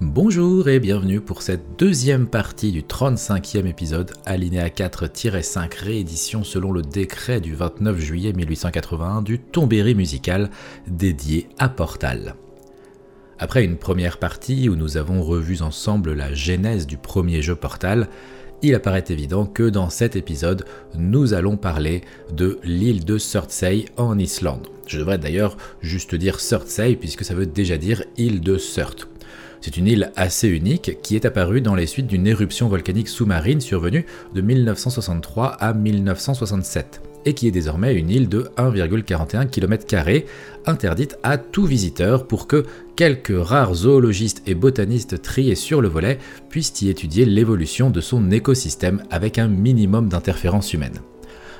Bonjour 0.00 0.68
et 0.68 0.80
bienvenue 0.80 1.20
pour 1.20 1.40
cette 1.40 1.78
deuxième 1.78 2.26
partie 2.26 2.72
du 2.72 2.82
35e 2.82 3.64
épisode, 3.66 4.10
alinéa 4.26 4.68
4-5 4.68 5.78
réédition 5.78 6.42
selon 6.42 6.72
le 6.72 6.82
décret 6.82 7.40
du 7.40 7.54
29 7.54 8.00
juillet 8.00 8.32
1881 8.32 9.22
du 9.22 9.38
Tombéry 9.38 9.94
musical 9.94 10.50
dédié 10.88 11.48
à 11.58 11.68
Portal. 11.68 12.34
Après 13.38 13.64
une 13.64 13.76
première 13.76 14.18
partie 14.18 14.68
où 14.68 14.74
nous 14.74 14.96
avons 14.96 15.22
revu 15.22 15.62
ensemble 15.62 16.12
la 16.12 16.34
genèse 16.34 16.88
du 16.88 16.96
premier 16.96 17.40
jeu 17.40 17.54
Portal, 17.54 18.08
il 18.62 18.74
apparaît 18.74 19.04
évident 19.10 19.46
que 19.46 19.68
dans 19.68 19.90
cet 19.90 20.16
épisode, 20.16 20.64
nous 20.96 21.34
allons 21.34 21.56
parler 21.56 22.02
de 22.32 22.58
l'île 22.64 23.04
de 23.04 23.16
Surtsey 23.16 23.84
en 23.96 24.18
Islande. 24.18 24.66
Je 24.88 24.98
devrais 24.98 25.18
d'ailleurs 25.18 25.56
juste 25.82 26.16
dire 26.16 26.40
Surtsey 26.40 26.96
puisque 26.96 27.24
ça 27.24 27.34
veut 27.34 27.46
déjà 27.46 27.76
dire 27.76 28.02
île 28.16 28.40
de 28.40 28.58
Surt. 28.58 29.08
C'est 29.64 29.78
une 29.78 29.86
île 29.86 30.12
assez 30.14 30.46
unique 30.46 30.98
qui 31.02 31.16
est 31.16 31.24
apparue 31.24 31.62
dans 31.62 31.74
les 31.74 31.86
suites 31.86 32.06
d'une 32.06 32.26
éruption 32.26 32.68
volcanique 32.68 33.08
sous-marine 33.08 33.62
survenue 33.62 34.04
de 34.34 34.42
1963 34.42 35.46
à 35.46 35.72
1967 35.72 37.00
et 37.24 37.32
qui 37.32 37.48
est 37.48 37.50
désormais 37.50 37.94
une 37.94 38.10
île 38.10 38.28
de 38.28 38.50
1,41 38.58 39.48
km, 39.48 39.86
interdite 40.66 41.16
à 41.22 41.38
tout 41.38 41.64
visiteur 41.64 42.26
pour 42.26 42.46
que 42.46 42.66
quelques 42.94 43.32
rares 43.34 43.72
zoologistes 43.72 44.42
et 44.46 44.54
botanistes 44.54 45.22
triés 45.22 45.54
sur 45.54 45.80
le 45.80 45.88
volet 45.88 46.18
puissent 46.50 46.82
y 46.82 46.90
étudier 46.90 47.24
l'évolution 47.24 47.88
de 47.88 48.02
son 48.02 48.30
écosystème 48.30 49.02
avec 49.10 49.38
un 49.38 49.48
minimum 49.48 50.10
d'interférences 50.10 50.74
humaines. 50.74 51.00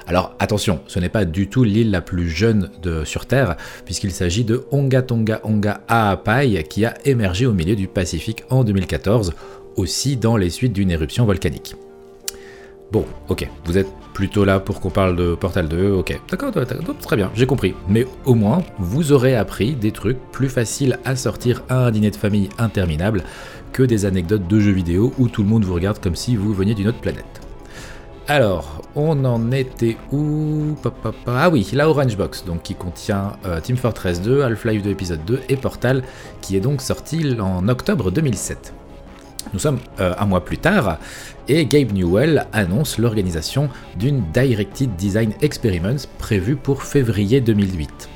Alors 0.07 0.35
attention, 0.39 0.81
ce 0.87 0.99
n'est 0.99 1.09
pas 1.09 1.25
du 1.25 1.49
tout 1.49 1.65
l'île 1.65 1.91
la 1.91 2.03
plus 2.03 2.29
jeune 2.29 2.71
de, 2.83 3.05
sur 3.05 3.27
Terre, 3.27 3.57
puisqu'il 3.85 4.13
s'agit 4.13 4.45
de 4.45 4.65
Ongatonga 4.71 5.41
Onga 5.45 5.81
Aapai 5.89 6.63
qui 6.69 6.85
a 6.85 6.95
émergé 7.07 7.47
au 7.47 7.53
milieu 7.53 7.75
du 7.75 7.89
Pacifique 7.89 8.45
en 8.51 8.65
2014, 8.65 9.33
aussi 9.77 10.17
dans 10.17 10.37
les 10.37 10.51
suites 10.51 10.73
d'une 10.73 10.91
éruption 10.91 11.25
volcanique. 11.25 11.77
Bon, 12.93 13.07
ok, 13.29 13.49
vous 13.65 13.79
êtes 13.79 13.89
plutôt 14.13 14.45
là 14.45 14.61
pour 14.61 14.81
qu'on 14.81 14.91
parle 14.91 15.17
de 15.17 15.35
Portal 15.35 15.69
2, 15.69 15.93
ok, 15.93 16.21
d'accord, 16.31 16.53
très 17.01 17.17
bien, 17.17 17.31
j'ai 17.35 17.47
compris. 17.47 17.75
Mais 17.89 18.07
au 18.25 18.35
moins, 18.35 18.63
vous 18.79 19.11
aurez 19.11 19.35
appris 19.35 19.73
des 19.73 19.91
trucs 19.91 20.19
plus 20.31 20.49
faciles 20.49 20.99
à 21.05 21.17
sortir 21.17 21.63
à 21.69 21.87
un 21.87 21.91
dîner 21.91 22.11
de 22.11 22.17
famille 22.17 22.51
interminable 22.59 23.25
que 23.73 23.83
des 23.83 24.05
anecdotes 24.05 24.47
de 24.47 24.61
jeux 24.61 24.71
vidéo 24.71 25.13
où 25.19 25.29
tout 25.29 25.43
le 25.43 25.49
monde 25.49 25.65
vous 25.65 25.75
regarde 25.75 25.99
comme 25.99 26.15
si 26.15 26.37
vous 26.37 26.53
veniez 26.53 26.75
d'une 26.75 26.89
autre 26.89 27.01
planète. 27.01 27.44
Alors, 28.27 28.81
on 28.97 29.23
en 29.27 29.53
était 29.53 29.99
où? 30.11 30.75
Ah 31.27 31.51
oui, 31.51 31.69
la 31.75 31.91
Orange 31.91 32.17
Box, 32.17 32.43
donc 32.47 32.63
qui 32.63 32.75
contient 32.75 33.33
euh, 33.45 33.61
Team 33.61 33.77
Fortress 33.77 34.23
2, 34.23 34.41
Half-Life 34.43 34.83
2 34.83 34.91
épisode 34.91 35.25
2 35.27 35.43
et 35.51 35.57
Portal, 35.57 36.03
qui 36.41 36.57
est 36.57 36.61
donc 36.61 36.81
sorti 36.81 37.39
en 37.39 37.69
octobre 37.69 38.11
2007. 38.11 38.73
Nous 39.53 39.59
sommes 39.59 39.79
euh, 40.01 40.15
un 40.19 40.25
mois 40.25 40.43
plus 40.43 40.57
tard 40.57 40.97
et 41.49 41.67
Gabe 41.67 41.93
Newell 41.93 42.47
annonce 42.55 42.97
l'organisation 42.97 43.69
d'une 43.97 44.23
Directed 44.33 44.97
Design 44.97 45.35
Experiments 45.43 46.09
prévue 46.19 46.57
pour 46.57 46.83
février 46.83 47.43
2008. 47.43 48.09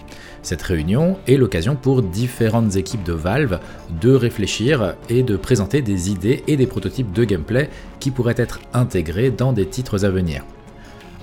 Cette 0.49 0.63
réunion 0.63 1.19
est 1.27 1.37
l'occasion 1.37 1.77
pour 1.77 2.01
différentes 2.01 2.77
équipes 2.77 3.05
de 3.05 3.13
Valve 3.13 3.61
de 4.01 4.15
réfléchir 4.15 4.95
et 5.11 5.23
de 5.23 5.37
présenter 5.37 5.83
des 5.83 6.11
idées 6.11 6.43
et 6.47 6.57
des 6.57 6.67
prototypes 6.67 7.13
de 7.13 7.25
gameplay 7.25 7.69
qui 8.01 8.11
pourraient 8.11 8.35
être 8.39 8.59
intégrés 8.73 9.31
dans 9.31 9.53
des 9.53 9.67
titres 9.67 10.07
à 10.07 10.09
venir. 10.09 10.47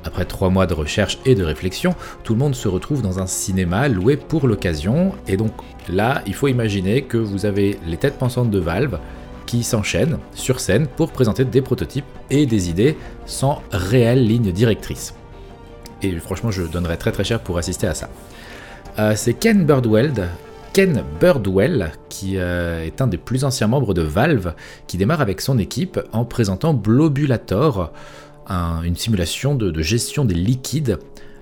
Après 0.03 0.25
trois 0.25 0.51
mois 0.51 0.67
de 0.67 0.75
recherche 0.75 1.17
et 1.25 1.33
de 1.33 1.43
réflexion, 1.43 1.95
tout 2.23 2.33
le 2.33 2.39
monde 2.39 2.53
se 2.53 2.67
retrouve 2.67 3.01
dans 3.01 3.17
un 3.17 3.25
cinéma 3.25 3.87
loué 3.87 4.15
pour 4.15 4.45
l'occasion, 4.45 5.13
et 5.27 5.37
donc 5.37 5.53
là, 5.89 6.21
il 6.27 6.35
faut 6.35 6.47
imaginer 6.47 7.01
que 7.01 7.17
vous 7.17 7.47
avez 7.47 7.79
les 7.87 7.97
têtes 7.97 8.19
pensantes 8.19 8.51
de 8.51 8.59
Valve 8.59 8.99
qui 9.47 9.63
s'enchaînent 9.63 10.19
sur 10.35 10.59
scène 10.59 10.85
pour 10.85 11.11
présenter 11.11 11.45
des 11.45 11.63
prototypes 11.63 12.05
et 12.29 12.45
des 12.45 12.69
idées 12.69 12.95
sans 13.25 13.63
réelle 13.71 14.23
ligne 14.23 14.51
directrice. 14.51 15.15
Et 16.03 16.11
franchement, 16.19 16.51
je 16.51 16.61
donnerais 16.61 16.97
très 16.97 17.11
très 17.11 17.23
cher 17.23 17.39
pour 17.39 17.57
assister 17.57 17.87
à 17.87 17.95
ça. 17.95 18.07
Euh, 18.97 19.13
c'est 19.15 19.33
Ken 19.33 19.65
Birdwell, 19.65 20.29
Ken 20.71 21.03
Birdwell, 21.19 21.91
qui 22.07 22.37
euh, 22.37 22.85
est 22.85 23.01
un 23.01 23.07
des 23.07 23.17
plus 23.17 23.43
anciens 23.43 23.67
membres 23.67 23.93
de 23.93 24.01
Valve, 24.01 24.53
qui 24.87 24.97
démarre 24.97 25.19
avec 25.19 25.41
son 25.41 25.57
équipe 25.57 25.99
en 26.13 26.23
présentant 26.23 26.73
Blobulator, 26.73 27.91
une 28.49 28.95
simulation 28.95 29.55
de, 29.55 29.81
gestion 29.81 30.23
des 30.23 30.35
liquides 30.35 30.99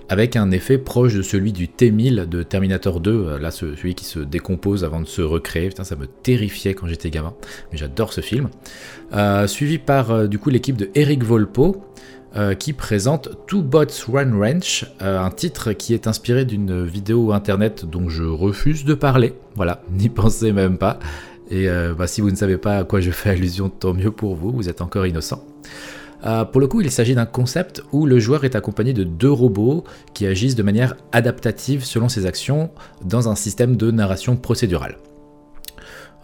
avec 0.08 0.36
un 0.36 0.50
effet 0.50 0.78
proche 0.78 1.14
de 1.14 1.22
celui 1.22 1.52
du 1.52 1.68
T-1000 1.68 2.28
de 2.28 2.42
Terminator 2.42 3.00
2, 3.00 3.10
euh, 3.10 3.38
là 3.38 3.50
celui 3.50 3.94
qui 3.94 4.04
se 4.04 4.18
décompose 4.18 4.84
avant 4.84 5.00
de 5.00 5.06
se 5.06 5.22
recréer, 5.22 5.70
ça 5.80 5.96
me 5.96 6.06
terrifiait 6.06 6.74
quand 6.74 6.88
j'étais 6.88 7.10
gamin, 7.10 7.34
mais 7.70 7.78
j'adore 7.78 8.12
ce 8.12 8.20
film. 8.20 8.48
suivi 9.46 9.78
par 9.78 10.28
du 10.28 10.40
coup 10.40 10.50
l'équipe 10.50 10.76
de 10.76 10.90
Eric 10.96 11.22
Volpo, 11.22 11.84
euh, 12.36 12.54
qui 12.54 12.72
présente 12.72 13.28
Two 13.46 13.62
Bots 13.62 14.10
Run 14.12 14.36
Ranch, 14.36 14.84
euh, 15.02 15.20
un 15.20 15.30
titre 15.30 15.72
qui 15.72 15.94
est 15.94 16.08
inspiré 16.08 16.44
d'une 16.44 16.84
vidéo 16.84 17.32
internet 17.32 17.84
dont 17.84 18.08
je 18.08 18.24
refuse 18.24 18.84
de 18.84 18.94
parler. 18.94 19.34
Voilà, 19.54 19.82
n'y 19.92 20.08
pensez 20.08 20.50
même 20.50 20.76
pas. 20.76 20.98
Et 21.48 21.68
euh, 21.68 21.94
bah, 21.94 22.08
si 22.08 22.20
vous 22.20 22.32
ne 22.32 22.36
savez 22.36 22.56
pas 22.56 22.78
à 22.78 22.84
quoi 22.84 23.00
je 23.00 23.12
fais 23.12 23.30
allusion, 23.30 23.68
tant 23.68 23.94
mieux 23.94 24.10
pour 24.10 24.34
vous, 24.34 24.50
vous 24.50 24.68
êtes 24.68 24.80
encore 24.80 25.06
innocent. 25.06 25.44
pour 26.50 26.60
le 26.60 26.66
coup, 26.66 26.80
il 26.80 26.90
s'agit 26.90 27.14
d'un 27.14 27.26
concept 27.26 27.84
où 27.92 28.04
le 28.04 28.18
joueur 28.18 28.44
est 28.44 28.56
accompagné 28.56 28.92
de 28.92 29.04
deux 29.04 29.30
robots 29.30 29.84
qui 30.12 30.26
agissent 30.26 30.56
de 30.56 30.64
manière 30.64 30.96
adaptative 31.12 31.84
selon 31.84 32.08
ses 32.08 32.26
actions 32.26 32.70
dans 33.04 33.28
un 33.28 33.36
système 33.36 33.76
de 33.76 33.92
narration 33.92 34.34
procédurale. 34.34 34.96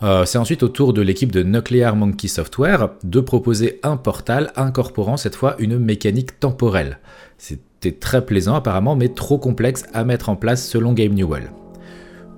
Euh, 0.02 0.24
c'est 0.24 0.38
ensuite 0.38 0.62
au 0.62 0.68
tour 0.68 0.92
de 0.92 1.02
l'équipe 1.02 1.30
de 1.30 1.42
Nuclear 1.42 1.94
Monkey 1.94 2.28
Software 2.28 2.90
de 3.04 3.20
proposer 3.20 3.80
un 3.82 3.98
portal 3.98 4.50
incorporant 4.56 5.18
cette 5.18 5.34
fois 5.34 5.56
une 5.58 5.78
mécanique 5.78 6.40
temporelle. 6.40 6.98
C'était 7.36 7.92
très 7.92 8.24
plaisant 8.24 8.54
apparemment, 8.54 8.96
mais 8.96 9.08
trop 9.08 9.38
complexe 9.38 9.84
à 9.92 10.04
mettre 10.04 10.30
en 10.30 10.36
place 10.36 10.66
selon 10.66 10.94
Game 10.94 11.12
Newell. 11.12 11.50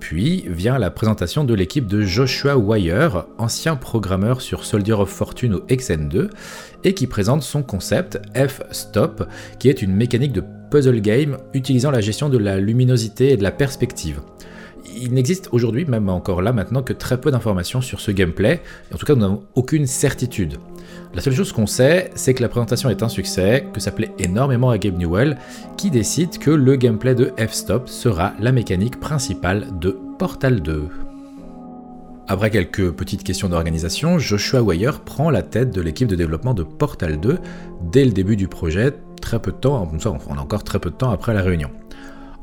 Puis 0.01 0.43
vient 0.49 0.77
la 0.77 0.91
présentation 0.91 1.45
de 1.45 1.53
l'équipe 1.53 1.87
de 1.87 2.01
Joshua 2.01 2.57
Wire, 2.57 3.27
ancien 3.37 3.77
programmeur 3.77 4.41
sur 4.41 4.65
Soldier 4.65 4.93
of 4.93 5.09
Fortune 5.09 5.55
ou 5.55 5.59
XN2, 5.59 6.29
et 6.83 6.93
qui 6.93 7.07
présente 7.07 7.43
son 7.43 7.63
concept 7.63 8.19
F-Stop, 8.35 9.25
qui 9.59 9.69
est 9.69 9.81
une 9.81 9.95
mécanique 9.95 10.33
de 10.33 10.43
puzzle 10.69 10.99
game 10.99 11.37
utilisant 11.53 11.91
la 11.91 12.01
gestion 12.01 12.27
de 12.27 12.37
la 12.37 12.57
luminosité 12.57 13.31
et 13.31 13.37
de 13.37 13.43
la 13.43 13.51
perspective 13.51 14.19
il 14.95 15.13
n'existe 15.13 15.49
aujourd'hui, 15.51 15.85
même 15.85 16.09
encore 16.09 16.41
là 16.41 16.53
maintenant, 16.53 16.83
que 16.83 16.93
très 16.93 17.19
peu 17.19 17.31
d'informations 17.31 17.81
sur 17.81 17.99
ce 17.99 18.11
gameplay, 18.11 18.61
en 18.93 18.97
tout 18.97 19.05
cas 19.05 19.15
nous 19.15 19.21
n'avons 19.21 19.43
aucune 19.55 19.87
certitude. 19.87 20.57
La 21.13 21.21
seule 21.21 21.35
chose 21.35 21.51
qu'on 21.51 21.67
sait, 21.67 22.11
c'est 22.15 22.33
que 22.33 22.41
la 22.41 22.49
présentation 22.49 22.89
est 22.89 23.03
un 23.03 23.09
succès, 23.09 23.67
que 23.73 23.79
ça 23.79 23.91
plaît 23.91 24.11
énormément 24.19 24.69
à 24.69 24.77
Gabe 24.77 24.97
Newell, 24.97 25.37
qui 25.77 25.91
décide 25.91 26.37
que 26.37 26.51
le 26.51 26.75
gameplay 26.75 27.15
de 27.15 27.31
F-Stop 27.37 27.87
sera 27.87 28.33
la 28.39 28.51
mécanique 28.51 28.99
principale 28.99 29.67
de 29.79 29.97
Portal 30.17 30.61
2. 30.61 30.87
Après 32.27 32.49
quelques 32.49 32.91
petites 32.91 33.23
questions 33.23 33.49
d'organisation, 33.49 34.17
Joshua 34.17 34.61
Wire 34.61 35.01
prend 35.01 35.29
la 35.29 35.41
tête 35.41 35.71
de 35.71 35.81
l'équipe 35.81 36.07
de 36.07 36.15
développement 36.15 36.53
de 36.53 36.63
Portal 36.63 37.19
2 37.19 37.37
dès 37.91 38.05
le 38.05 38.11
début 38.11 38.37
du 38.37 38.47
projet, 38.47 38.93
très 39.21 39.39
peu 39.39 39.51
de 39.51 39.57
temps, 39.57 39.89
on 40.29 40.37
a 40.37 40.39
encore 40.39 40.63
très 40.63 40.79
peu 40.79 40.89
de 40.89 40.95
temps 40.95 41.11
après 41.11 41.33
la 41.33 41.41
réunion. 41.41 41.69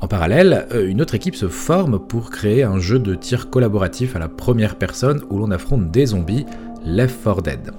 En 0.01 0.07
parallèle, 0.07 0.65
euh, 0.73 0.87
une 0.87 0.99
autre 0.99 1.13
équipe 1.13 1.35
se 1.35 1.47
forme 1.47 1.99
pour 1.99 2.31
créer 2.31 2.63
un 2.63 2.79
jeu 2.79 2.97
de 2.97 3.13
tir 3.13 3.51
collaboratif 3.51 4.15
à 4.15 4.19
la 4.19 4.27
première 4.27 4.75
personne 4.75 5.21
où 5.29 5.37
l'on 5.37 5.51
affronte 5.51 5.91
des 5.91 6.07
zombies, 6.07 6.47
Left 6.83 7.23
4 7.23 7.41
Dead. 7.43 7.71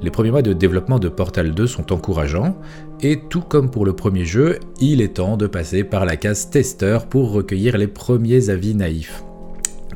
Les 0.00 0.10
premiers 0.10 0.30
mois 0.30 0.42
de 0.42 0.52
développement 0.52 1.00
de 1.00 1.08
Portal 1.08 1.52
2 1.52 1.66
sont 1.66 1.92
encourageants, 1.92 2.56
et 3.00 3.22
tout 3.28 3.40
comme 3.40 3.70
pour 3.70 3.84
le 3.84 3.92
premier 3.92 4.24
jeu, 4.24 4.60
il 4.80 5.00
est 5.00 5.14
temps 5.14 5.36
de 5.36 5.48
passer 5.48 5.82
par 5.82 6.04
la 6.04 6.16
case 6.16 6.48
testeur 6.48 7.06
pour 7.06 7.32
recueillir 7.32 7.76
les 7.76 7.88
premiers 7.88 8.48
avis 8.48 8.76
naïfs. 8.76 9.24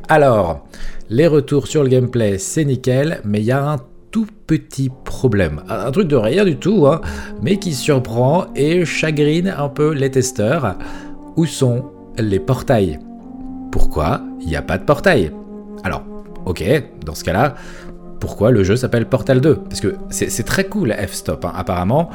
Alors, 0.09 0.65
les 1.09 1.27
retours 1.27 1.67
sur 1.67 1.81
le 1.83 1.89
gameplay, 1.89 2.37
c'est 2.37 2.65
nickel, 2.65 3.21
mais 3.23 3.39
il 3.39 3.45
y 3.45 3.51
a 3.51 3.71
un 3.71 3.77
tout 4.11 4.27
petit 4.47 4.89
problème. 5.03 5.61
Un 5.69 5.91
truc 5.91 6.07
de 6.07 6.15
rien 6.15 6.45
du 6.45 6.57
tout, 6.57 6.87
hein, 6.87 7.01
mais 7.41 7.57
qui 7.57 7.73
surprend 7.73 8.47
et 8.55 8.85
chagrine 8.85 9.53
un 9.57 9.69
peu 9.69 9.93
les 9.93 10.11
testeurs. 10.11 10.77
Où 11.37 11.45
sont 11.45 11.91
les 12.17 12.39
portails. 12.39 12.99
Pourquoi 13.71 14.21
il 14.41 14.47
n'y 14.47 14.55
a 14.55 14.61
pas 14.63 14.77
de 14.77 14.83
portail? 14.83 15.31
Alors, 15.83 16.03
ok, 16.45 16.63
dans 17.05 17.13
ce 17.13 17.23
cas-là, 17.23 17.53
pourquoi 18.19 18.49
le 18.49 18.63
jeu 18.63 18.75
s'appelle 18.75 19.05
Portal 19.05 19.39
2 19.39 19.55
Parce 19.55 19.79
que 19.79 19.95
c'est 20.09 20.45
très 20.45 20.65
cool 20.65 20.91
F-Stop, 20.93 21.45
hein. 21.45 21.51
apparemment, 21.55 22.09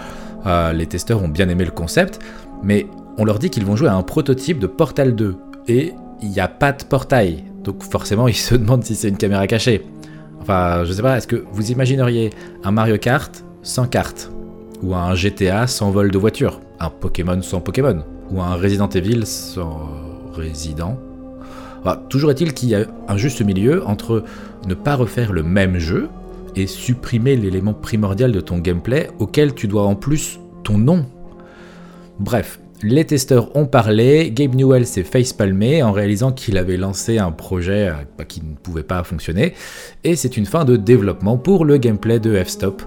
euh, 0.47 0.73
les 0.73 0.87
testeurs 0.87 1.23
ont 1.23 1.29
bien 1.29 1.49
aimé 1.49 1.65
le 1.65 1.71
concept, 1.71 2.19
mais 2.65 2.87
on 3.17 3.25
leur 3.25 3.39
dit 3.39 3.51
qu'ils 3.51 3.65
vont 3.65 3.77
jouer 3.77 3.89
à 3.89 3.95
un 3.95 4.03
prototype 4.03 4.59
de 4.59 4.67
Portal 4.67 5.15
2, 5.15 5.37
et 5.69 5.93
il 6.21 6.31
n'y 6.31 6.41
a 6.41 6.49
pas 6.49 6.73
de 6.73 6.83
portail, 6.85 7.45
donc 7.63 7.83
forcément 7.85 8.27
ils 8.29 8.35
se 8.35 8.57
demandent 8.57 8.85
si 8.85 8.97
c'est 8.97 9.09
une 9.09 9.17
caméra 9.17 9.47
cachée. 9.47 9.87
Enfin, 10.41 10.85
je 10.85 10.93
sais 10.93 11.03
pas, 11.03 11.17
est-ce 11.17 11.29
que 11.29 11.45
vous 11.53 11.71
imagineriez 11.71 12.31
un 12.65 12.73
Mario 12.73 12.99
Kart 12.99 13.45
sans 13.63 13.87
carte 13.87 14.33
Ou 14.83 14.97
un 14.97 15.15
GTA 15.15 15.69
sans 15.69 15.93
vol 15.93 16.11
de 16.11 16.19
voiture? 16.19 16.61
Un 16.81 16.91
Pokémon 16.91 17.41
sans 17.43 17.61
Pokémon? 17.61 18.03
Ou 18.31 18.41
un 18.41 18.55
Resident 18.55 18.89
Evil 18.89 19.27
sans 19.27 19.91
Résident. 20.35 20.99
toujours 22.09 22.31
est-il 22.31 22.55
qu'il 22.55 22.71
y 22.71 22.75
a 22.75 22.87
un 23.09 23.17
juste 23.17 23.43
milieu 23.43 23.87
entre 23.87 24.25
ne 24.67 24.75
pas 24.75 24.95
refaire 24.95 25.33
le 25.33 25.43
même 25.43 25.79
jeu 25.79 26.09
et 26.57 26.67
supprimer 26.67 27.37
l'élément 27.37 27.75
primordial 27.75 28.33
de 28.33 28.41
ton 28.41 28.59
gameplay 28.59 29.09
auquel 29.19 29.55
tu 29.55 29.69
dois 29.69 29.85
en 29.85 29.95
plus 29.95 30.39
ton 30.65 30.79
nom. 30.79 31.07
Bref, 32.19 32.61
les 32.83 33.05
testeurs 33.05 33.55
ont 33.57 33.67
parlé, 33.67 34.31
Gabe 34.33 34.55
Newell 34.55 34.87
s'est 34.87 35.05
facepalmé 35.05 35.83
en 35.83 35.93
réalisant 35.93 36.33
qu'il 36.33 36.59
avait 36.59 36.77
lancé 36.77 37.19
un 37.19 37.31
projet 37.31 37.89
euh, 37.89 37.95
bah, 38.19 38.25
qui 38.25 38.43
ne 38.43 38.55
pouvait 38.57 38.83
pas 38.83 39.05
fonctionner, 39.05 39.55
et 40.03 40.17
c'est 40.17 40.37
une 40.37 40.47
fin 40.47 40.65
de 40.65 40.77
développement 40.77 41.39
pour 41.39 41.65
le 41.65 41.77
gameplay 41.77 42.19
de 42.19 42.43
F-Stop. 42.43 42.83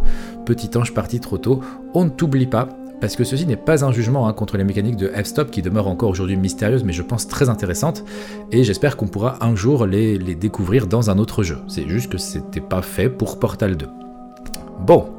Petit 0.46 0.78
ange 0.78 0.94
parti 0.94 1.20
trop 1.20 1.38
tôt, 1.38 1.62
on 1.94 2.06
ne 2.06 2.10
t'oublie 2.10 2.46
pas, 2.46 2.70
parce 3.00 3.16
que 3.16 3.24
ceci 3.24 3.46
n'est 3.46 3.56
pas 3.56 3.84
un 3.84 3.92
jugement 3.92 4.28
hein, 4.28 4.34
contre 4.34 4.58
les 4.58 4.64
mécaniques 4.64 4.96
de 4.96 5.08
F-Stop 5.08 5.52
qui 5.52 5.62
demeurent 5.62 5.88
encore 5.88 6.10
aujourd'hui 6.10 6.38
mystérieuses, 6.38 6.84
mais 6.84 6.94
je 6.94 7.02
pense 7.02 7.28
très 7.28 7.50
intéressantes, 7.50 8.04
et 8.52 8.64
j'espère 8.64 8.98
qu'on 8.98 9.08
pourra 9.08 9.44
un 9.44 9.56
jour 9.56 9.86
les, 9.86 10.18
découvrir 10.18 10.88
dans 10.88 11.10
un 11.10 11.18
autre 11.18 11.44
jeu. 11.44 11.58
C'est 11.68 11.88
juste 11.88 12.12
que 12.12 12.18
c'était 12.18 12.62
pas 12.62 12.82
fait 12.82 13.10
pour 13.10 13.40
Portal 13.40 13.78
2. 13.78 13.88
Bon, 14.86 15.10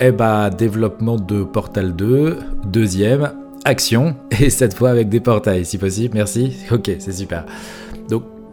eh 0.00 0.12
bah, 0.12 0.50
développement 0.50 1.16
de 1.16 1.44
Portal 1.44 1.94
2, 1.94 2.38
deuxième, 2.66 3.32
action, 3.64 4.16
et 4.40 4.50
cette 4.50 4.74
fois 4.74 4.90
avec 4.90 5.08
des 5.08 5.20
portails, 5.20 5.64
si 5.64 5.78
possible, 5.78 6.14
merci. 6.14 6.56
Ok, 6.70 6.90
c'est 6.98 7.12
super. 7.12 7.44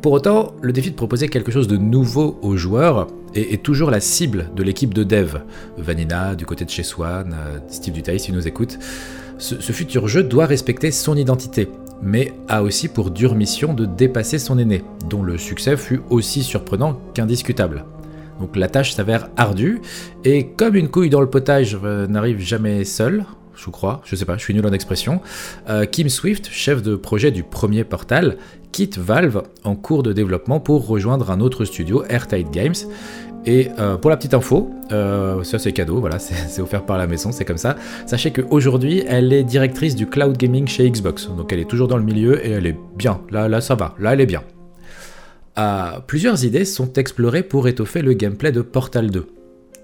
Pour 0.01 0.13
autant, 0.13 0.53
le 0.61 0.73
défi 0.73 0.89
de 0.89 0.95
proposer 0.95 1.27
quelque 1.27 1.51
chose 1.51 1.67
de 1.67 1.77
nouveau 1.77 2.39
aux 2.41 2.57
joueurs 2.57 3.07
est, 3.35 3.61
toujours 3.61 3.91
la 3.91 3.99
cible 3.99 4.49
de 4.55 4.63
l'équipe 4.63 4.95
de 4.95 5.03
dev. 5.03 5.37
Vanina, 5.77 6.33
du 6.33 6.47
côté 6.47 6.65
de 6.65 6.71
chez 6.71 6.81
Swan, 6.81 7.35
euh, 7.37 7.59
Steve 7.67 7.93
Dutail, 7.93 8.19
si 8.19 8.31
nous 8.31 8.47
écoute. 8.47 8.79
Ce, 9.37 9.61
ce, 9.61 9.71
futur 9.71 10.07
jeu 10.07 10.23
doit 10.23 10.47
respecter 10.47 10.89
son 10.89 11.15
identité, 11.15 11.69
mais 12.01 12.33
a 12.47 12.63
aussi 12.63 12.87
pour 12.87 13.11
dure 13.11 13.35
mission 13.35 13.75
de 13.75 13.85
dépasser 13.85 14.39
son 14.39 14.57
aîné, 14.57 14.83
dont 15.07 15.21
le 15.21 15.37
succès 15.37 15.77
fut 15.77 16.01
aussi 16.09 16.41
surprenant 16.41 16.99
qu'indiscutable. 17.13 17.85
Donc 18.39 18.55
la 18.55 18.69
tâche 18.69 18.93
s'avère 18.93 19.29
ardue, 19.37 19.81
et 20.25 20.47
comme 20.47 20.75
une 20.75 20.89
couille 20.89 21.11
dans 21.11 21.21
le 21.21 21.29
potage 21.29 21.77
euh, 21.83 22.07
n'arrive 22.07 22.39
jamais 22.39 22.85
seule, 22.85 23.23
je 23.55 23.69
crois, 23.69 24.01
je 24.05 24.15
sais 24.15 24.25
pas, 24.25 24.37
je 24.37 24.43
suis 24.43 24.53
nul 24.53 24.65
en 24.65 24.73
expression, 24.73 25.21
euh, 25.69 25.85
Kim 25.85 26.09
Swift, 26.09 26.49
chef 26.49 26.81
de 26.81 26.95
projet 26.95 27.31
du 27.31 27.43
premier 27.43 27.83
portal, 27.83 28.37
quitte 28.71 28.97
Valve 28.97 29.43
en 29.63 29.75
cours 29.75 30.03
de 30.03 30.13
développement 30.13 30.59
pour 30.59 30.87
rejoindre 30.87 31.31
un 31.31 31.39
autre 31.39 31.65
studio, 31.65 32.03
Airtight 32.09 32.51
Games. 32.51 32.75
Et 33.45 33.69
euh, 33.79 33.97
pour 33.97 34.09
la 34.11 34.17
petite 34.17 34.35
info, 34.35 34.69
euh, 34.91 35.43
ça 35.43 35.57
c'est 35.57 35.71
cadeau, 35.71 35.99
voilà, 35.99 36.19
c'est 36.19 36.61
offert 36.61 36.85
par 36.85 36.97
la 36.97 37.07
maison, 37.07 37.31
c'est 37.31 37.45
comme 37.45 37.57
ça. 37.57 37.75
Sachez 38.05 38.31
qu'aujourd'hui, 38.31 39.03
elle 39.07 39.33
est 39.33 39.43
directrice 39.43 39.95
du 39.95 40.07
cloud 40.07 40.37
gaming 40.37 40.67
chez 40.67 40.89
Xbox, 40.89 41.27
donc 41.27 41.51
elle 41.51 41.59
est 41.59 41.69
toujours 41.69 41.87
dans 41.87 41.97
le 41.97 42.03
milieu 42.03 42.45
et 42.45 42.51
elle 42.51 42.67
est 42.67 42.77
bien. 42.95 43.21
Là, 43.31 43.47
là, 43.47 43.61
ça 43.61 43.75
va, 43.75 43.95
là, 43.99 44.13
elle 44.13 44.21
est 44.21 44.27
bien. 44.27 44.43
plusieurs 46.05 46.45
idées 46.45 46.65
sont 46.65 46.93
explorées 46.93 47.43
pour 47.43 47.67
étoffer 47.67 48.01
le 48.01 48.13
gameplay 48.13 48.51
de 48.51 48.61
Portal 48.61 49.09
2 49.09 49.25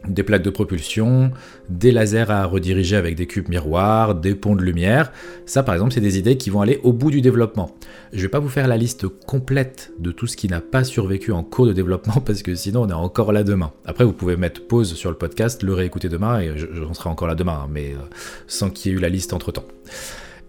des 0.08 0.24
plaques 0.24 0.44
de 0.44 0.50
propulsion, 0.50 1.32
des 1.70 1.92
lasers 1.92 2.30
à 2.30 2.46
rediriger 2.46 2.96
avec 2.96 3.16
des 3.16 3.26
cubes 3.26 3.50
miroirs, 3.50 4.16
des 4.16 4.36
ponts 4.36 4.56
de 4.56 4.62
lumière. 4.62 5.12
Ça, 5.46 5.64
par 5.64 5.76
exemple, 5.76 5.94
c'est 5.94 6.02
des 6.02 6.18
idées 6.18 6.38
qui 6.38 6.50
vont 6.50 6.62
aller 6.62 6.80
au 6.84 6.94
bout 6.94 7.12
du 7.12 7.22
développement. 7.22 7.76
Je 8.14 8.22
vais 8.22 8.30
pas 8.30 8.40
vous 8.40 8.50
faire 8.50 8.68
la 8.68 8.78
liste 8.78 9.08
complète 9.08 9.92
de 10.00 10.12
tout 10.12 10.28
ce 10.28 10.38
qui 10.38 10.48
n'a 10.48 10.62
pas 10.62 10.84
survécu 10.84 11.32
en 11.32 11.44
cours 11.44 11.68
de 11.68 11.74
développement 11.74 12.22
parce 12.26 12.42
que 12.42 12.56
sinon 12.56 12.84
on 12.84 12.90
est 12.90 12.94
encore 12.94 13.32
là 13.32 13.44
demain. 13.44 13.72
Après, 13.86 14.06
vous 14.06 14.14
pouvez 14.14 14.38
mettre 14.38 14.66
pause 14.66 14.94
sur 14.94 15.10
le 15.10 15.18
podcast, 15.18 15.64
le 15.64 15.74
réécouter 15.74 16.10
demain 16.10 16.40
et 16.40 16.54
j'en 16.56 16.94
serai 16.94 17.10
encore 17.10 17.28
là 17.28 17.36
demain, 17.36 17.62
hein, 17.64 17.70
mais 17.70 17.92
euh, 17.92 18.06
sans 18.48 18.70
qu'il 18.70 18.92
y 18.92 18.96
ait 18.96 18.98
eu 18.98 19.02
la 19.02 19.10
liste 19.10 19.34
entre 19.34 19.52
temps. 19.52 19.66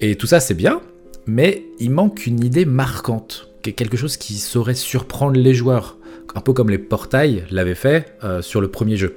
Et 0.00 0.14
tout 0.14 0.26
ça, 0.26 0.40
c'est 0.40 0.54
bien, 0.54 0.80
mais 1.26 1.64
il 1.80 1.90
manque 1.90 2.26
une 2.26 2.44
idée 2.44 2.64
marquante, 2.64 3.48
quelque 3.62 3.96
chose 3.96 4.16
qui 4.16 4.34
saurait 4.34 4.74
surprendre 4.74 5.36
les 5.36 5.54
joueurs, 5.54 5.98
un 6.34 6.40
peu 6.40 6.52
comme 6.52 6.70
les 6.70 6.78
portails 6.78 7.44
l'avaient 7.50 7.74
fait 7.74 8.14
euh, 8.24 8.42
sur 8.42 8.60
le 8.60 8.68
premier 8.68 8.96
jeu. 8.96 9.16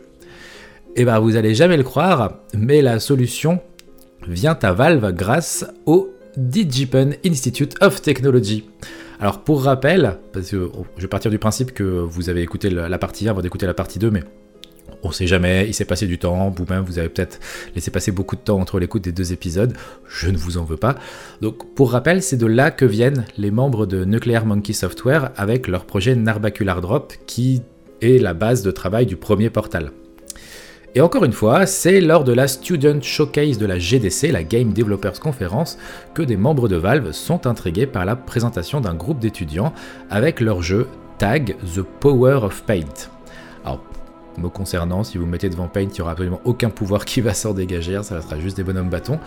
Eh 0.97 1.05
bien, 1.05 1.19
vous 1.19 1.38
allez 1.38 1.55
jamais 1.55 1.77
le 1.77 1.83
croire, 1.83 2.39
mais 2.53 2.81
la 2.81 2.99
solution 2.99 3.61
vient 4.27 4.57
à 4.61 4.73
Valve 4.73 5.13
grâce 5.13 5.65
au 5.85 6.09
DigiPen 6.35 7.13
Institute 7.25 7.75
of 7.81 8.01
Technology. 8.01 8.65
Alors 9.21 9.39
pour 9.39 9.63
rappel, 9.63 10.17
parce 10.33 10.51
que 10.51 10.69
je 10.97 11.01
vais 11.01 11.07
partir 11.07 11.31
du 11.31 11.39
principe 11.39 11.73
que 11.73 11.83
vous 11.83 12.29
avez 12.29 12.41
écouté 12.41 12.69
la 12.69 12.97
partie 12.97 13.27
1 13.27 13.31
avant 13.31 13.41
d'écouter 13.41 13.67
la 13.67 13.73
partie 13.73 13.99
2, 13.99 14.11
mais 14.11 14.23
on 15.01 15.11
sait 15.11 15.27
jamais, 15.27 15.65
il 15.65 15.73
s'est 15.73 15.85
passé 15.85 16.07
du 16.07 16.17
temps, 16.17 16.49
vous-même 16.49 16.83
vous 16.83 16.99
avez 16.99 17.07
peut-être 17.07 17.39
laissé 17.73 17.89
passer 17.89 18.11
beaucoup 18.11 18.35
de 18.35 18.41
temps 18.41 18.59
entre 18.59 18.77
l'écoute 18.77 19.03
des 19.03 19.13
deux 19.13 19.31
épisodes, 19.31 19.73
je 20.09 20.29
ne 20.29 20.38
vous 20.38 20.57
en 20.57 20.65
veux 20.65 20.77
pas. 20.77 20.95
Donc 21.39 21.73
pour 21.73 21.91
rappel, 21.93 22.21
c'est 22.21 22.38
de 22.38 22.47
là 22.47 22.69
que 22.69 22.85
viennent 22.85 23.23
les 23.38 23.49
membres 23.49 23.85
de 23.85 24.03
Nuclear 24.03 24.45
Monkey 24.45 24.73
Software 24.73 25.31
avec 25.38 25.69
leur 25.69 25.85
projet 25.85 26.15
Narbacular 26.15 26.81
Drop 26.81 27.13
qui 27.27 27.61
est 28.01 28.21
la 28.21 28.33
base 28.33 28.61
de 28.61 28.71
travail 28.71 29.05
du 29.05 29.15
premier 29.15 29.49
portal. 29.49 29.91
Et 30.93 30.99
encore 30.99 31.23
une 31.23 31.31
fois, 31.31 31.65
c'est 31.67 32.01
lors 32.01 32.25
de 32.25 32.33
la 32.33 32.49
Student 32.49 33.01
Showcase 33.01 33.57
de 33.57 33.65
la 33.65 33.79
GDC, 33.79 34.29
la 34.29 34.43
Game 34.43 34.73
Developers 34.73 35.21
Conference, 35.21 35.77
que 36.13 36.21
des 36.21 36.35
membres 36.35 36.67
de 36.67 36.75
Valve 36.75 37.13
sont 37.13 37.47
intrigués 37.47 37.85
par 37.85 38.03
la 38.03 38.17
présentation 38.17 38.81
d'un 38.81 38.93
groupe 38.93 39.19
d'étudiants 39.19 39.73
avec 40.09 40.41
leur 40.41 40.61
jeu 40.61 40.89
Tag 41.17 41.55
The 41.75 41.81
Power 41.81 42.39
of 42.43 42.63
Paint. 42.63 43.09
Alors, 43.63 43.81
me 44.38 44.49
concernant, 44.49 45.05
si 45.05 45.17
vous 45.17 45.25
mettez 45.25 45.49
devant 45.49 45.69
Paint, 45.69 45.83
il 45.83 45.93
n'y 45.93 46.01
aura 46.01 46.11
absolument 46.11 46.41
aucun 46.43 46.69
pouvoir 46.69 47.05
qui 47.05 47.21
va 47.21 47.33
s'en 47.33 47.53
dégager, 47.53 47.95
hein, 47.95 48.03
ça 48.03 48.21
sera 48.21 48.38
juste 48.38 48.57
des 48.57 48.63
bonhommes 48.63 48.89
bâtons. 48.89 49.19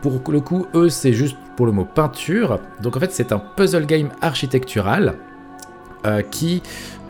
Pour 0.00 0.22
le 0.32 0.40
coup, 0.40 0.66
eux, 0.74 0.88
c'est 0.88 1.12
juste 1.12 1.36
pour 1.56 1.66
le 1.66 1.72
mot 1.72 1.84
peinture. 1.84 2.60
Donc 2.82 2.96
en 2.96 3.00
fait, 3.00 3.12
c'est 3.12 3.32
un 3.32 3.38
puzzle 3.38 3.84
game 3.84 4.08
architectural 4.22 5.16
euh, 6.06 6.22
qui 6.22 6.62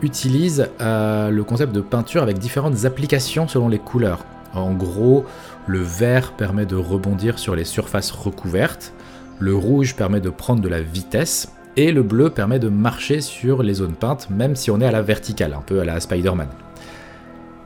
utilise 0.05 0.69
euh, 0.79 1.29
le 1.29 1.43
concept 1.43 1.73
de 1.73 1.81
peinture 1.81 2.23
avec 2.23 2.37
différentes 2.37 2.85
applications 2.85 3.47
selon 3.47 3.67
les 3.67 3.79
couleurs. 3.79 4.23
En 4.53 4.71
gros, 4.71 5.25
le 5.67 5.81
vert 5.81 6.31
permet 6.33 6.65
de 6.65 6.75
rebondir 6.75 7.39
sur 7.39 7.55
les 7.55 7.65
surfaces 7.65 8.11
recouvertes, 8.11 8.93
le 9.39 9.53
rouge 9.53 9.95
permet 9.95 10.21
de 10.21 10.29
prendre 10.29 10.61
de 10.61 10.69
la 10.69 10.81
vitesse, 10.81 11.51
et 11.75 11.91
le 11.91 12.03
bleu 12.03 12.29
permet 12.29 12.59
de 12.59 12.69
marcher 12.69 13.19
sur 13.19 13.63
les 13.63 13.73
zones 13.73 13.95
peintes, 13.95 14.29
même 14.29 14.55
si 14.55 14.71
on 14.71 14.79
est 14.79 14.85
à 14.85 14.91
la 14.91 15.01
verticale, 15.01 15.53
un 15.53 15.61
peu 15.61 15.81
à 15.81 15.85
la 15.85 15.99
Spider-Man. 15.99 16.47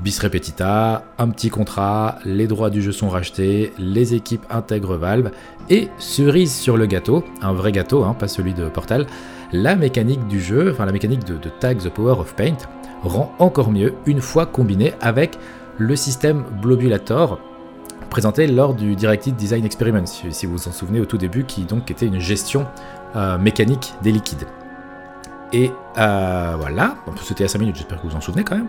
Bis 0.01 0.17
repetita, 0.19 1.03
un 1.17 1.29
petit 1.29 1.49
contrat, 1.49 2.19
les 2.23 2.47
droits 2.47 2.69
du 2.69 2.81
jeu 2.81 2.93
sont 2.93 3.09
rachetés, 3.09 3.73
les 3.77 4.13
équipes 4.13 4.45
intègrent 4.49 4.95
Valve, 4.95 5.31
et 5.69 5.89
cerise 5.97 6.55
sur 6.55 6.77
le 6.77 6.85
gâteau, 6.85 7.25
un 7.41 7.51
vrai 7.51 7.73
gâteau, 7.73 8.05
hein, 8.05 8.15
pas 8.17 8.29
celui 8.29 8.53
de 8.53 8.69
Portal, 8.69 9.07
la 9.51 9.75
mécanique 9.75 10.25
du 10.27 10.39
jeu, 10.39 10.71
enfin 10.71 10.85
la 10.85 10.93
mécanique 10.93 11.25
de, 11.25 11.37
Tag 11.59 11.79
the 11.79 11.89
Power 11.89 12.15
of 12.17 12.33
Paint, 12.35 12.57
rend 13.03 13.33
encore 13.39 13.71
mieux 13.71 13.93
une 14.05 14.21
fois 14.21 14.45
combinée 14.45 14.93
avec 15.01 15.37
le 15.77 15.97
système 15.97 16.45
Blobulator 16.61 17.39
présenté 18.09 18.47
lors 18.47 18.73
du 18.73 18.95
Directed 18.95 19.35
Design 19.35 19.65
Experiment, 19.65 20.05
si 20.05 20.45
vous 20.45 20.53
vous 20.53 20.67
en 20.69 20.71
souvenez 20.71 21.01
au 21.01 21.05
tout 21.05 21.17
début, 21.17 21.43
qui 21.43 21.63
donc 21.63 21.91
était 21.91 22.05
une 22.05 22.19
gestion 22.19 22.65
euh, 23.17 23.37
mécanique 23.37 23.93
des 24.01 24.13
liquides. 24.13 24.47
Et 25.51 25.71
euh, 25.97 26.55
voilà, 26.57 26.95
c'était 27.23 27.43
à 27.43 27.47
5 27.47 27.59
minutes, 27.59 27.75
j'espère 27.75 27.97
que 27.97 28.03
vous 28.03 28.09
vous 28.09 28.15
en 28.15 28.21
souvenez 28.21 28.43
quand 28.43 28.55
même. 28.55 28.67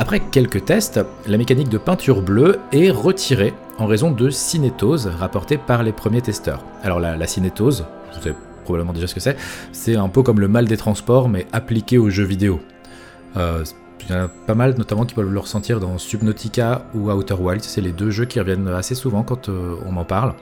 Après 0.00 0.18
quelques 0.18 0.64
tests, 0.64 0.98
la 1.26 1.36
mécanique 1.36 1.68
de 1.68 1.76
peinture 1.76 2.22
bleue 2.22 2.58
est 2.72 2.90
retirée 2.90 3.52
en 3.76 3.84
raison 3.84 4.10
de 4.10 4.30
cinétose 4.30 5.08
rapportée 5.08 5.58
par 5.58 5.82
les 5.82 5.92
premiers 5.92 6.22
testeurs. 6.22 6.64
Alors 6.82 7.00
la, 7.00 7.26
cinétose, 7.26 7.84
vous 8.08 8.22
savez 8.22 8.34
probablement 8.64 8.94
déjà 8.94 9.06
ce 9.06 9.14
que 9.14 9.20
c'est, 9.20 9.36
c'est 9.72 9.96
un 9.96 10.08
peu 10.08 10.22
comme 10.22 10.40
le 10.40 10.48
mal 10.48 10.66
des 10.66 10.78
transports 10.78 11.28
mais 11.28 11.46
appliqué 11.52 11.98
aux 11.98 12.08
jeux 12.08 12.24
vidéo. 12.24 12.60
Euh, 13.36 13.62
il 14.08 14.14
y 14.14 14.18
en 14.18 14.24
a 14.24 14.28
pas 14.28 14.54
mal 14.54 14.74
notamment 14.78 15.04
qui 15.04 15.14
peuvent 15.14 15.30
le 15.30 15.38
ressentir 15.38 15.80
dans 15.80 15.98
Subnautica 15.98 16.86
ou 16.94 17.10
Outer 17.10 17.34
Wilds, 17.34 17.64
c'est 17.64 17.82
les 17.82 17.92
deux 17.92 18.10
jeux 18.10 18.24
qui 18.24 18.40
reviennent 18.40 18.68
assez 18.68 18.94
souvent 18.94 19.22
quand 19.22 19.50
euh, 19.50 19.74
on 19.84 19.92
m'en 19.92 20.06
parle. 20.06 20.32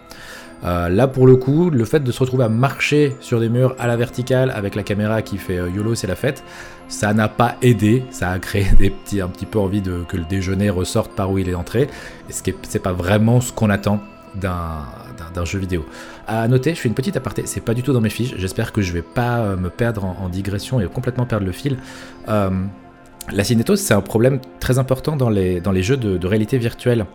Euh, 0.64 0.88
là, 0.88 1.06
pour 1.06 1.26
le 1.26 1.36
coup, 1.36 1.70
le 1.70 1.84
fait 1.84 2.00
de 2.00 2.10
se 2.10 2.18
retrouver 2.18 2.44
à 2.44 2.48
marcher 2.48 3.16
sur 3.20 3.40
des 3.40 3.48
murs 3.48 3.74
à 3.78 3.86
la 3.86 3.96
verticale 3.96 4.50
avec 4.50 4.74
la 4.74 4.82
caméra 4.82 5.22
qui 5.22 5.38
fait 5.38 5.58
euh, 5.58 5.70
YOLO, 5.70 5.94
c'est 5.94 6.06
la 6.06 6.16
fête, 6.16 6.42
ça 6.88 7.14
n'a 7.14 7.28
pas 7.28 7.56
aidé. 7.62 8.04
Ça 8.10 8.30
a 8.30 8.38
créé 8.38 8.66
des 8.78 8.90
petits, 8.90 9.20
un 9.20 9.28
petit 9.28 9.46
peu 9.46 9.58
envie 9.58 9.82
que 9.82 10.16
le 10.16 10.24
déjeuner 10.24 10.70
ressorte 10.70 11.12
par 11.12 11.30
où 11.30 11.38
il 11.38 11.48
est 11.48 11.54
entré. 11.54 11.88
Ce 12.30 12.42
qui 12.42 12.54
c'est 12.68 12.82
pas 12.82 12.92
vraiment 12.92 13.40
ce 13.40 13.52
qu'on 13.52 13.70
attend 13.70 14.00
d'un 14.34 15.44
jeu 15.44 15.58
vidéo. 15.58 15.84
À 16.26 16.46
noter, 16.48 16.74
je 16.74 16.80
fais 16.80 16.88
une 16.88 16.94
petite 16.94 17.16
aparté, 17.16 17.42
c'est 17.46 17.60
pas 17.60 17.74
du 17.74 17.82
tout 17.82 17.92
dans 17.92 18.00
mes 18.00 18.10
fiches, 18.10 18.34
j'espère 18.36 18.72
que 18.72 18.82
je 18.82 18.92
vais 18.92 19.02
pas 19.02 19.38
euh, 19.38 19.56
me 19.56 19.70
perdre 19.70 20.04
en, 20.04 20.28
digression 20.28 20.80
et 20.80 20.86
complètement 20.86 21.26
perdre 21.26 21.46
le 21.46 21.52
fil. 21.52 21.78
la 22.26 23.44
cinétose, 23.44 23.80
c'est 23.80 23.94
un 23.94 24.00
problème 24.00 24.40
très 24.60 24.78
important 24.78 25.16
dans 25.16 25.30
les 25.30 25.82
jeux 25.82 25.96
de 25.96 26.26
réalité 26.26 26.58
virtuelle. 26.58 27.06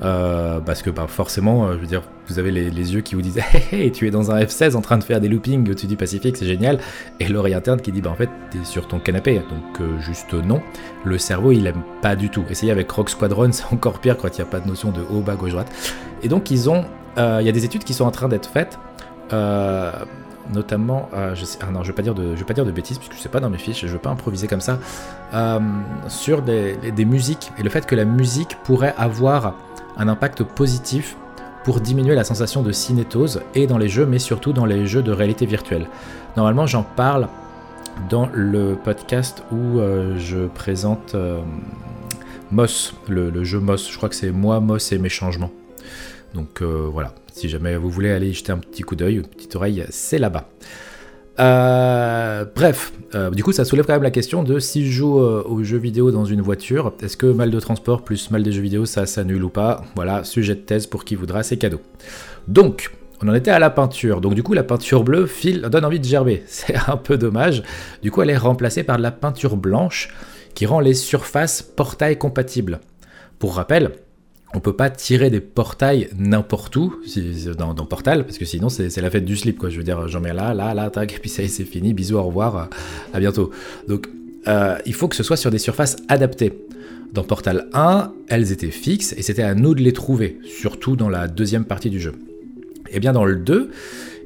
Euh, 0.00 0.60
parce 0.60 0.82
que 0.82 0.90
bah, 0.90 1.06
forcément, 1.06 1.66
euh, 1.66 1.74
je 1.74 1.78
veux 1.78 1.86
dire, 1.86 2.02
vous 2.26 2.38
avez 2.38 2.50
les, 2.50 2.94
yeux 2.94 3.02
qui 3.02 3.14
vous 3.14 3.22
disent 3.22 3.40
tu 3.92 4.06
es 4.06 4.10
dans 4.10 4.30
un 4.30 4.40
F16 4.40 4.74
en 4.74 4.80
train 4.80 4.98
de 4.98 5.04
faire 5.04 5.20
des 5.20 5.28
loopings 5.28 5.68
au-dessus 5.68 5.86
du 5.86 5.96
Pacifique, 5.96 6.36
c'est 6.36 6.46
génial. 6.46 6.78
Et 7.20 7.28
l'oreille 7.28 7.54
interne 7.54 7.80
qui 7.80 7.92
dit 7.92 8.00
bah 8.00 8.10
en 8.10 8.14
fait, 8.16 8.30
t'es 8.50 8.64
sur 8.64 8.88
ton 8.88 8.98
canapé. 8.98 9.36
Donc 9.36 9.80
euh, 9.80 9.98
juste 10.00 10.34
non. 10.34 10.60
Le 11.04 11.18
cerveau, 11.18 11.52
il 11.52 11.66
aime 11.66 11.82
pas 12.00 12.16
du 12.16 12.30
tout. 12.30 12.44
Essayez 12.50 12.72
avec 12.72 12.90
Rock 12.90 13.10
Squadron, 13.10 13.48
c'est 13.52 13.72
encore 13.72 14.00
pire 14.00 14.16
quand 14.16 14.28
il 14.28 14.40
n'y 14.40 14.46
a 14.46 14.50
pas 14.50 14.60
de 14.60 14.68
notion 14.68 14.90
de 14.90 15.02
haut, 15.10 15.20
bas, 15.20 15.36
gauche, 15.36 15.52
droite. 15.52 15.70
Et 16.22 16.28
donc, 16.28 16.50
ils 16.50 16.70
ont. 16.70 16.84
Il 17.18 17.44
y 17.44 17.48
a 17.48 17.52
des 17.52 17.66
études 17.66 17.84
qui 17.84 17.92
sont 17.92 18.06
en 18.06 18.10
train 18.10 18.26
d'être 18.26 18.48
faites 18.48 18.78
notamment, 20.52 21.08
je 21.34 21.44
sais, 21.44 21.58
ah 21.62 21.70
non, 21.70 21.82
je 21.82 21.88
vais 21.88 21.94
pas 21.94 22.02
dire 22.02 22.14
de, 22.14 22.34
je 22.36 22.70
bêtises 22.70 22.98
puisque 22.98 23.14
je 23.14 23.20
sais 23.20 23.28
pas 23.28 23.40
dans 23.40 23.50
mes 23.50 23.58
fiches, 23.58 23.86
je 23.86 23.92
veux 23.92 23.98
pas 23.98 24.10
improviser 24.10 24.48
comme 24.48 24.60
ça, 24.60 24.78
sur 26.08 26.42
des, 26.42 27.04
musiques 27.04 27.52
et 27.58 27.62
le 27.62 27.70
fait 27.70 27.86
que 27.86 27.94
la 27.94 28.04
musique 28.04 28.56
pourrait 28.64 28.94
avoir 28.96 29.54
un 29.96 30.08
impact 30.08 30.42
positif 30.42 31.16
pour 31.64 31.80
diminuer 31.80 32.14
la 32.14 32.24
sensation 32.24 32.62
de 32.62 32.72
cinétose 32.72 33.42
et 33.54 33.66
dans 33.66 33.78
les 33.78 33.88
jeux, 33.88 34.06
mais 34.06 34.18
surtout 34.18 34.52
dans 34.52 34.66
les 34.66 34.86
jeux 34.86 35.02
de 35.02 35.12
réalité 35.12 35.46
virtuelle. 35.46 35.86
Normalement, 36.36 36.66
j'en 36.66 36.82
parle 36.82 37.28
dans 38.08 38.28
le 38.32 38.76
podcast 38.82 39.44
où 39.52 39.78
euh, 39.78 40.18
je 40.18 40.46
présente 40.46 41.14
euh, 41.14 41.40
Moss, 42.50 42.94
le, 43.08 43.44
jeu 43.44 43.60
Moss. 43.60 43.90
Je 43.90 43.96
crois 43.96 44.08
que 44.08 44.14
c'est 44.14 44.32
moi, 44.32 44.60
Moss 44.60 44.92
et 44.92 44.98
mes 44.98 45.08
changements. 45.08 45.50
Donc 46.34 46.62
euh, 46.62 46.88
voilà, 46.90 47.12
si 47.32 47.48
jamais 47.48 47.76
vous 47.76 47.90
voulez 47.90 48.10
aller 48.10 48.32
jeter 48.32 48.52
un 48.52 48.58
petit 48.58 48.82
coup 48.82 48.96
d'œil, 48.96 49.16
une 49.16 49.26
petite 49.26 49.56
oreille, 49.56 49.84
c'est 49.90 50.18
là-bas. 50.18 50.48
bref, 52.54 52.92
du 53.32 53.42
coup, 53.42 53.52
ça 53.52 53.64
soulève 53.64 53.86
quand 53.86 53.94
même 53.94 54.02
la 54.02 54.10
question 54.10 54.42
de 54.42 54.58
si 54.58 54.86
je 54.86 54.92
joue 54.92 55.18
aux 55.18 55.62
jeux 55.62 55.78
vidéo 55.78 56.10
dans 56.10 56.24
une 56.24 56.42
voiture, 56.42 56.92
est-ce 57.02 57.16
que 57.16 57.26
mal 57.26 57.50
de 57.50 57.60
transport 57.60 58.02
plus 58.02 58.30
mal 58.30 58.42
des 58.42 58.52
jeux 58.52 58.62
vidéo, 58.62 58.86
ça 58.86 59.06
s'annule 59.06 59.44
ou 59.44 59.50
pas? 59.50 59.84
Voilà, 59.96 60.24
sujet 60.24 60.54
de 60.54 60.60
thèse 60.60 60.86
pour 60.86 61.04
qui 61.04 61.14
voudra, 61.14 61.42
c'est 61.42 61.56
cadeau. 61.56 61.80
Donc, 62.48 62.90
on 63.22 63.28
en 63.28 63.34
était 63.34 63.52
à 63.52 63.60
la 63.60 63.70
peinture. 63.70 64.20
Donc 64.20 64.34
du 64.34 64.42
coup, 64.42 64.52
la 64.52 64.64
peinture 64.64 65.04
bleue 65.04 65.28
donne 65.68 65.84
envie 65.84 66.00
de 66.00 66.04
gerber. 66.04 66.42
C'est 66.46 66.74
un 66.88 66.96
peu 66.96 67.16
dommage. 67.16 67.62
Du 68.02 68.10
coup, 68.10 68.20
elle 68.22 68.30
est 68.30 68.36
remplacée 68.36 68.82
par 68.82 68.96
de 68.96 69.02
la 69.02 69.12
peinture 69.12 69.56
blanche 69.56 70.08
qui 70.54 70.66
rend 70.66 70.80
les 70.80 70.94
surfaces 70.94 71.62
portail 71.62 72.18
compatibles. 72.18 72.80
Pour 73.38 73.54
rappel, 73.54 73.92
on 74.54 74.60
peut 74.60 74.74
pas 74.74 74.90
tirer 74.90 75.30
des 75.30 75.40
portails 75.40 76.08
n'importe 76.16 76.76
où 76.76 76.94
dans, 77.56 77.74
Portal 77.86 78.24
parce 78.24 78.38
que 78.38 78.44
sinon 78.44 78.68
c'est 78.68 78.96
la 79.00 79.10
fête 79.10 79.24
du 79.24 79.36
slip 79.36 79.58
quoi. 79.58 79.70
Je 79.70 79.78
veux 79.78 79.84
dire, 79.84 80.08
j'en 80.08 80.20
mets 80.20 80.32
là, 80.32 80.54
là, 80.54 80.74
là, 80.74 80.90
tac, 80.90 81.14
et 81.14 81.18
puis 81.20 81.30
ça 81.30 81.42
y 81.42 81.46
est, 81.46 81.48
c'est 81.48 81.64
fini. 81.64 81.92
Bisous, 81.92 82.16
au 82.16 82.22
revoir, 82.22 82.68
à 83.12 83.20
bientôt. 83.20 83.50
Donc 83.88 84.08
euh, 84.48 84.76
il 84.86 84.94
faut 84.94 85.08
que 85.08 85.16
ce 85.16 85.22
soit 85.22 85.36
sur 85.36 85.50
des 85.50 85.58
surfaces 85.58 85.96
adaptées. 86.08 86.52
Dans 87.12 87.24
Portal 87.24 87.68
1, 87.74 88.10
elles 88.28 88.52
étaient 88.52 88.70
fixes 88.70 89.12
et 89.18 89.22
c'était 89.22 89.42
à 89.42 89.54
nous 89.54 89.74
de 89.74 89.82
les 89.82 89.92
trouver, 89.92 90.38
surtout 90.44 90.96
dans 90.96 91.10
la 91.10 91.28
deuxième 91.28 91.66
partie 91.66 91.90
du 91.90 92.00
jeu. 92.00 92.14
Et 92.88 92.96
eh 92.96 93.00
bien 93.00 93.12
dans 93.12 93.24
le 93.24 93.36
2, 93.36 93.70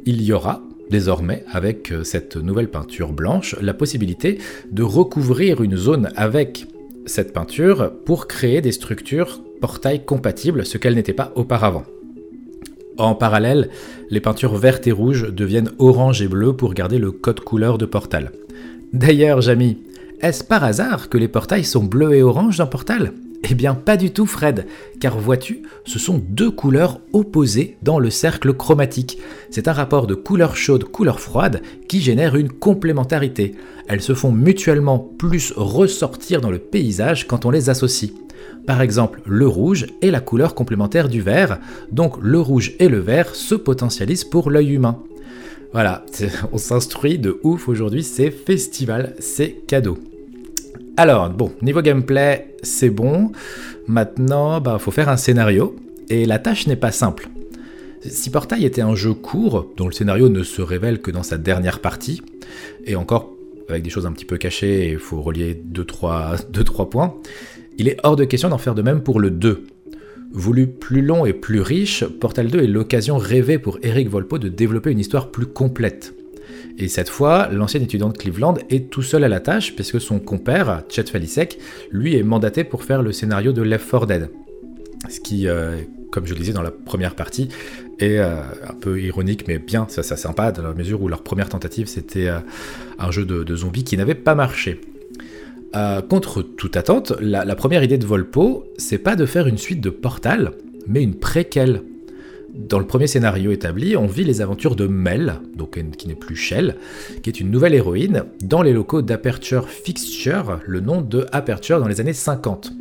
il 0.06 0.23
y 0.23 0.33
aura 0.33 0.62
désormais, 0.90 1.45
avec 1.50 1.90
euh, 1.90 2.04
cette 2.04 2.37
nouvelle 2.37 2.68
peinture 2.68 3.12
blanche, 3.12 3.56
la 3.61 3.75
possibilité 3.75 4.38
de 4.71 4.85
recouvrir 4.85 5.62
une 5.62 5.76
zone 5.76 6.11
avec 6.14 6.66
cette 7.06 7.33
peinture 7.33 7.92
pour 8.04 8.28
créer 8.28 8.61
des 8.61 8.73
structures 8.73 9.40
portail 9.61 10.05
compatibles, 10.05 10.65
ce 10.65 10.79
qu'elle 10.79 10.95
n'était 10.95 11.13
pas 11.13 11.33
auparavant. 11.35 11.85
En 12.99 13.15
parallèle, 13.15 13.69
les 14.11 14.21
peintures 14.21 14.57
vertes 14.57 14.87
et 14.87 14.93
rouges 14.93 15.31
deviennent 15.31 15.71
orange 15.79 16.23
et 16.23 16.29
bleu 16.29 16.55
pour 16.55 16.73
garder 16.73 16.99
le 16.99 17.11
code 17.13 17.41
couleur 17.41 17.77
de 17.77 17.85
Portal. 17.85 18.33
D'ailleurs, 18.93 19.43
Jamy, 19.43 19.79
est-ce 20.23 20.43
par 20.43 20.65
hasard 20.65 21.11
que 21.11 21.19
les 21.19 21.29
portails 21.29 21.65
sont 21.65 21.85
bleus 21.85 22.15
et 22.15 22.23
orange 22.23 22.59
dans 22.59 22.67
Portal? 22.67 23.13
Eh 23.49 23.55
bien 23.55 23.75
pas 23.75 23.97
du 23.97 24.11
tout 24.11 24.27
Fred, 24.27 24.67
car 24.99 25.19
vois-tu, 25.19 25.63
ce 25.85 25.99
sont 25.99 26.21
deux 26.27 26.51
couleurs 26.51 27.01
opposées 27.13 27.77
dans 27.83 27.99
le 27.99 28.11
cercle 28.11 28.55
chromatique. 28.55 29.19
C'est 29.51 29.69
un 29.69 29.73
rapport 29.73 30.07
de 30.07 30.15
couleur 30.15 30.57
chaude, 30.57 30.85
couleur 30.85 31.21
froide 31.21 31.61
qui 31.87 32.01
génère 32.01 32.35
une 32.35 32.51
complémentarité. 32.51 33.55
Elles 33.89 34.01
se 34.01 34.15
font 34.15 34.33
mutuellement 34.33 34.99
plus 34.99 35.53
ressortir 35.55 36.41
dans 36.41 36.51
le 36.51 36.59
paysage 36.59 37.27
quand 37.27 37.45
on 37.45 37.51
les 37.51 37.69
associe. 37.69 38.11
Par 38.67 38.83
exemple, 38.83 39.21
le 39.25 39.47
rouge 39.47 39.87
est 40.03 40.11
la 40.11 40.21
couleur 40.21 40.55
complémentaire 40.55 41.09
du 41.09 41.21
vert, 41.21 41.59
donc 41.93 42.17
le 42.21 42.41
rouge 42.41 42.75
et 42.81 42.89
le 42.89 42.99
vert 42.99 43.35
se 43.35 43.55
potentialisent 43.55 44.25
pour 44.25 44.51
l'œil 44.51 44.73
humain. 44.73 45.03
Voilà, 45.73 46.05
on 46.53 46.59
s'instruit 46.59 47.19
de 47.19 47.39
ouf 47.45 47.69
aujourd'hui, 47.69 48.03
c'est 48.03 48.31
festival, 48.31 49.15
c'est 49.19 49.67
cadeau. 49.67 49.99
Alors, 50.97 51.29
bon, 51.31 51.53
niveau 51.63 51.83
gameplay, 51.83 52.55
c'est 52.63 52.91
bon. 52.91 53.31
Maintenant, 53.87 54.61
bah, 54.61 54.79
faut 54.79 54.91
faire 54.91 55.11
un 55.11 55.19
scénario. 55.19 55.77
Et 56.09 56.25
la 56.25 56.39
tâche 56.39 56.67
n'est 56.67 56.77
pas 56.77 56.93
simple. 56.93 57.29
Si 58.01 58.31
Portail 58.31 58.65
était 58.65 58.81
un 58.81 58.95
jeu 58.95 59.13
court, 59.13 59.73
dont 59.77 59.87
le 59.87 59.93
scénario 59.93 60.29
ne 60.29 60.43
se 60.43 60.63
révèle 60.63 61.01
que 61.01 61.11
dans 61.11 61.23
sa 61.23 61.37
dernière 61.37 61.81
partie, 61.81 62.23
et 62.87 62.97
encore 62.97 63.33
avec 63.69 63.83
des 63.83 63.91
choses 63.91 64.07
un 64.07 64.13
petit 64.13 64.25
peu 64.25 64.39
cachées, 64.39 64.93
il 64.93 64.99
faut 64.99 65.21
relier 65.21 65.61
2-3 65.73 66.89
points, 66.89 67.15
il 67.78 67.88
est 67.88 67.99
hors 68.02 68.16
de 68.16 68.25
question 68.25 68.49
d'en 68.49 68.59
faire 68.59 68.75
de 68.75 68.83
même 68.83 69.02
pour 69.02 69.21
le 69.21 69.30
2. 69.30 69.64
Voulu 70.33 70.66
plus 70.66 71.02
long 71.02 71.25
et 71.25 71.33
plus 71.33 71.61
riche, 71.61 72.04
Portal 72.04 72.49
2 72.49 72.61
est 72.61 72.66
l'occasion 72.66 73.16
rêvée 73.16 73.59
pour 73.59 73.78
Eric 73.83 74.09
Volpo 74.09 74.38
de 74.38 74.49
développer 74.49 74.90
une 74.90 74.99
histoire 74.99 75.30
plus 75.30 75.47
complète. 75.47 76.14
Et 76.78 76.88
cette 76.88 77.09
fois, 77.09 77.49
l'ancien 77.50 77.80
étudiant 77.80 78.11
de 78.11 78.16
Cleveland 78.16 78.54
est 78.68 78.90
tout 78.90 79.02
seul 79.02 79.25
à 79.25 79.28
la 79.28 79.40
tâche, 79.40 79.75
puisque 79.75 80.00
son 80.00 80.18
compère, 80.18 80.83
Chet 80.90 81.04
Falisek, 81.04 81.59
lui 81.90 82.16
est 82.16 82.23
mandaté 82.23 82.64
pour 82.64 82.85
faire 82.85 83.02
le 83.02 83.12
scénario 83.12 83.52
de 83.52 83.62
Left 83.62 83.90
4 83.90 84.06
Dead. 84.06 84.30
Ce 85.09 85.21
qui, 85.21 85.49
euh, 85.49 85.76
comme 86.11 86.26
je 86.26 86.35
le 86.35 86.40
disais 86.40 86.52
dans 86.52 86.62
la 86.62 86.71
première 86.71 87.14
partie, 87.14 87.49
est 87.99 88.18
euh, 88.18 88.40
un 88.68 88.75
peu 88.75 89.00
ironique, 89.00 89.49
mais 89.49 89.59
bien, 89.59 89.87
ça, 89.88 90.02
ça 90.02 90.16
sympa, 90.16 90.52
dans 90.52 90.62
la 90.62 90.75
mesure 90.75 91.00
où 91.00 91.09
leur 91.09 91.23
première 91.23 91.49
tentative, 91.49 91.87
c'était 91.87 92.28
euh, 92.28 92.40
un 92.99 93.11
jeu 93.11 93.25
de, 93.25 93.56
zombies 93.56 93.85
qui 93.85 93.97
n'avait 93.97 94.14
pas 94.14 94.35
marché. 94.35 94.80
Contre 96.09 96.43
toute 96.43 96.77
attente, 96.77 97.13
la, 97.21 97.45
la, 97.45 97.55
première 97.55 97.85
idée 97.85 97.99
de 97.99 98.07
Volpo, 98.07 98.65
c'est 98.79 98.99
pas 98.99 99.15
de 99.15 99.27
faire 99.27 99.47
une 99.47 99.59
suite 99.59 99.81
de 99.83 99.91
Portal, 99.91 100.53
mais 100.87 101.03
une 101.03 101.17
préquelle 101.17 101.83
dans 102.57 102.79
le 102.79 102.87
premier 102.87 103.07
scénario 103.07 103.51
établi, 103.51 103.97
on 103.97 104.07
vit 104.07 104.25
les 104.25 104.41
aventures 104.41 104.77
de 104.77 104.87
Mel, 104.87 105.41
donc 105.55 105.79
qui 105.97 106.09
n'est 106.09 106.15
plus 106.15 106.37
Shell, 106.37 106.77
qui 107.23 107.29
est 107.29 107.41
une 107.41 107.51
nouvelle 107.51 107.75
héroïne, 107.75 108.25
dans 108.43 108.63
les 108.63 108.73
locaux 108.73 109.03
d'Aperture 109.03 109.69
Fixture, 109.69 110.61
le 110.67 110.81
nom 110.81 111.03
de 111.03 111.27
Aperture 111.33 111.81
dans 111.81 111.89
les 111.89 112.01
années 112.01 112.15
50. 112.15 112.73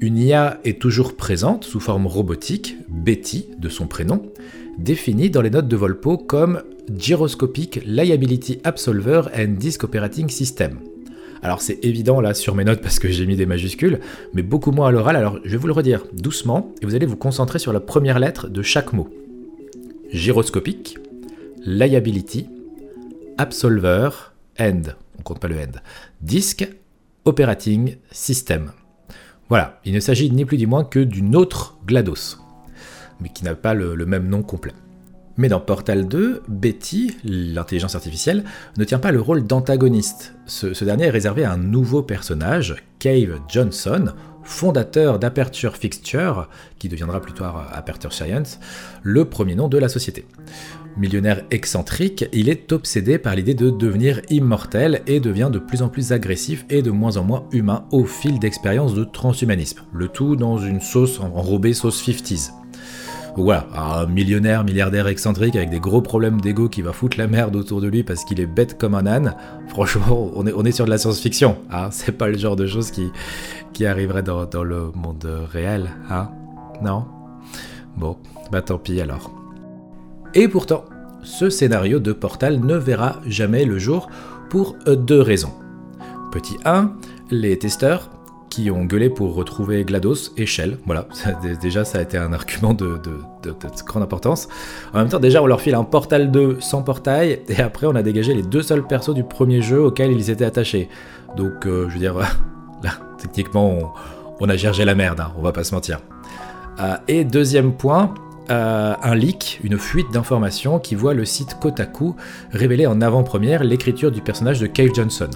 Une 0.00 0.16
IA 0.16 0.60
est 0.64 0.80
toujours 0.80 1.16
présente 1.16 1.64
sous 1.64 1.80
forme 1.80 2.06
robotique, 2.06 2.76
Betty 2.88 3.46
de 3.58 3.68
son 3.68 3.86
prénom, 3.86 4.22
définie 4.78 5.28
dans 5.28 5.42
les 5.42 5.50
notes 5.50 5.68
de 5.68 5.76
Volpo 5.76 6.16
comme 6.16 6.62
Gyroscopic 6.96 7.80
Liability 7.84 8.60
Absolver 8.64 9.22
and 9.36 9.56
Disk 9.58 9.84
Operating 9.84 10.28
System. 10.30 10.78
Alors 11.42 11.62
c'est 11.62 11.84
évident 11.84 12.20
là 12.20 12.34
sur 12.34 12.54
mes 12.54 12.64
notes 12.64 12.80
parce 12.80 12.98
que 12.98 13.08
j'ai 13.08 13.26
mis 13.26 13.36
des 13.36 13.46
majuscules, 13.46 14.00
mais 14.34 14.42
beaucoup 14.42 14.70
moins 14.70 14.88
à 14.88 14.90
l'oral, 14.90 15.16
alors 15.16 15.38
je 15.44 15.50
vais 15.50 15.56
vous 15.56 15.66
le 15.66 15.72
redire 15.72 16.04
doucement 16.12 16.72
et 16.82 16.86
vous 16.86 16.94
allez 16.94 17.06
vous 17.06 17.16
concentrer 17.16 17.58
sur 17.58 17.72
la 17.72 17.80
première 17.80 18.18
lettre 18.18 18.48
de 18.48 18.62
chaque 18.62 18.92
mot. 18.92 19.08
Gyroscopique, 20.12 20.98
liability, 21.64 22.48
absolver, 23.36 24.10
end, 24.58 24.82
on 25.18 25.22
compte 25.22 25.40
pas 25.40 25.48
le 25.48 25.56
end, 25.56 25.78
disk, 26.20 26.68
operating 27.24 27.96
system. 28.10 28.72
Voilà, 29.48 29.80
il 29.84 29.94
ne 29.94 30.00
s'agit 30.00 30.30
ni 30.30 30.44
plus 30.44 30.58
ni 30.58 30.66
moins 30.66 30.84
que 30.84 30.98
d'une 30.98 31.36
autre 31.36 31.78
GLaDOS, 31.86 32.38
mais 33.20 33.28
qui 33.28 33.44
n'a 33.44 33.54
pas 33.54 33.74
le 33.74 34.04
même 34.06 34.28
nom 34.28 34.42
complet. 34.42 34.72
Mais 35.38 35.48
dans 35.48 35.60
Portal 35.60 36.08
2, 36.08 36.42
Betty, 36.48 37.16
l'intelligence 37.22 37.94
artificielle, 37.94 38.42
ne 38.76 38.82
tient 38.82 38.98
pas 38.98 39.12
le 39.12 39.20
rôle 39.20 39.46
d'antagoniste. 39.46 40.34
Ce, 40.46 40.84
dernier 40.84 41.04
est 41.04 41.10
réservé 41.10 41.44
à 41.44 41.52
un 41.52 41.56
nouveau 41.56 42.02
personnage, 42.02 42.74
Cave 42.98 43.38
Johnson, 43.48 44.06
fondateur 44.42 45.20
d'Aperture 45.20 45.76
Fixture, 45.76 46.48
qui 46.80 46.88
deviendra 46.88 47.20
plus 47.20 47.34
tard 47.34 47.70
Aperture 47.72 48.12
Science, 48.12 48.58
le 49.04 49.26
premier 49.26 49.54
nom 49.54 49.68
de 49.68 49.78
la 49.78 49.88
société. 49.88 50.26
Millionnaire 50.96 51.44
excentrique, 51.52 52.24
il 52.32 52.48
est 52.48 52.72
obsédé 52.72 53.18
par 53.18 53.36
l'idée 53.36 53.54
de 53.54 53.70
devenir 53.70 54.20
immortel 54.30 55.02
et 55.06 55.20
devient 55.20 55.50
de 55.52 55.60
plus 55.60 55.82
en 55.82 55.88
plus 55.88 56.10
agressif 56.10 56.66
et 56.68 56.82
de 56.82 56.90
moins 56.90 57.16
en 57.16 57.22
moins 57.22 57.44
humain 57.52 57.84
au 57.92 58.04
fil 58.04 58.40
d'expériences 58.40 58.94
de 58.94 59.04
transhumanisme. 59.04 59.82
Le 59.92 60.08
tout 60.08 60.34
dans 60.34 60.58
une 60.58 60.80
sauce 60.80 61.20
enrobée 61.20 61.74
sauce 61.74 62.04
50s 62.04 62.57
voilà, 63.44 63.66
un 63.74 64.06
millionnaire, 64.06 64.64
milliardaire 64.64 65.06
excentrique 65.06 65.54
avec 65.56 65.70
des 65.70 65.80
gros 65.80 66.02
problèmes 66.02 66.40
d'ego 66.40 66.68
qui 66.68 66.82
va 66.82 66.92
foutre 66.92 67.18
la 67.18 67.26
merde 67.26 67.56
autour 67.56 67.80
de 67.80 67.86
lui 67.86 68.02
parce 68.02 68.24
qu'il 68.24 68.40
est 68.40 68.46
bête 68.46 68.78
comme 68.78 68.94
un 68.94 69.06
âne. 69.06 69.36
Franchement, 69.68 70.30
on 70.34 70.64
est, 70.64 70.72
sur 70.72 70.84
de 70.84 70.90
la 70.90 70.98
science-fiction. 70.98 71.56
Hein 71.70 71.88
c'est 71.90 72.12
pas 72.12 72.28
le 72.28 72.36
genre 72.36 72.56
de 72.56 72.66
choses 72.66 72.90
qui, 72.90 73.10
qui 73.72 73.86
arriverait 73.86 74.22
dans, 74.22 74.44
dans 74.44 74.64
le 74.64 74.90
monde 74.94 75.28
réel. 75.52 75.90
Hein 76.10 76.30
non? 76.82 77.04
Bon, 77.96 78.16
bah 78.50 78.62
tant 78.62 78.78
pis 78.78 79.00
alors. 79.00 79.30
Et 80.34 80.48
pourtant, 80.48 80.84
ce 81.22 81.50
scénario 81.50 81.98
de 81.98 82.12
Portal 82.12 82.60
ne 82.60 82.76
verra 82.76 83.20
jamais 83.26 83.64
le 83.64 83.78
jour 83.78 84.08
pour 84.50 84.76
deux 84.86 85.20
raisons. 85.20 85.52
Petit 86.32 86.56
1, 86.64 86.92
les 87.30 87.58
testeurs 87.58 88.10
ont 88.70 88.84
gueulé 88.84 89.10
pour 89.10 89.34
retrouver 89.34 89.84
GLaDOS 89.84 90.32
et 90.36 90.46
Shell. 90.46 90.78
Voilà, 90.86 91.06
déjà 91.60 91.84
ça 91.84 91.98
a 91.98 92.02
été 92.02 92.18
un 92.18 92.32
argument 92.32 92.74
de, 92.74 92.98
grande 93.86 94.02
importance. 94.02 94.48
En 94.92 94.98
même 94.98 95.08
temps, 95.08 95.20
déjà 95.20 95.42
on 95.42 95.46
leur 95.46 95.60
file 95.60 95.74
un 95.74 95.84
Portal 95.84 96.30
2 96.30 96.58
sans 96.60 96.82
portail, 96.82 97.40
et 97.48 97.60
après 97.60 97.86
on 97.86 97.94
a 97.94 98.02
dégagé 98.02 98.34
les 98.34 98.42
deux 98.42 98.62
seuls 98.62 98.86
persos 98.86 99.14
du 99.14 99.24
premier 99.24 99.62
jeu 99.62 99.82
auxquels 99.82 100.12
ils 100.12 100.30
étaient 100.30 100.44
attachés. 100.44 100.88
Donc 101.36 101.66
euh, 101.66 101.88
je 101.88 101.94
veux 101.94 102.00
dire, 102.00 102.14
là, 102.82 102.90
techniquement 103.18 103.94
on, 104.40 104.48
a 104.48 104.56
gergé 104.56 104.84
la 104.84 104.94
merde, 104.94 105.20
hein, 105.20 105.32
on 105.38 105.42
va 105.42 105.52
pas 105.52 105.64
se 105.64 105.74
mentir. 105.74 106.00
Euh, 106.80 106.96
et 107.08 107.24
deuxième 107.24 107.72
point, 107.72 108.14
euh, 108.50 108.94
un 109.02 109.14
leak, 109.14 109.60
une 109.62 109.78
fuite 109.78 110.10
d'informations 110.12 110.78
qui 110.78 110.94
voit 110.94 111.12
le 111.12 111.24
site 111.24 111.58
Kotaku 111.60 112.16
révéler 112.52 112.86
en 112.86 113.00
avant-première 113.00 113.62
l'écriture 113.62 114.10
du 114.10 114.22
personnage 114.22 114.60
de 114.60 114.66
Cave 114.66 114.94
Johnson. 114.94 115.28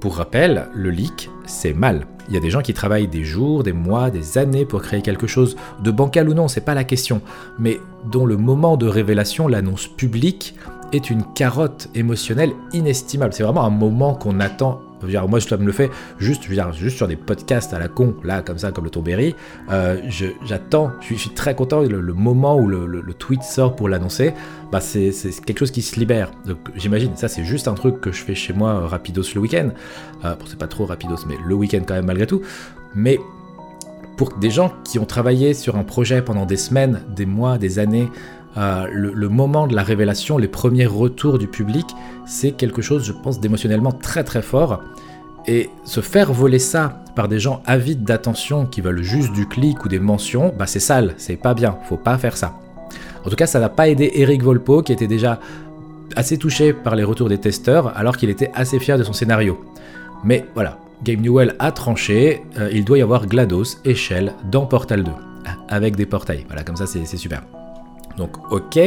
Pour 0.00 0.16
rappel, 0.16 0.68
le 0.74 0.90
leak, 0.90 1.30
c'est 1.46 1.72
mal. 1.72 2.06
Il 2.28 2.34
y 2.34 2.36
a 2.36 2.40
des 2.40 2.50
gens 2.50 2.60
qui 2.60 2.74
travaillent 2.74 3.08
des 3.08 3.24
jours, 3.24 3.62
des 3.62 3.72
mois, 3.72 4.10
des 4.10 4.38
années 4.38 4.64
pour 4.64 4.82
créer 4.82 5.02
quelque 5.02 5.26
chose, 5.26 5.56
de 5.82 5.90
bancal 5.90 6.28
ou 6.28 6.34
non, 6.34 6.48
c'est 6.48 6.60
pas 6.60 6.74
la 6.74 6.84
question, 6.84 7.22
mais 7.58 7.80
dont 8.10 8.26
le 8.26 8.36
moment 8.36 8.76
de 8.76 8.86
révélation, 8.86 9.48
l'annonce 9.48 9.86
publique, 9.86 10.54
est 10.92 11.10
une 11.10 11.24
carotte 11.34 11.88
émotionnelle 11.94 12.52
inestimable. 12.72 13.32
C'est 13.32 13.42
vraiment 13.42 13.64
un 13.64 13.70
moment 13.70 14.14
qu'on 14.14 14.40
attend 14.40 14.80
moi, 15.28 15.38
je 15.38 15.54
me 15.54 15.64
le 15.64 15.72
fais 15.72 15.90
juste, 16.18 16.44
juste 16.44 16.96
sur 16.96 17.08
des 17.08 17.16
podcasts 17.16 17.72
à 17.72 17.78
la 17.78 17.88
con, 17.88 18.14
là, 18.24 18.42
comme 18.42 18.58
ça, 18.58 18.72
comme 18.72 18.84
le 18.84 18.90
Tomberry. 18.90 19.34
Euh, 19.70 20.00
J'attends, 20.44 20.90
je, 21.00 21.14
suis 21.14 21.30
très 21.30 21.54
content. 21.54 21.82
Le, 21.82 22.00
moment 22.12 22.56
où 22.56 22.66
le, 22.66 23.02
tweet 23.14 23.42
sort 23.42 23.74
pour 23.74 23.88
l'annoncer, 23.88 24.32
bah, 24.70 24.80
c'est 24.80 25.12
quelque 25.44 25.58
chose 25.58 25.70
qui 25.70 25.82
se 25.82 25.98
libère. 25.98 26.30
Donc, 26.46 26.58
j'imagine, 26.76 27.16
ça, 27.16 27.28
c'est 27.28 27.44
juste 27.44 27.68
un 27.68 27.74
truc 27.74 28.00
que 28.00 28.12
je 28.12 28.22
fais 28.22 28.34
chez 28.34 28.52
moi, 28.52 28.70
euh, 28.70 28.86
rapidos 28.86 29.22
le 29.34 29.40
week-end. 29.40 29.70
Euh, 30.24 30.34
bon, 30.34 30.44
c'est 30.46 30.58
pas 30.58 30.66
trop 30.66 30.86
rapidos, 30.86 31.26
mais 31.26 31.36
le 31.46 31.54
week-end 31.54 31.82
quand 31.86 31.94
même, 31.94 32.06
malgré 32.06 32.26
tout. 32.26 32.42
Mais 32.94 33.18
pour 34.16 34.36
des 34.38 34.50
gens 34.50 34.72
qui 34.84 34.98
ont 34.98 35.04
travaillé 35.04 35.54
sur 35.54 35.76
un 35.76 35.84
projet 35.84 36.22
pendant 36.22 36.44
des 36.44 36.56
semaines, 36.56 37.02
des 37.14 37.24
mois, 37.26 37.56
des 37.56 37.78
années, 37.78 38.08
euh, 38.58 38.88
le, 38.90 39.28
moment 39.28 39.68
de 39.68 39.74
la 39.76 39.84
révélation, 39.84 40.36
les 40.36 40.48
premiers 40.48 40.86
retours 40.86 41.38
du 41.38 41.46
public, 41.46 41.86
c'est 42.26 42.52
quelque 42.52 42.82
chose, 42.82 43.04
je 43.04 43.12
pense, 43.12 43.38
d'émotionnellement 43.38 43.92
très 43.92 44.24
très 44.24 44.42
fort. 44.42 44.82
Et 45.46 45.70
se 45.84 46.00
faire 46.00 46.32
voler 46.32 46.58
ça 46.58 47.04
par 47.14 47.28
des 47.28 47.38
gens 47.38 47.62
avides 47.66 48.02
d'attention 48.02 48.66
qui 48.66 48.80
veulent 48.80 49.02
juste 49.02 49.32
du 49.32 49.46
clic 49.46 49.84
ou 49.84 49.88
des 49.88 50.00
mentions, 50.00 50.52
bah 50.58 50.66
c'est 50.66 50.80
sale, 50.80 51.14
c'est 51.18 51.36
pas 51.36 51.54
bien, 51.54 51.78
faut 51.88 51.96
pas 51.96 52.18
faire 52.18 52.36
ça. 52.36 52.58
En 53.24 53.30
tout 53.30 53.36
cas, 53.36 53.46
ça 53.46 53.60
n'a 53.60 53.68
pas 53.68 53.88
aidé 53.88 54.10
Eric 54.14 54.42
Volpo 54.42 54.82
qui 54.82 54.92
était 54.92 55.06
déjà 55.06 55.38
assez 56.16 56.36
touché 56.36 56.72
par 56.72 56.96
les 56.96 57.04
retours 57.04 57.28
des 57.28 57.38
testeurs 57.38 57.96
alors 57.96 58.16
qu'il 58.16 58.28
était 58.28 58.50
assez 58.54 58.78
fier 58.80 58.98
de 58.98 59.04
son 59.04 59.12
scénario. 59.12 59.58
Mais 60.24 60.46
voilà, 60.54 60.78
Game 61.04 61.20
Newell 61.20 61.54
a 61.60 61.70
tranché, 61.70 62.42
euh, 62.58 62.70
il 62.72 62.84
doit 62.84 62.98
y 62.98 63.02
avoir 63.02 63.26
GLaDOS 63.26 63.78
et 63.84 63.94
Shell 63.94 64.34
dans 64.50 64.66
Portal 64.66 65.04
2, 65.04 65.10
avec 65.68 65.94
des 65.94 66.06
portails. 66.06 66.44
Voilà, 66.48 66.64
comme 66.64 66.76
ça 66.76 66.86
c'est 66.86 67.04
super. 67.16 67.42
Donc 68.18 68.52
ok, 68.52 68.78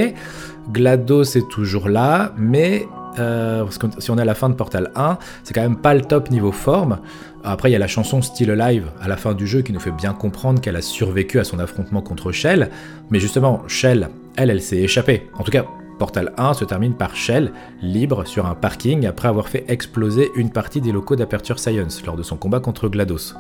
GLaDOS 0.72 1.38
est 1.38 1.50
toujours 1.50 1.90
là, 1.90 2.34
mais 2.38 2.88
euh, 3.20 3.66
si 4.00 4.12
on 4.12 4.18
est 4.18 4.22
à 4.22 4.26
la 4.26 4.36
fin 4.36 4.50
de 4.50 4.56
Portal 4.56 4.92
1, 4.96 5.18
c'est 5.44 5.54
quand 5.54 5.62
même 5.62 5.78
pas 5.78 5.94
le 5.94 6.02
top 6.02 6.30
niveau 6.30 6.52
forme. 6.52 7.00
Après, 7.44 7.70
il 7.70 7.74
y 7.74 7.76
a 7.76 7.80
la 7.80 7.88
chanson 7.88 8.22
Still 8.22 8.52
Alive 8.52 8.92
à 9.02 9.08
la 9.08 9.18
fin 9.18 9.34
du 9.34 9.48
jeu 9.48 9.62
qui 9.62 9.74
nous 9.74 9.80
fait 9.80 9.92
bien 9.92 10.14
comprendre 10.14 10.62
qu'elle 10.62 10.76
a 10.76 10.82
survécu 10.82 11.40
à 11.40 11.44
son 11.44 11.60
affrontement 11.60 12.02
contre 12.02 12.32
Shell. 12.32 12.70
Mais 13.10 13.20
justement, 13.20 13.64
Shell, 13.68 14.10
elle, 14.38 14.52
elle 14.52 14.62
s'est 14.62 14.78
échappée. 14.78 15.28
En 15.38 15.44
tout 15.44 15.52
cas, 15.52 15.66
Portal 15.98 16.34
1 16.38 16.54
se 16.54 16.66
termine 16.66 16.94
par 16.94 17.16
Shell, 17.16 17.52
libre 17.82 18.26
sur 18.26 18.46
un 18.46 18.56
parking 18.56 19.06
après 19.06 19.28
avoir 19.28 19.50
fait 19.50 19.66
exploser 19.68 20.30
une 20.36 20.52
partie 20.52 20.82
des 20.82 20.92
locaux 20.92 21.16
d'Aperture 21.16 21.60
Science 21.60 22.04
lors 22.06 22.16
de 22.16 22.24
son 22.24 22.38
combat 22.38 22.60
contre 22.60 22.90
GLaDOS. 22.90 23.34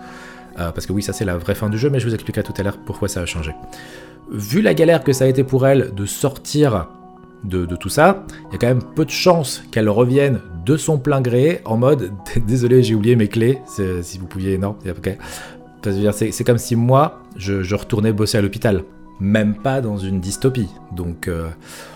Euh, 0.59 0.71
parce 0.71 0.85
que 0.85 0.93
oui, 0.93 1.01
ça 1.01 1.13
c'est 1.13 1.25
la 1.25 1.37
vraie 1.37 1.55
fin 1.55 1.69
du 1.69 1.77
jeu, 1.77 1.89
mais 1.89 1.99
je 1.99 2.07
vous 2.07 2.13
expliquerai 2.13 2.43
tout 2.43 2.53
à 2.57 2.63
l'heure 2.63 2.77
pourquoi 2.77 3.07
ça 3.07 3.21
a 3.21 3.25
changé 3.25 3.53
vu 4.31 4.61
la 4.61 4.73
galère 4.73 5.03
que 5.03 5.13
ça 5.13 5.25
a 5.25 5.27
été 5.27 5.43
pour 5.43 5.67
elle 5.67 5.93
de 5.93 6.05
sortir 6.05 6.87
de, 7.43 7.65
tout 7.75 7.89
ça, 7.89 8.23
il 8.49 8.53
y 8.53 8.55
a 8.55 8.57
quand 8.59 8.67
même 8.67 8.83
peu 8.83 9.03
de 9.03 9.09
chances 9.09 9.63
qu'elle 9.71 9.89
revienne 9.89 10.41
de 10.63 10.77
son 10.77 10.99
plein 10.99 11.21
gré 11.21 11.61
en 11.65 11.75
mode 11.75 12.11
désolé 12.47 12.83
j'ai 12.83 12.93
oublié 12.93 13.15
mes 13.15 13.27
clés, 13.27 13.59
si 14.01 14.19
vous 14.19 14.27
pouviez, 14.27 14.57
non, 14.57 14.75
C'est 15.83 16.43
comme 16.43 16.59
si 16.59 16.75
moi 16.75 17.23
je, 17.35 17.75
retournais 17.75 18.13
bosser 18.13 18.37
à 18.37 18.41
l'hôpital, 18.41 18.83
même 19.19 19.55
pas 19.55 19.81
dans 19.81 19.97
une 19.97 20.19
dystopie. 20.19 20.69
Donc 20.95 21.27
euh, 21.27 21.49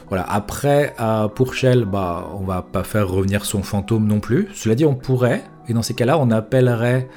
voilà, 0.10 0.25
après 0.27 0.96
pour 1.36 1.54
Shell, 1.54 1.86
bah, 1.86 2.27
on 2.34 2.44
va 2.44 2.63
pas 2.63 2.84
faire 2.84 3.08
revenir 3.08 3.46
son 3.46 3.62
fantôme 3.62 4.08
non 4.08 4.20
plus. 4.20 4.48
Cela 4.56 4.74
dit, 4.74 4.86
on 4.86 4.96
pourrait, 4.96 5.44
et 5.68 5.74
dans 5.74 5.84
ces 5.84 5.94
cas-là, 5.94 6.18
on 6.18 6.32
appellerait 6.32 7.08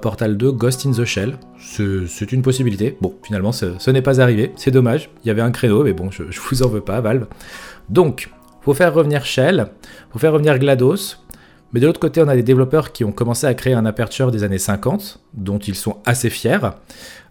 Portal 0.00 0.36
2 0.36 0.52
Ghost 0.52 0.86
in 0.86 0.92
the 0.92 1.04
Shell. 1.04 1.38
C'est 1.58 2.32
une 2.32 2.42
possibilité. 2.42 2.96
Bon, 3.00 3.14
finalement, 3.22 3.52
ce, 3.52 3.90
n'est 3.90 4.02
pas 4.02 4.20
arrivé. 4.20 4.52
C'est 4.56 4.70
dommage. 4.70 5.10
Il 5.24 5.28
y 5.28 5.30
avait 5.30 5.42
un 5.42 5.50
créneau, 5.50 5.84
mais 5.84 5.92
bon, 5.92 6.10
je, 6.10 6.24
je, 6.30 6.40
vous 6.40 6.62
en 6.62 6.68
veux 6.68 6.80
pas, 6.80 7.00
Valve. 7.00 7.26
Donc, 7.88 8.30
faut 8.62 8.74
faire 8.74 8.94
revenir 8.94 9.24
Shell, 9.24 9.66
faut 10.12 10.18
faire 10.18 10.32
revenir 10.32 10.58
GLaDOS. 10.58 11.16
Mais 11.72 11.80
de 11.80 11.86
l'autre 11.86 12.00
côté, 12.00 12.20
on 12.22 12.28
a 12.28 12.36
des 12.36 12.42
développeurs 12.42 12.92
qui 12.92 13.04
ont 13.04 13.12
commencé 13.12 13.46
à 13.46 13.54
créer 13.54 13.74
un 13.74 13.86
aperture 13.86 14.30
des 14.30 14.44
années 14.44 14.58
50, 14.58 15.20
dont 15.34 15.58
ils 15.58 15.74
sont 15.74 15.96
assez 16.04 16.30
fiers. 16.30 16.58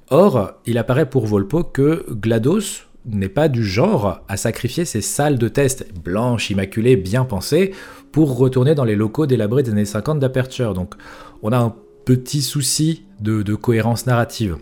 Or, 0.10 0.54
il 0.66 0.78
apparaît 0.78 1.10
pour 1.10 1.26
Volpo 1.26 1.64
que 1.64 2.06
GLaDOS 2.10 2.88
n'est 3.06 3.30
pas 3.30 3.48
du 3.48 3.64
genre 3.64 4.22
à 4.28 4.38
sacrifier 4.38 4.84
ses 4.86 5.02
salles 5.02 5.38
de 5.38 5.48
test 5.48 5.88
blanches, 6.04 6.50
immaculées, 6.50 6.98
bien 6.98 7.24
pensées, 7.24 7.72
pour 8.12 8.38
retourner 8.38 8.76
dans 8.76 8.84
les 8.84 8.96
locaux 8.96 9.26
délabrés 9.26 9.64
des 9.64 9.72
années 9.72 9.86
50 9.86 10.20
d'Aperture. 10.20 10.74
Donc, 10.74 10.96
on 11.44 11.52
a 11.52 11.58
un 11.58 11.76
petit 12.06 12.42
souci 12.42 13.04
de, 13.20 13.44
cohérence 13.56 14.06
narrative. 14.06 14.58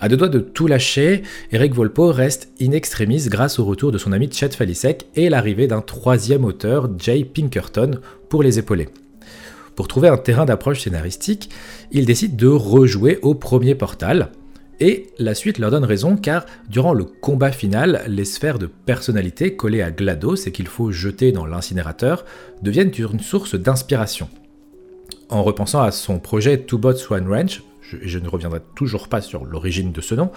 À 0.00 0.08
deux 0.08 0.16
doigts 0.16 0.28
de 0.28 0.38
tout 0.38 0.66
lâcher, 0.66 1.22
Eric 1.50 1.74
Volpo 1.74 2.12
reste 2.12 2.52
in 2.60 2.70
extremis 2.70 3.26
grâce 3.28 3.58
au 3.58 3.64
retour 3.64 3.90
de 3.90 3.98
son 3.98 4.12
ami 4.12 4.30
Chet 4.30 4.50
Falisek 4.50 5.06
et 5.16 5.28
l'arrivée 5.28 5.66
d'un 5.66 5.80
troisième 5.80 6.44
auteur, 6.44 6.88
Jay 6.98 7.24
Pinkerton, 7.24 7.98
pour 8.28 8.42
les 8.42 8.58
épauler. 8.58 8.88
Pour 9.74 9.88
trouver 9.88 10.08
un 10.08 10.16
terrain 10.16 10.44
d'approche 10.44 10.82
scénaristique, 10.82 11.50
il 11.90 12.06
décide 12.06 12.36
de 12.36 12.46
rejouer 12.46 13.18
au 13.22 13.34
premier 13.34 13.74
portal, 13.74 14.30
et 14.80 15.08
la 15.18 15.34
suite 15.34 15.58
leur 15.58 15.72
donne 15.72 15.84
raison 15.84 16.16
car 16.16 16.46
durant 16.68 16.94
le 16.94 17.04
combat 17.04 17.50
final, 17.50 18.04
les 18.06 18.24
sphères 18.24 18.58
de 18.58 18.66
personnalité 18.66 19.56
collées 19.56 19.82
à 19.82 19.90
GLaDOS 19.90 20.46
et 20.46 20.52
qu'il 20.52 20.68
faut 20.68 20.92
jeter 20.92 21.32
dans 21.32 21.46
l'incinérateur 21.46 22.24
deviennent 22.62 22.92
une 22.96 23.20
source 23.20 23.56
d'inspiration 23.56 24.28
en 25.28 25.42
repensant 25.42 25.82
à 25.82 25.90
son 25.90 26.18
projet 26.18 26.58
Two 26.58 26.78
Bots 26.78 27.10
One 27.10 27.28
Ranch, 27.28 27.62
je, 27.80 28.18
ne 28.18 28.28
reviendrai 28.28 28.60
toujours 28.74 29.08
pas 29.08 29.20
sur 29.20 29.44
l'origine 29.44 29.92
de 29.92 30.00
ce 30.00 30.14
nom, 30.14 30.30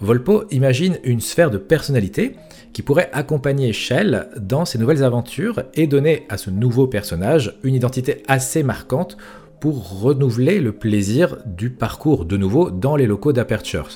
Volpo 0.00 0.44
imagine 0.50 0.98
une 1.04 1.20
sphère 1.20 1.50
de 1.50 1.58
personnalité 1.58 2.34
qui 2.72 2.82
pourrait 2.82 3.10
accompagner 3.12 3.72
Shell 3.72 4.28
dans 4.36 4.64
ses 4.64 4.78
nouvelles 4.78 5.04
aventures 5.04 5.62
et 5.74 5.86
donner 5.86 6.26
à 6.28 6.38
ce 6.38 6.50
nouveau 6.50 6.86
personnage 6.86 7.56
une 7.62 7.74
identité 7.74 8.22
assez 8.26 8.62
marquante 8.62 9.16
pour 9.60 10.00
renouveler 10.00 10.58
le 10.58 10.72
plaisir 10.72 11.36
du 11.46 11.70
parcours 11.70 12.24
de 12.24 12.36
nouveau 12.36 12.70
dans 12.70 12.96
les 12.96 13.06
locaux 13.06 13.32
d'Aperture. 13.32 13.88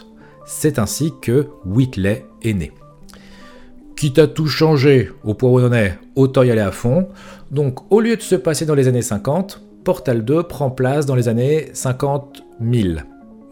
C'est 0.46 0.79
ainsi 0.79 1.12
que 1.20 1.48
Whitley 1.64 2.24
est 2.42 2.52
né. 2.52 2.72
Quitte 3.96 4.20
à 4.20 4.29
tout 4.29 4.46
changer 4.46 5.11
au 5.24 5.35
point 5.35 5.50
où 5.50 5.59
on 5.59 5.66
en 5.66 5.72
est, 5.72 5.98
autant 6.14 6.44
y 6.44 6.50
aller 6.50 6.61
à 6.61 6.70
fond. 6.70 7.09
Donc 7.50 7.90
au 7.90 8.00
lieu 8.00 8.14
de 8.14 8.22
se 8.22 8.37
passer 8.37 8.64
dans 8.64 8.76
les 8.76 8.87
années 8.87 9.02
50, 9.02 9.65
Portal 9.87 10.25
2 10.25 10.42
prend 10.42 10.68
place 10.68 11.07
dans 11.07 11.14
les 11.14 11.29
années 11.29 11.68
50 11.72 12.42
000. 12.61 12.99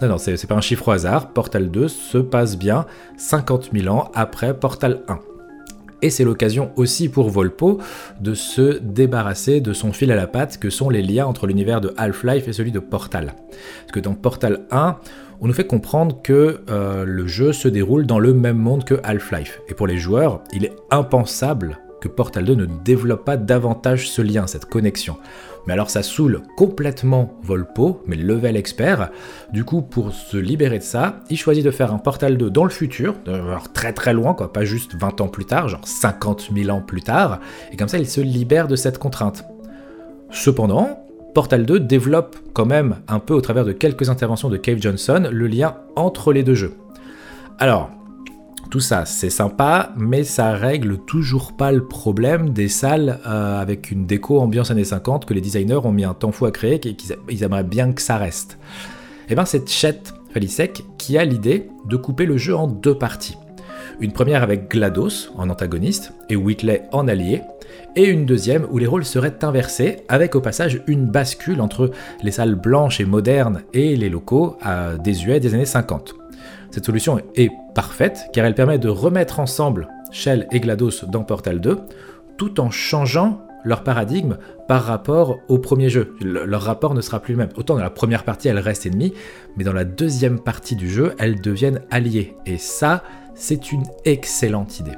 Non, 0.03 0.09
non, 0.09 0.18
c'est 0.18 0.49
pas 0.49 0.57
un 0.57 0.61
chiffre 0.61 0.88
au 0.88 0.90
hasard. 0.90 1.33
Portal 1.33 1.70
2 1.70 1.87
se 1.87 2.18
passe 2.18 2.59
bien 2.59 2.87
50 3.18 3.70
000 3.73 3.87
ans 3.94 4.11
après 4.14 4.53
Portal 4.53 5.03
1. 5.07 5.20
Et 6.03 6.11
c'est 6.11 6.25
l'occasion 6.25 6.73
aussi 6.75 7.09
pour 7.09 7.31
Volpo 7.31 7.79
de 8.20 8.35
se 8.35 8.81
débarrasser 8.81 9.61
de 9.61 9.73
son 9.73 9.92
fil 9.92 10.11
à 10.11 10.16
la 10.16 10.27
patte 10.27 10.59
que 10.59 10.70
sont 10.70 10.90
les 10.90 11.03
liens 11.03 11.25
entre 11.25 11.47
l'univers 11.47 11.81
de 11.81 11.94
Half-Life 11.97 12.49
et 12.49 12.53
celui 12.53 12.73
de 12.73 12.81
Portal. 12.81 13.35
Parce 13.83 13.92
que 13.92 14.01
dans 14.01 14.14
Portal 14.14 14.66
1, 14.73 14.97
on 15.40 15.47
nous 15.47 15.55
fait 15.55 15.68
comprendre 15.68 16.20
que 16.20 16.62
euh, 16.68 17.05
le 17.05 17.29
jeu 17.29 17.53
se 17.53 17.68
déroule 17.68 18.07
dans 18.07 18.18
le 18.18 18.35
même 18.35 18.59
monde 18.59 18.83
que 18.83 18.97
Half-Life. 19.05 19.61
Et 19.68 19.75
pour 19.75 19.87
les 19.87 19.99
joueurs, 19.99 20.42
il 20.53 20.64
est 20.64 20.75
impensable 20.90 21.79
que 22.05 22.09
Portal 22.09 22.44
2 22.44 22.55
ne 22.55 22.66
développe 22.66 23.25
pas 23.25 23.38
davantage 23.38 24.11
ce 24.11 24.20
lien, 24.20 24.47
cette 24.47 24.66
connexion. 24.66 25.16
Mais 25.66 25.72
alors 25.72 25.90
ça 25.90 26.03
saoule 26.03 26.42
complètement 26.57 27.38
Volpo, 27.42 28.03
mais 28.07 28.16
level 28.16 28.57
expert. 28.57 29.11
Du 29.53 29.64
coup, 29.64 29.83
pour 29.83 30.12
se 30.12 30.37
libérer 30.37 30.79
de 30.79 30.85
ça, 30.85 31.20
il 31.31 31.37
choisit 31.37 31.64
de 31.64 31.70
faire 31.70 31.92
un 31.92 31.98
Portal 31.98 32.37
2 32.37 32.50
dans 32.50 32.64
le 32.64 32.70
futur, 32.70 33.14
alors 33.27 33.72
très 33.72 33.92
très 33.92 34.12
loin, 34.12 34.35
quoi, 34.35 34.53
pas 34.53 34.64
juste 34.64 34.94
20 34.94 35.20
ans 35.20 35.29
plus 35.29 35.44
tard, 35.44 35.68
genre 35.68 35.87
50 35.87 36.50
000 36.55 36.70
ans 36.70 36.83
plus 36.83 37.03
tard, 37.03 37.40
et 37.72 37.77
comme 37.77 37.88
ça 37.88 37.98
il 37.98 38.09
se 38.09 38.20
libère 38.20 38.68
de 38.68 38.77
cette 38.77 38.98
contrainte. 38.98 39.44
Cependant, 40.31 41.05
Portal 41.35 41.66
2 41.66 41.81
développe 41.81 42.37
quand 42.53 42.66
même 42.66 42.96
un 43.09 43.18
peu 43.18 43.35
au 43.35 43.40
travers 43.40 43.64
de 43.64 43.72
quelques 43.72 44.11
interventions 44.11 44.50
de 44.50 44.57
Cave 44.57 44.79
Johnson 44.81 45.29
le 45.31 45.46
lien 45.46 45.77
entre 45.96 46.33
les 46.33 46.42
deux 46.42 46.55
jeux. 46.55 46.74
Alors, 47.59 47.90
tout 48.75 48.81
ça, 48.81 49.05
c'est 49.05 49.31
sympa, 49.31 49.93
mais 49.97 50.25
ça 50.25 50.51
règle 50.51 50.99
toujours 50.99 51.53
pas 51.53 51.71
le 51.71 51.87
problème 51.87 52.51
des 52.51 52.67
salles 52.67 53.21
euh, 53.25 53.63
avec 53.63 53.93
une 53.93 54.05
déco 54.05 54.41
ambiance 54.41 54.73
années 54.73 54.83
50 54.83 55.27
que 55.27 55.33
les 55.33 55.41
designers 55.41 55.79
ont 55.85 55.93
mis 55.93 56.03
un 56.03 56.13
temps 56.13 56.33
fou 56.33 56.45
à 56.47 56.51
créer 56.51 56.81
et 56.85 56.97
qu'ils 56.97 57.45
aimeraient 57.45 57.63
bien 57.63 57.93
que 57.93 58.03
ça 58.03 58.17
reste. 58.17 58.59
Et 58.59 59.27
eh 59.29 59.35
bien 59.37 59.45
c'est 59.45 59.69
Chet 59.69 60.01
Falisek 60.33 60.83
qui 60.99 61.17
a 61.17 61.25
l'idée 61.25 61.69
de 61.89 61.97
couper 61.97 62.27
le 62.27 62.37
jeu 62.37 62.57
en 62.57 62.67
deux 62.67 62.99
parties. 62.99 63.37
Une 64.01 64.11
première 64.11 64.43
avec 64.43 64.69
GLaDOS 64.69 65.31
en 65.37 65.51
antagoniste 65.51 66.13
et 66.29 66.35
Whitley 66.35 66.83
en 66.91 67.07
allié, 67.07 67.43
et 67.95 68.07
une 68.07 68.27
deuxième 68.27 68.67
où 68.73 68.79
les 68.79 68.89
rôles 68.89 69.05
seraient 69.05 69.45
inversés, 69.45 69.99
avec 70.09 70.35
au 70.35 70.41
passage 70.41 70.83
une 70.89 71.07
bascule 71.07 71.61
entre 71.61 71.93
les 72.25 72.33
salles 72.33 72.57
blanches 72.57 72.99
et 72.99 73.05
modernes 73.05 73.63
et 73.73 73.95
les 73.95 74.09
locaux 74.09 74.57
à 74.61 74.97
désuets 74.97 75.39
des 75.39 75.55
années 75.55 75.65
50. 75.65 76.17
Cette 76.75 76.87
solution 76.87 77.21
est 77.37 77.53
parfaite 77.73 78.31
car 78.33 78.45
elle 78.45 78.57
permet 78.57 78.81
de 78.81 78.89
remettre 78.89 79.39
ensemble 79.39 79.87
Shell 80.11 80.49
et 80.51 80.59
GLaDOS 80.59 81.07
dans 81.07 81.23
Portal 81.23 81.61
2 81.61 81.79
tout 82.37 82.59
en 82.61 82.73
changeant 82.73 83.47
leur 83.63 83.85
paradigme 83.85 84.39
par 84.67 84.83
rapport 84.83 85.39
au 85.47 85.59
premier 85.59 85.89
jeu. 85.89 86.17
leur 86.21 86.63
rapport 86.63 86.95
ne 86.95 87.01
sera 87.01 87.21
plus 87.21 87.35
le 87.35 87.39
même. 87.39 87.51
Autant 87.55 87.77
dans 87.77 87.81
la 87.81 87.91
première 87.91 88.25
partie, 88.25 88.49
elles 88.49 88.59
restent 88.59 88.87
ennemies, 88.87 89.15
mais 89.57 89.63
dans 89.63 89.73
la 89.73 89.85
deuxième 89.85 90.41
partie 90.41 90.75
du 90.75 90.91
jeu, 90.91 91.15
elles 91.21 91.41
deviennent 91.41 91.81
alliées. 91.93 92.35
Et 92.45 92.59
ça, 92.59 93.05
c'est 93.37 93.71
une 93.71 93.85
excellente 94.05 94.81
idée. 94.81 94.97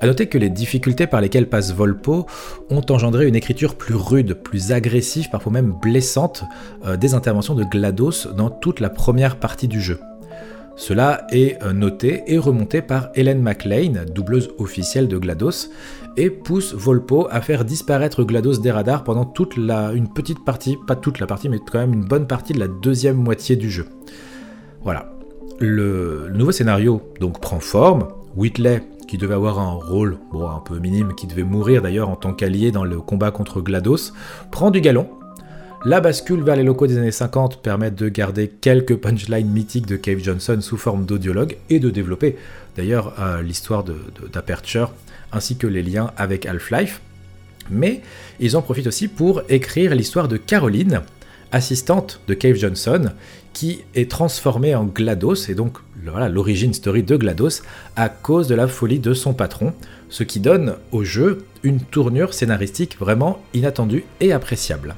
A 0.00 0.06
noter 0.06 0.28
que 0.28 0.38
les 0.38 0.50
difficultés 0.50 1.08
par 1.08 1.20
lesquelles 1.20 1.48
passe 1.48 1.72
Volpo 1.72 2.26
ont 2.70 2.82
engendré 2.88 3.26
une 3.26 3.34
écriture 3.34 3.74
plus 3.74 3.96
rude, 3.96 4.34
plus 4.34 4.70
agressive, 4.70 5.28
parfois 5.28 5.50
même 5.50 5.72
blessante, 5.72 6.44
euh, 6.84 6.96
des 6.96 7.14
interventions 7.14 7.56
de 7.56 7.64
GLaDOS 7.64 8.34
dans 8.36 8.50
toute 8.50 8.78
la 8.78 8.90
première 8.90 9.40
partie 9.40 9.66
du 9.66 9.80
jeu. 9.80 9.98
Cela 10.76 11.26
est 11.30 11.62
euh, 11.62 11.72
noté 11.72 12.22
et 12.26 12.36
remonté 12.36 12.82
par 12.82 13.08
Helen 13.14 13.40
McLean, 13.40 14.04
doubleuse 14.14 14.50
officielle 14.58 15.08
de 15.08 15.16
GLaDOS, 15.16 15.70
et 16.18 16.28
pousse 16.28 16.74
Volpo 16.74 17.26
à 17.30 17.40
faire 17.40 17.64
disparaître 17.64 18.22
GLaDOS 18.24 18.58
des 18.58 18.70
radars 18.70 19.02
pendant 19.02 19.24
toute 19.24 19.56
la, 19.56 19.92
une 19.92 20.12
petite 20.12 20.44
partie, 20.44 20.76
pas 20.86 20.94
toute 20.94 21.18
la 21.18 21.26
partie, 21.26 21.48
mais 21.48 21.58
quand 21.58 21.78
même 21.78 21.94
une 21.94 22.04
bonne 22.04 22.26
partie 22.26 22.52
de 22.52 22.60
la 22.60 22.68
deuxième 22.68 23.16
moitié 23.16 23.56
du 23.56 23.70
jeu. 23.70 23.86
Voilà. 24.82 25.12
Le, 25.58 26.28
nouveau 26.34 26.52
scénario 26.52 27.00
donc 27.20 27.40
prend 27.40 27.58
forme. 27.58 28.08
Whitley, 28.36 28.82
qui 29.08 29.16
devait 29.16 29.34
avoir 29.34 29.58
un 29.58 29.72
rôle 29.72 30.18
un 30.34 30.60
peu 30.60 30.78
minime, 30.78 31.14
qui 31.14 31.26
devait 31.26 31.42
mourir 31.42 31.80
d'ailleurs 31.80 32.10
en 32.10 32.16
tant 32.16 32.34
qu'allié 32.34 32.70
dans 32.70 32.84
le 32.84 33.00
combat 33.00 33.30
contre 33.30 33.62
GLaDOS, 33.62 34.12
prend 34.50 34.70
du 34.70 34.82
galon 34.82 35.08
la 35.84 36.00
bascule 36.00 36.42
vers 36.42 36.56
les 36.56 36.62
locaux 36.62 36.86
des 36.86 36.98
années 36.98 37.12
50 37.12 37.62
permet 37.62 37.90
de 37.90 38.08
garder 38.08 38.48
quelques 38.48 38.96
punchlines 38.96 39.48
mythiques 39.48 39.86
de 39.86 39.96
Cave 39.96 40.18
Johnson 40.18 40.58
sous 40.60 40.76
forme 40.76 41.04
d'audiologue 41.04 41.56
et 41.70 41.78
de 41.78 41.90
développer 41.90 42.36
d'ailleurs 42.76 43.14
euh, 43.20 43.42
l'histoire 43.42 43.84
d'Aperture 44.32 44.92
ainsi 45.32 45.56
que 45.56 45.66
les 45.66 45.82
liens 45.82 46.12
avec 46.16 46.46
Half-Life. 46.46 47.00
Mais 47.70 48.00
ils 48.40 48.56
en 48.56 48.62
profitent 48.62 48.86
aussi 48.86 49.08
pour 49.08 49.42
écrire 49.48 49.94
l'histoire 49.94 50.28
de 50.28 50.36
Caroline, 50.36 51.02
assistante 51.52 52.20
de 52.26 52.34
Cave 52.34 52.56
Johnson, 52.56 53.10
qui 53.52 53.84
est 53.94 54.10
transformée 54.10 54.74
en 54.74 54.84
GLaDOS, 54.84 55.48
et 55.48 55.54
donc 55.54 55.78
voilà 56.04 56.28
l'origine 56.28 56.74
story 56.74 57.02
de 57.02 57.16
GLaDOS, 57.16 57.62
à 57.96 58.08
cause 58.08 58.48
de 58.48 58.54
la 58.54 58.68
folie 58.68 58.98
de 58.98 59.14
son 59.14 59.34
patron, 59.34 59.72
ce 60.08 60.22
qui 60.22 60.40
donne 60.40 60.74
au 60.92 61.04
jeu 61.04 61.44
une 61.62 61.80
tournure 61.80 62.34
scénaristique 62.34 62.98
vraiment 62.98 63.40
inattendue 63.54 64.04
et 64.20 64.32
appréciable. 64.32 64.94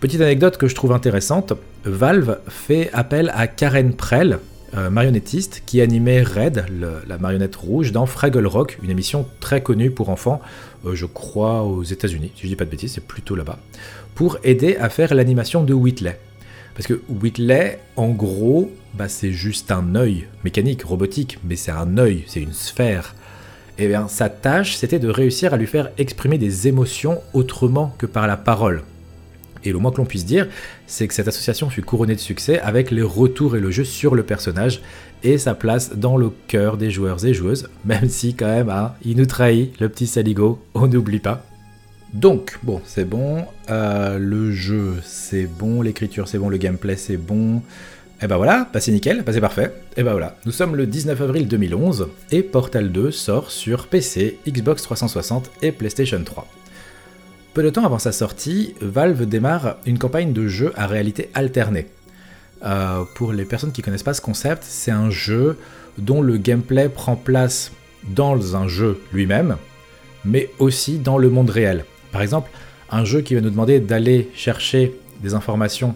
Petite 0.00 0.20
anecdote 0.20 0.58
que 0.58 0.68
je 0.68 0.74
trouve 0.74 0.92
intéressante, 0.92 1.54
Valve 1.84 2.38
fait 2.48 2.90
appel 2.92 3.32
à 3.34 3.46
Karen 3.46 3.94
Prell, 3.94 4.40
euh, 4.76 4.90
marionnettiste, 4.90 5.62
qui 5.64 5.80
animait 5.80 6.22
Red, 6.22 6.66
la 7.08 7.16
marionnette 7.16 7.56
rouge, 7.56 7.92
dans 7.92 8.04
Fraggle 8.04 8.46
Rock, 8.46 8.78
une 8.82 8.90
émission 8.90 9.26
très 9.40 9.62
connue 9.62 9.90
pour 9.90 10.10
enfants, 10.10 10.42
euh, 10.84 10.94
je 10.94 11.06
crois 11.06 11.62
aux 11.62 11.82
États-Unis, 11.82 12.30
si 12.36 12.42
je 12.42 12.48
dis 12.48 12.56
pas 12.56 12.66
de 12.66 12.70
bêtises, 12.70 12.92
c'est 12.92 13.06
plutôt 13.06 13.36
là-bas, 13.36 13.58
pour 14.14 14.36
aider 14.44 14.76
à 14.76 14.90
faire 14.90 15.14
l'animation 15.14 15.64
de 15.64 15.72
Whitley. 15.72 16.18
Parce 16.74 16.86
que 16.86 17.00
Whitley, 17.08 17.78
en 17.96 18.10
gros, 18.10 18.70
bah, 18.92 19.08
c'est 19.08 19.32
juste 19.32 19.70
un 19.70 19.94
œil 19.94 20.26
mécanique, 20.44 20.82
robotique, 20.82 21.38
mais 21.42 21.56
c'est 21.56 21.70
un 21.70 21.96
œil, 21.96 22.24
c'est 22.26 22.42
une 22.42 22.52
sphère. 22.52 23.14
Et 23.78 23.84
eh 23.84 23.88
bien, 23.88 24.08
sa 24.08 24.28
tâche, 24.28 24.76
c'était 24.76 24.98
de 24.98 25.08
réussir 25.08 25.54
à 25.54 25.56
lui 25.56 25.66
faire 25.66 25.90
exprimer 25.96 26.36
des 26.36 26.68
émotions 26.68 27.18
autrement 27.32 27.94
que 27.96 28.04
par 28.04 28.26
la 28.26 28.36
parole. 28.36 28.82
Et 29.66 29.72
le 29.72 29.78
moins 29.78 29.90
que 29.90 29.96
l'on 29.96 30.04
puisse 30.04 30.24
dire, 30.24 30.46
c'est 30.86 31.08
que 31.08 31.14
cette 31.14 31.26
association 31.26 31.68
fut 31.68 31.82
couronnée 31.82 32.14
de 32.14 32.20
succès 32.20 32.60
avec 32.60 32.92
les 32.92 33.02
retours 33.02 33.56
et 33.56 33.60
le 33.60 33.72
jeu 33.72 33.82
sur 33.82 34.14
le 34.14 34.22
personnage 34.22 34.80
et 35.24 35.38
sa 35.38 35.54
place 35.54 35.96
dans 35.96 36.16
le 36.16 36.30
cœur 36.46 36.76
des 36.76 36.92
joueurs 36.92 37.24
et 37.24 37.34
joueuses, 37.34 37.68
même 37.84 38.08
si 38.08 38.34
quand 38.34 38.46
même, 38.46 38.70
hein, 38.70 38.94
il 39.04 39.16
nous 39.16 39.26
trahit, 39.26 39.78
le 39.80 39.88
petit 39.88 40.06
Saligo, 40.06 40.60
on 40.74 40.86
n'oublie 40.86 41.18
pas. 41.18 41.44
Donc, 42.14 42.58
bon, 42.62 42.80
c'est 42.84 43.04
bon, 43.04 43.44
euh, 43.68 44.18
le 44.18 44.52
jeu 44.52 44.94
c'est 45.02 45.46
bon, 45.46 45.82
l'écriture 45.82 46.28
c'est 46.28 46.38
bon, 46.38 46.48
le 46.48 46.58
gameplay 46.58 46.96
c'est 46.96 47.16
bon, 47.16 47.56
et 47.56 47.60
eh 48.22 48.26
ben 48.28 48.36
voilà, 48.36 48.70
c'est 48.78 48.92
nickel, 48.92 49.22
c'est 49.30 49.40
parfait. 49.42 49.74
Et 49.96 50.02
ben 50.02 50.12
voilà, 50.12 50.38
nous 50.46 50.52
sommes 50.52 50.76
le 50.76 50.86
19 50.86 51.20
avril 51.20 51.48
2011 51.48 52.08
et 52.30 52.42
Portal 52.42 52.90
2 52.90 53.10
sort 53.10 53.50
sur 53.50 53.88
PC, 53.88 54.38
Xbox 54.48 54.82
360 54.84 55.50
et 55.60 55.72
PlayStation 55.72 56.22
3. 56.24 56.55
Peu 57.56 57.62
de 57.62 57.70
temps 57.70 57.86
avant 57.86 57.98
sa 57.98 58.12
sortie, 58.12 58.74
Valve 58.82 59.24
démarre 59.24 59.76
une 59.86 59.98
campagne 59.98 60.34
de 60.34 60.46
jeu 60.46 60.74
à 60.76 60.86
réalité 60.86 61.30
alternée. 61.32 61.86
Euh, 62.66 63.04
pour 63.14 63.32
les 63.32 63.46
personnes 63.46 63.72
qui 63.72 63.80
ne 63.80 63.84
connaissent 63.86 64.02
pas 64.02 64.12
ce 64.12 64.20
concept, 64.20 64.62
c'est 64.62 64.90
un 64.90 65.08
jeu 65.08 65.56
dont 65.96 66.20
le 66.20 66.36
gameplay 66.36 66.90
prend 66.90 67.16
place 67.16 67.72
dans 68.10 68.56
un 68.56 68.68
jeu 68.68 69.00
lui-même, 69.10 69.56
mais 70.26 70.50
aussi 70.58 70.98
dans 70.98 71.16
le 71.16 71.30
monde 71.30 71.48
réel. 71.48 71.86
Par 72.12 72.20
exemple, 72.20 72.50
un 72.90 73.06
jeu 73.06 73.22
qui 73.22 73.34
va 73.34 73.40
nous 73.40 73.48
demander 73.48 73.80
d'aller 73.80 74.28
chercher 74.34 74.94
des 75.22 75.32
informations 75.32 75.94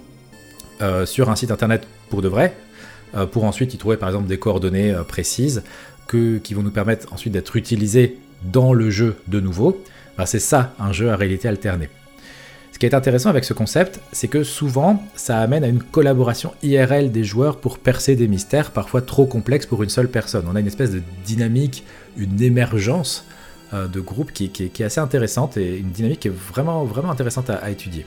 euh, 0.81 1.05
sur 1.05 1.29
un 1.29 1.37
site 1.37 1.51
internet 1.51 1.87
pour 2.09 2.23
de 2.23 2.29
vrai, 2.29 2.57
euh, 3.15 3.27
pour 3.27 3.45
ensuite 3.45 3.75
y 3.75 3.77
trouver 3.77 3.99
par 3.99 4.09
exemple 4.09 4.29
des 4.29 4.39
coordonnées 4.39 4.97
précises 5.07 5.63
qui 6.09 6.55
vont 6.55 6.63
nous 6.63 6.71
permettre 6.71 7.13
ensuite 7.13 7.35
d'être 7.35 7.55
utilisées 7.55 8.17
dans 8.45 8.73
le 8.73 8.89
jeu 8.89 9.17
de 9.29 9.41
nouveau 9.41 9.85
c'est 10.25 10.41
ça 10.41 10.75
un 10.79 10.93
jeu 10.93 11.11
à 11.11 11.17
réalité 11.17 11.49
alternée. 11.49 11.89
Ce 12.73 12.79
qui 12.79 12.87
est 12.87 12.95
intéressant 12.95 13.29
avec 13.29 13.45
ce 13.45 13.53
concept, 13.53 14.01
c'est 14.13 14.29
que 14.29 14.43
souvent, 14.43 15.03
ça 15.15 15.39
amène 15.39 15.65
à 15.65 15.69
une 15.69 15.83
collaboration 15.83 16.53
IRL 16.63 17.11
des 17.11 17.25
joueurs 17.25 17.59
pour 17.59 17.79
percer 17.79 18.17
des 18.17 18.29
mystères 18.29 18.71
parfois 18.71 19.03
trop 19.03 19.27
complexes 19.27 19.67
pour 19.67 19.83
une 19.83 19.91
seule 19.91 20.09
personne. 20.09 20.47
On 20.51 20.57
a 20.57 20.61
une 20.61 20.67
espèce 20.67 20.91
de 20.91 21.03
dynamique, 21.25 21.85
une 22.17 22.41
émergence 22.41 23.27
euh, 23.75 23.87
de 23.87 24.01
groupe 24.01 24.33
qui, 24.33 24.51
est 24.59 24.81
assez 24.81 25.01
intéressante 25.01 25.57
et 25.57 25.79
une 25.79 25.91
dynamique 25.91 26.21
qui 26.21 26.29
est 26.29 26.35
vraiment, 26.35 26.85
vraiment 26.85 27.11
intéressante 27.11 27.51
à, 27.51 27.71
étudier. 27.71 28.07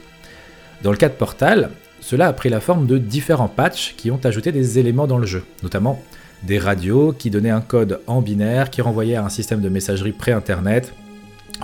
Dans 0.82 0.92
le 0.92 0.98
cas 0.98 1.08
de 1.08 1.14
Portal, 1.14 1.70
cela 2.02 2.28
a 2.28 2.34
pris 2.34 2.50
la 2.50 2.60
forme 2.60 2.86
de 2.86 2.98
différents 2.98 3.48
patchs 3.48 3.94
qui 3.96 4.12
ont 4.12 4.20
ajouté 4.24 4.52
des 4.52 4.80
éléments 4.80 5.08
dans 5.08 5.18
le 5.18 5.26
jeu, 5.26 5.44
notamment 5.62 6.02
des 6.44 6.60
radios 6.60 7.14
qui 7.14 7.30
donnaient 7.30 7.50
un 7.50 7.62
code 7.62 8.02
en 8.08 8.22
binaire 8.22 8.70
qui 8.70 8.82
renvoyait 8.82 9.16
à 9.16 9.24
un 9.24 9.30
système 9.30 9.62
de 9.62 9.70
messagerie 9.70 10.12
pré-internet, 10.12 10.94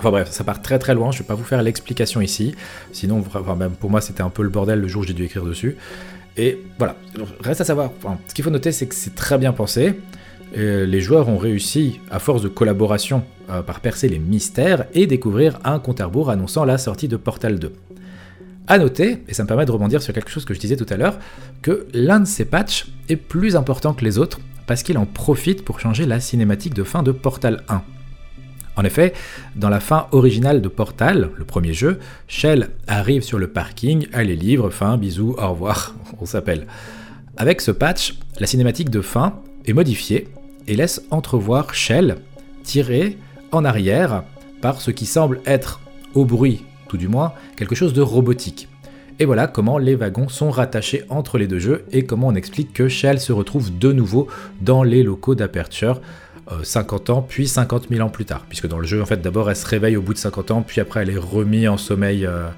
Enfin 0.00 0.10
bref, 0.12 0.30
ça 0.30 0.44
part 0.44 0.62
très 0.62 0.78
très 0.78 0.94
loin, 0.94 1.12
je 1.12 1.18
ne 1.18 1.22
vais 1.22 1.26
pas 1.26 1.34
vous 1.34 1.44
faire 1.44 1.62
l'explication 1.62 2.22
ici, 2.22 2.54
sinon 2.90 3.22
même 3.54 3.72
pour 3.72 3.90
moi 3.90 4.00
c'était 4.00 4.22
un 4.22 4.30
peu 4.30 4.42
le 4.42 4.48
bordel 4.48 4.80
le 4.80 4.88
jour 4.88 5.02
où 5.02 5.04
j'ai 5.04 5.12
dû 5.12 5.24
écrire 5.24 5.44
dessus. 5.44 5.76
Et 6.38 6.58
voilà, 6.78 6.96
reste 7.42 7.60
à 7.60 7.64
savoir, 7.64 7.90
ce 8.26 8.32
qu'il 8.32 8.42
faut 8.42 8.50
noter 8.50 8.72
c'est 8.72 8.86
que 8.86 8.94
c'est 8.94 9.14
très 9.14 9.36
bien 9.36 9.52
pensé, 9.52 10.00
les 10.56 11.00
joueurs 11.02 11.28
ont 11.28 11.36
réussi, 11.36 12.00
à 12.10 12.18
force 12.18 12.40
de 12.40 12.48
collaboration, 12.48 13.24
par 13.46 13.80
percer 13.80 14.08
les 14.08 14.18
mystères 14.18 14.86
et 14.94 15.06
découvrir 15.06 15.58
un 15.64 15.78
compte 15.78 16.00
à 16.00 16.06
rebours 16.06 16.30
annonçant 16.30 16.64
la 16.64 16.78
sortie 16.78 17.06
de 17.06 17.18
Portal 17.18 17.58
2. 17.58 17.70
A 18.68 18.78
noter, 18.78 19.22
et 19.28 19.34
ça 19.34 19.42
me 19.42 19.48
permet 19.48 19.66
de 19.66 19.70
rebondir 19.70 20.00
sur 20.00 20.14
quelque 20.14 20.30
chose 20.30 20.46
que 20.46 20.54
je 20.54 20.60
disais 20.60 20.76
tout 20.76 20.86
à 20.88 20.96
l'heure, 20.96 21.18
que 21.60 21.86
l'un 21.92 22.20
de 22.20 22.24
ces 22.24 22.46
patchs 22.46 22.86
est 23.10 23.16
plus 23.16 23.54
important 23.54 23.92
que 23.92 24.02
les 24.02 24.16
autres 24.16 24.40
parce 24.66 24.82
qu'il 24.82 24.96
en 24.96 25.04
profite 25.04 25.62
pour 25.62 25.78
changer 25.78 26.06
la 26.06 26.20
cinématique 26.20 26.72
de 26.72 26.84
fin 26.84 27.02
de 27.02 27.12
Portal 27.12 27.64
1. 27.68 27.82
En 28.80 28.84
effet, 28.84 29.12
dans 29.56 29.68
la 29.68 29.78
fin 29.78 30.06
originale 30.10 30.62
de 30.62 30.68
Portal, 30.68 31.28
le 31.36 31.44
premier 31.44 31.74
jeu, 31.74 31.98
Shell 32.28 32.70
arrive 32.88 33.20
sur 33.22 33.38
le 33.38 33.48
parking, 33.48 34.06
elle 34.14 34.30
est 34.30 34.36
libre, 34.36 34.70
fin, 34.70 34.96
bisous, 34.96 35.36
au 35.36 35.50
revoir, 35.50 35.94
on 36.20 36.24
s'appelle. 36.24 36.66
Avec 37.36 37.60
ce 37.60 37.72
patch, 37.72 38.14
la 38.38 38.46
cinématique 38.46 38.88
de 38.88 39.02
fin 39.02 39.34
est 39.66 39.74
modifiée 39.74 40.28
et 40.66 40.76
laisse 40.76 41.02
entrevoir 41.10 41.74
Shell 41.74 42.16
tiré 42.62 43.18
en 43.52 43.66
arrière 43.66 44.22
par 44.62 44.80
ce 44.80 44.90
qui 44.90 45.04
semble 45.04 45.42
être, 45.44 45.80
au 46.14 46.24
bruit 46.24 46.64
tout 46.88 46.96
du 46.96 47.06
moins, 47.06 47.34
quelque 47.56 47.74
chose 47.74 47.92
de 47.92 48.00
robotique. 48.00 48.66
Et 49.18 49.26
voilà 49.26 49.46
comment 49.46 49.76
les 49.76 49.94
wagons 49.94 50.30
sont 50.30 50.50
rattachés 50.50 51.04
entre 51.10 51.36
les 51.36 51.46
deux 51.46 51.58
jeux 51.58 51.84
et 51.92 52.06
comment 52.06 52.28
on 52.28 52.34
explique 52.34 52.72
que 52.72 52.88
Shell 52.88 53.20
se 53.20 53.34
retrouve 53.34 53.76
de 53.76 53.92
nouveau 53.92 54.26
dans 54.62 54.82
les 54.82 55.02
locaux 55.02 55.34
d'Aperture 55.34 56.00
50 56.62 57.10
euh, 57.10 57.12
ans, 57.12 57.22
puis 57.22 57.48
50 57.48 57.88
000 57.90 58.06
ans 58.06 58.10
plus 58.10 58.24
tard. 58.24 58.44
Puisque 58.48 58.66
dans 58.66 58.78
le 58.78 58.86
jeu, 58.86 59.02
en 59.02 59.06
fait, 59.06 59.20
d'abord, 59.20 59.50
elle 59.50 59.56
se 59.56 59.66
réveille 59.66 59.96
au 59.96 60.02
bout 60.02 60.14
de 60.14 60.18
50 60.18 60.50
ans, 60.50 60.62
puis 60.62 60.80
après, 60.80 61.02
elle 61.02 61.10
est 61.10 61.18
remise 61.18 61.68
en 61.68 61.76
sommeil 61.76 62.26
euh, 62.26 62.48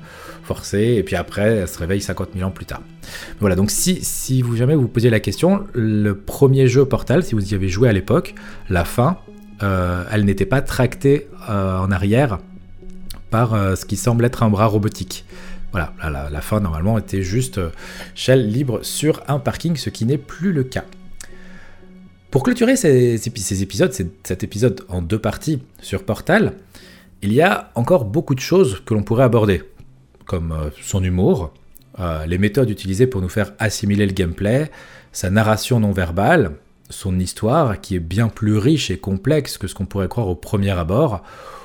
forcé, 0.44 0.94
et 0.96 1.02
puis 1.02 1.16
après, 1.16 1.56
elle 1.56 1.68
se 1.68 1.78
réveille 1.78 2.00
50 2.00 2.30
000 2.34 2.48
ans 2.48 2.52
plus 2.52 2.66
tard. 2.66 2.82
Voilà, 3.40 3.56
donc 3.56 3.70
si, 3.70 3.98
si 4.02 4.42
vous 4.42 4.56
jamais 4.56 4.74
vous 4.74 4.88
posiez 4.88 5.10
la 5.10 5.20
question, 5.20 5.64
le 5.74 6.14
premier 6.14 6.66
jeu 6.66 6.84
Portal, 6.84 7.22
si 7.22 7.34
vous 7.34 7.52
y 7.52 7.54
avez 7.54 7.68
joué 7.68 7.88
à 7.88 7.92
l'époque, 7.92 8.34
la 8.68 8.84
fin, 8.84 9.18
euh, 9.62 10.04
elle 10.10 10.24
n'était 10.24 10.46
pas 10.46 10.62
tractée 10.62 11.28
en 11.48 11.90
arrière 11.90 12.38
par 13.30 13.50
ce 13.76 13.84
qui 13.84 13.96
semble 13.96 14.24
être 14.24 14.42
un 14.42 14.50
bras 14.50 14.66
robotique. 14.66 15.24
Voilà, 15.72 15.92
la, 16.02 16.30
la 16.30 16.40
fin 16.40 16.60
normalement 16.60 16.98
était 16.98 17.22
juste 17.22 17.58
Shell 18.14 18.46
libre 18.48 18.80
sur 18.82 19.22
un 19.26 19.38
parking, 19.38 19.74
ce 19.76 19.90
qui 19.90 20.04
n'est 20.04 20.18
plus 20.18 20.52
le 20.52 20.62
cas. 20.62 20.84
Pour 22.32 22.42
clôturer 22.42 22.76
ces, 22.76 23.28
épisodes, 23.28 23.92
cet 23.92 24.42
épisode 24.42 24.80
en 24.88 25.02
deux 25.02 25.18
parties 25.18 25.60
sur 25.82 26.02
Portal, 26.02 26.54
il 27.20 27.30
y 27.30 27.42
a 27.42 27.70
encore 27.74 28.06
beaucoup 28.06 28.34
de 28.34 28.40
choses 28.40 28.80
que 28.86 28.94
l'on 28.94 29.02
pourrait 29.02 29.24
aborder, 29.24 29.62
comme 30.24 30.52
euh, 30.52 30.70
son 30.80 31.04
humour, 31.04 31.52
euh, 31.98 32.24
les 32.24 32.38
méthodes 32.38 32.70
utilisées 32.70 33.06
pour 33.06 33.20
nous 33.20 33.28
faire 33.28 33.52
assimiler 33.58 34.06
le 34.06 34.14
gameplay, 34.14 34.70
sa 35.12 35.28
narration 35.28 35.78
non 35.78 35.92
verbale, 35.92 36.52
son 36.88 37.18
histoire 37.18 37.82
qui 37.82 37.96
est 37.96 38.00
bien 38.00 38.28
plus 38.28 38.56
riche 38.56 38.90
et 38.90 38.96
complexe 38.96 39.58
que 39.58 39.66
ce 39.66 39.74
qu'on 39.74 39.84
pourrait 39.84 40.08
croire 40.08 40.28
au 40.28 40.34
premier 40.34 40.70
abord, 40.70 41.22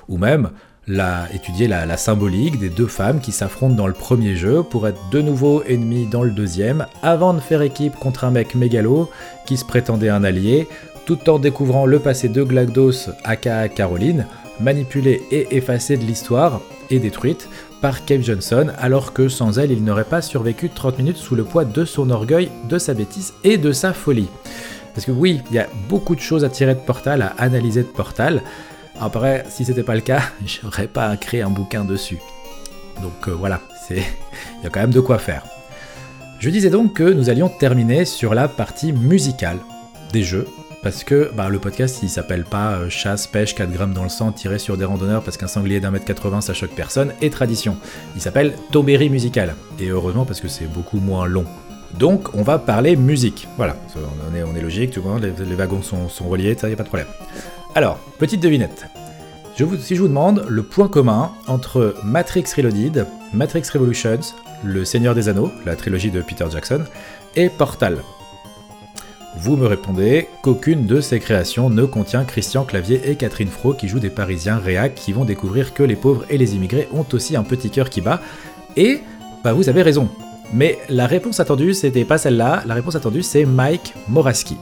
ou 0.10 0.18
même 0.18 0.50
la, 0.88 1.28
étudier 1.34 1.68
la, 1.68 1.98
symbolique 1.98 2.60
des 2.60 2.70
deux 2.70 2.88
femmes 2.88 3.20
qui 3.20 3.32
s'affrontent 3.32 3.76
dans 3.76 3.88
le 3.88 3.94
premier 3.94 4.36
jeu 4.36 4.64
pour 4.64 4.88
être 4.88 5.00
de 5.12 5.22
nouveau 5.22 5.64
ennemies 5.64 6.08
dans 6.08 6.24
le 6.24 6.32
deuxième, 6.32 6.88
avant 7.02 7.34
de 7.34 7.40
faire 7.40 7.62
équipe 7.62 7.96
contre 7.96 8.24
un 8.24 8.32
mec 8.32 8.56
mégalo 8.56 9.10
qui 9.46 9.58
se 9.58 9.66
prétendait 9.66 10.10
un 10.10 10.24
allié, 10.24 10.68
tout 11.06 11.30
en 11.30 11.40
découvrant 11.40 11.86
le 11.86 12.00
passé 12.00 12.30
de 12.30 12.44
GLaDOS 12.44 13.10
aka 13.24 13.68
Caroline, 13.70 14.28
manipulée 14.60 15.22
et 15.32 15.56
effacée 15.56 15.98
de 15.98 16.04
l'histoire 16.04 16.62
et 16.90 17.00
détruite 17.00 17.50
par 17.82 18.06
Cave 18.06 18.22
Johnson, 18.22 18.72
alors 18.80 19.14
que 19.14 19.28
sans 19.28 19.60
elle, 19.60 19.72
il 19.72 19.84
n'aurait 19.84 20.04
pas 20.04 20.22
survécu 20.22 20.70
30 20.70 20.98
minutes 20.98 21.18
sous 21.18 21.36
le 21.36 21.44
poids 21.44 21.66
de 21.66 21.86
son 21.86 22.10
orgueil, 22.10 22.50
de 22.68 22.78
sa 22.78 22.94
bêtise 22.94 23.34
et 23.44 23.58
de 23.58 23.72
sa 23.72 23.94
folie. 23.94 24.30
Parce 24.94 25.06
que 25.06 25.12
oui, 25.12 25.42
il 25.52 25.56
y 25.56 25.60
a 25.60 25.68
beaucoup 25.90 26.16
de 26.16 26.22
choses 26.22 26.44
à 26.44 26.50
tirer 26.50 26.74
de 26.74 26.80
Portal, 26.80 27.22
à 27.22 27.36
analyser 27.38 27.84
de 27.84 27.88
Portal. 27.88 28.42
Après, 29.00 29.46
si 29.50 29.66
c'était 29.66 29.84
pas 29.84 29.96
le 29.96 30.02
cas, 30.02 30.22
j'aurais 30.46 30.88
pas 30.88 31.16
créé 31.18 31.42
un 31.42 31.50
bouquin 31.50 31.84
dessus. 31.84 32.20
Donc 33.02 33.28
euh, 33.28 33.32
voilà, 33.32 33.62
c'est 33.88 33.98
il 34.60 34.64
y 34.64 34.68
a 34.68 34.70
quand 34.70 34.80
même 34.80 34.92
de 34.92 35.00
quoi 35.00 35.20
faire. 35.20 35.44
Je 36.40 36.50
disais 36.50 36.70
donc 36.70 36.94
que 36.94 37.04
nous 37.04 37.30
allions 37.30 37.50
terminer 37.50 38.06
sur 38.06 38.34
la 38.34 38.48
partie 38.48 38.94
musicale 38.94 39.58
des 40.14 40.24
jeux 40.24 40.48
parce 40.84 41.04
que 41.04 41.32
bah, 41.36 41.50
le 41.50 41.60
podcast 41.60 42.00
il 42.04 42.10
s'appelle 42.10 42.44
pas 42.44 42.74
euh, 42.74 42.90
chasse, 42.90 43.28
pêche, 43.28 43.56
4 43.56 43.72
grammes 43.72 43.94
dans 43.94 44.04
le 44.04 44.10
sang, 44.10 44.32
tiré 44.32 44.60
sur 44.60 44.78
des 44.78 44.86
randonneurs 44.86 45.24
parce 45.24 45.38
qu'un 45.38 45.48
sanglier 45.48 45.80
d'un 45.80 45.92
mètre 45.92 46.06
80 46.06 46.42
ça 46.42 46.54
choque 46.54 46.76
personne 46.76 47.14
et 47.22 47.30
tradition. 47.30 47.78
Il 48.16 48.22
s'appelle 48.22 48.54
Toberry 48.72 49.10
musical. 49.10 49.56
Et 49.80 49.88
heureusement 49.88 50.26
parce 50.26 50.42
que 50.42 50.48
c'est 50.48 50.72
beaucoup 50.72 51.00
moins 51.00 51.26
long. 51.26 51.46
Donc 52.00 52.36
on 52.36 52.44
va 52.44 52.60
parler 52.60 52.96
musique. 52.96 53.48
Voilà, 53.58 53.76
on 53.96 54.56
est, 54.56 54.62
logique, 54.62 54.98
les, 55.22 55.56
wagons 55.56 55.82
sont, 55.82 56.10
sont 56.10 56.28
reliés, 56.28 56.56
ça 56.58 56.70
y 56.70 56.74
a 56.74 56.76
pas 56.76 56.84
de 56.84 56.90
problème. 56.90 57.08
Alors, 57.78 58.00
petite 58.18 58.42
devinette. 58.42 58.88
Si 59.56 59.96
je 59.96 60.02
vous 60.02 60.08
demande 60.08 60.44
le 60.50 60.64
point 60.64 60.88
commun 60.88 61.32
entre 61.46 61.94
Matrix 62.04 62.46
Reloaded, 62.58 63.06
Matrix 63.34 63.66
Revolutions, 63.72 64.34
Le 64.64 64.84
Seigneur 64.84 65.14
des 65.14 65.30
Anneaux, 65.30 65.52
la 65.64 65.76
trilogie 65.76 66.10
de 66.10 66.24
Peter 66.24 66.46
Jackson, 66.52 66.82
et 67.36 67.50
Portal, 67.50 68.00
vous 69.38 69.58
me 69.58 69.68
répondez 69.68 70.28
qu'aucune 70.42 70.88
de 70.88 71.02
ces 71.02 71.20
créations 71.20 71.70
ne 71.70 71.86
contient 71.86 72.26
Christian 72.26 72.66
Clavier 72.66 73.12
et 73.12 73.16
Catherine 73.16 73.48
Fro 73.48 73.76
qui 73.76 73.88
jouent 73.88 74.00
des 74.00 74.10
Parisiens 74.10 74.58
réac 74.58 74.96
qui 74.96 75.14
vont 75.14 75.24
découvrir 75.24 75.76
que 75.76 75.84
les 75.84 75.96
pauvres 75.96 76.26
et 76.32 76.40
les 76.40 76.56
immigrés 76.56 76.88
ont 76.92 77.06
aussi 77.14 77.36
un 77.36 77.44
petit 77.44 77.70
cœur 77.70 77.92
qui 77.92 78.02
bat. 78.02 78.22
Et 78.76 79.02
bah 79.44 79.54
vous 79.54 79.70
avez 79.70 79.84
raison. 79.84 80.10
Mais 80.52 80.80
la 80.90 81.06
réponse 81.06 81.40
attendue, 81.40 81.76
c'était 81.76 82.06
pas 82.06 82.18
celle-là. 82.18 82.64
La 82.66 82.74
réponse 82.74 82.96
attendue, 82.96 83.22
c'est 83.22 83.46
Mike 83.46 83.94
Moraski. 84.08 84.58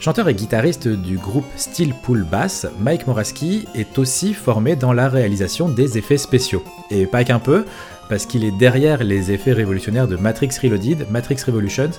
Chanteur 0.00 0.28
et 0.28 0.34
guitariste 0.34 0.86
du 0.86 1.18
groupe 1.18 1.44
Steel 1.56 1.92
Pool 1.92 2.22
Bass, 2.22 2.68
Mike 2.78 3.08
Moraski 3.08 3.66
est 3.74 3.98
aussi 3.98 4.32
formé 4.32 4.76
dans 4.76 4.92
la 4.92 5.08
réalisation 5.08 5.68
des 5.68 5.98
effets 5.98 6.18
spéciaux. 6.18 6.62
Et 6.90 7.04
pas 7.04 7.24
qu'un 7.24 7.40
peu, 7.40 7.64
parce 8.08 8.24
qu'il 8.24 8.44
est 8.44 8.56
derrière 8.56 9.02
les 9.02 9.32
effets 9.32 9.52
révolutionnaires 9.52 10.06
de 10.06 10.14
Matrix 10.16 10.50
Reloaded, 10.62 11.10
Matrix 11.10 11.38
Revolutions 11.44 11.90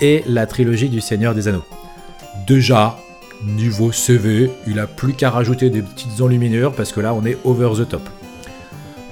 et 0.00 0.24
la 0.26 0.46
trilogie 0.46 0.88
du 0.88 1.00
Seigneur 1.00 1.32
des 1.32 1.46
Anneaux. 1.46 1.64
Déjà, 2.44 2.98
niveau 3.44 3.92
CV, 3.92 4.50
il 4.66 4.80
a 4.80 4.88
plus 4.88 5.12
qu'à 5.12 5.30
rajouter 5.30 5.70
des 5.70 5.82
petites 5.82 6.20
enluminures 6.20 6.72
parce 6.72 6.90
que 6.90 7.00
là 7.00 7.14
on 7.14 7.24
est 7.24 7.38
over 7.44 7.70
the 7.76 7.88
top. 7.88 8.02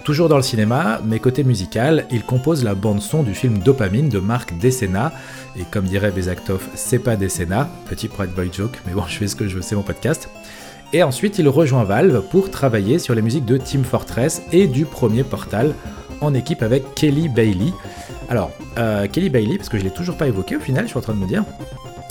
Toujours 0.04 0.28
dans 0.28 0.36
le 0.36 0.42
cinéma, 0.42 1.00
mais 1.04 1.20
côté 1.20 1.44
musical, 1.44 2.06
il 2.10 2.24
compose 2.24 2.64
la 2.64 2.74
bande-son 2.74 3.22
du 3.22 3.34
film 3.34 3.58
Dopamine 3.58 4.08
de 4.08 4.18
Marc 4.18 4.58
Dessena. 4.58 5.12
Et 5.56 5.62
comme 5.62 5.84
dirait 5.84 6.10
Bezaktov, 6.10 6.66
c'est 6.74 6.98
pas 6.98 7.14
Dessena, 7.14 7.68
petit 7.88 8.08
Pride 8.08 8.30
Boy 8.30 8.50
joke, 8.52 8.80
mais 8.84 8.94
bon, 8.94 9.04
je 9.06 9.16
fais 9.16 9.28
ce 9.28 9.36
que 9.36 9.46
je 9.46 9.54
veux, 9.54 9.62
c'est 9.62 9.76
mon 9.76 9.82
podcast. 9.82 10.28
Et 10.92 11.04
ensuite, 11.04 11.38
il 11.38 11.48
rejoint 11.48 11.84
Valve 11.84 12.20
pour 12.30 12.50
travailler 12.50 12.98
sur 12.98 13.14
les 13.14 13.22
musiques 13.22 13.44
de 13.44 13.56
Team 13.56 13.84
Fortress 13.84 14.42
et 14.50 14.66
du 14.66 14.86
premier 14.86 15.22
Portal, 15.22 15.72
en 16.20 16.34
équipe 16.34 16.62
avec 16.62 16.94
Kelly 16.96 17.28
Bailey. 17.28 17.72
Alors, 18.28 18.50
euh, 18.78 19.06
Kelly 19.06 19.30
Bailey, 19.30 19.56
parce 19.56 19.68
que 19.68 19.78
je 19.78 19.84
l'ai 19.84 19.90
toujours 19.90 20.16
pas 20.16 20.26
évoqué 20.26 20.56
au 20.56 20.60
final, 20.60 20.84
je 20.84 20.88
suis 20.88 20.98
en 20.98 21.02
train 21.02 21.14
de 21.14 21.20
me 21.20 21.28
dire, 21.28 21.44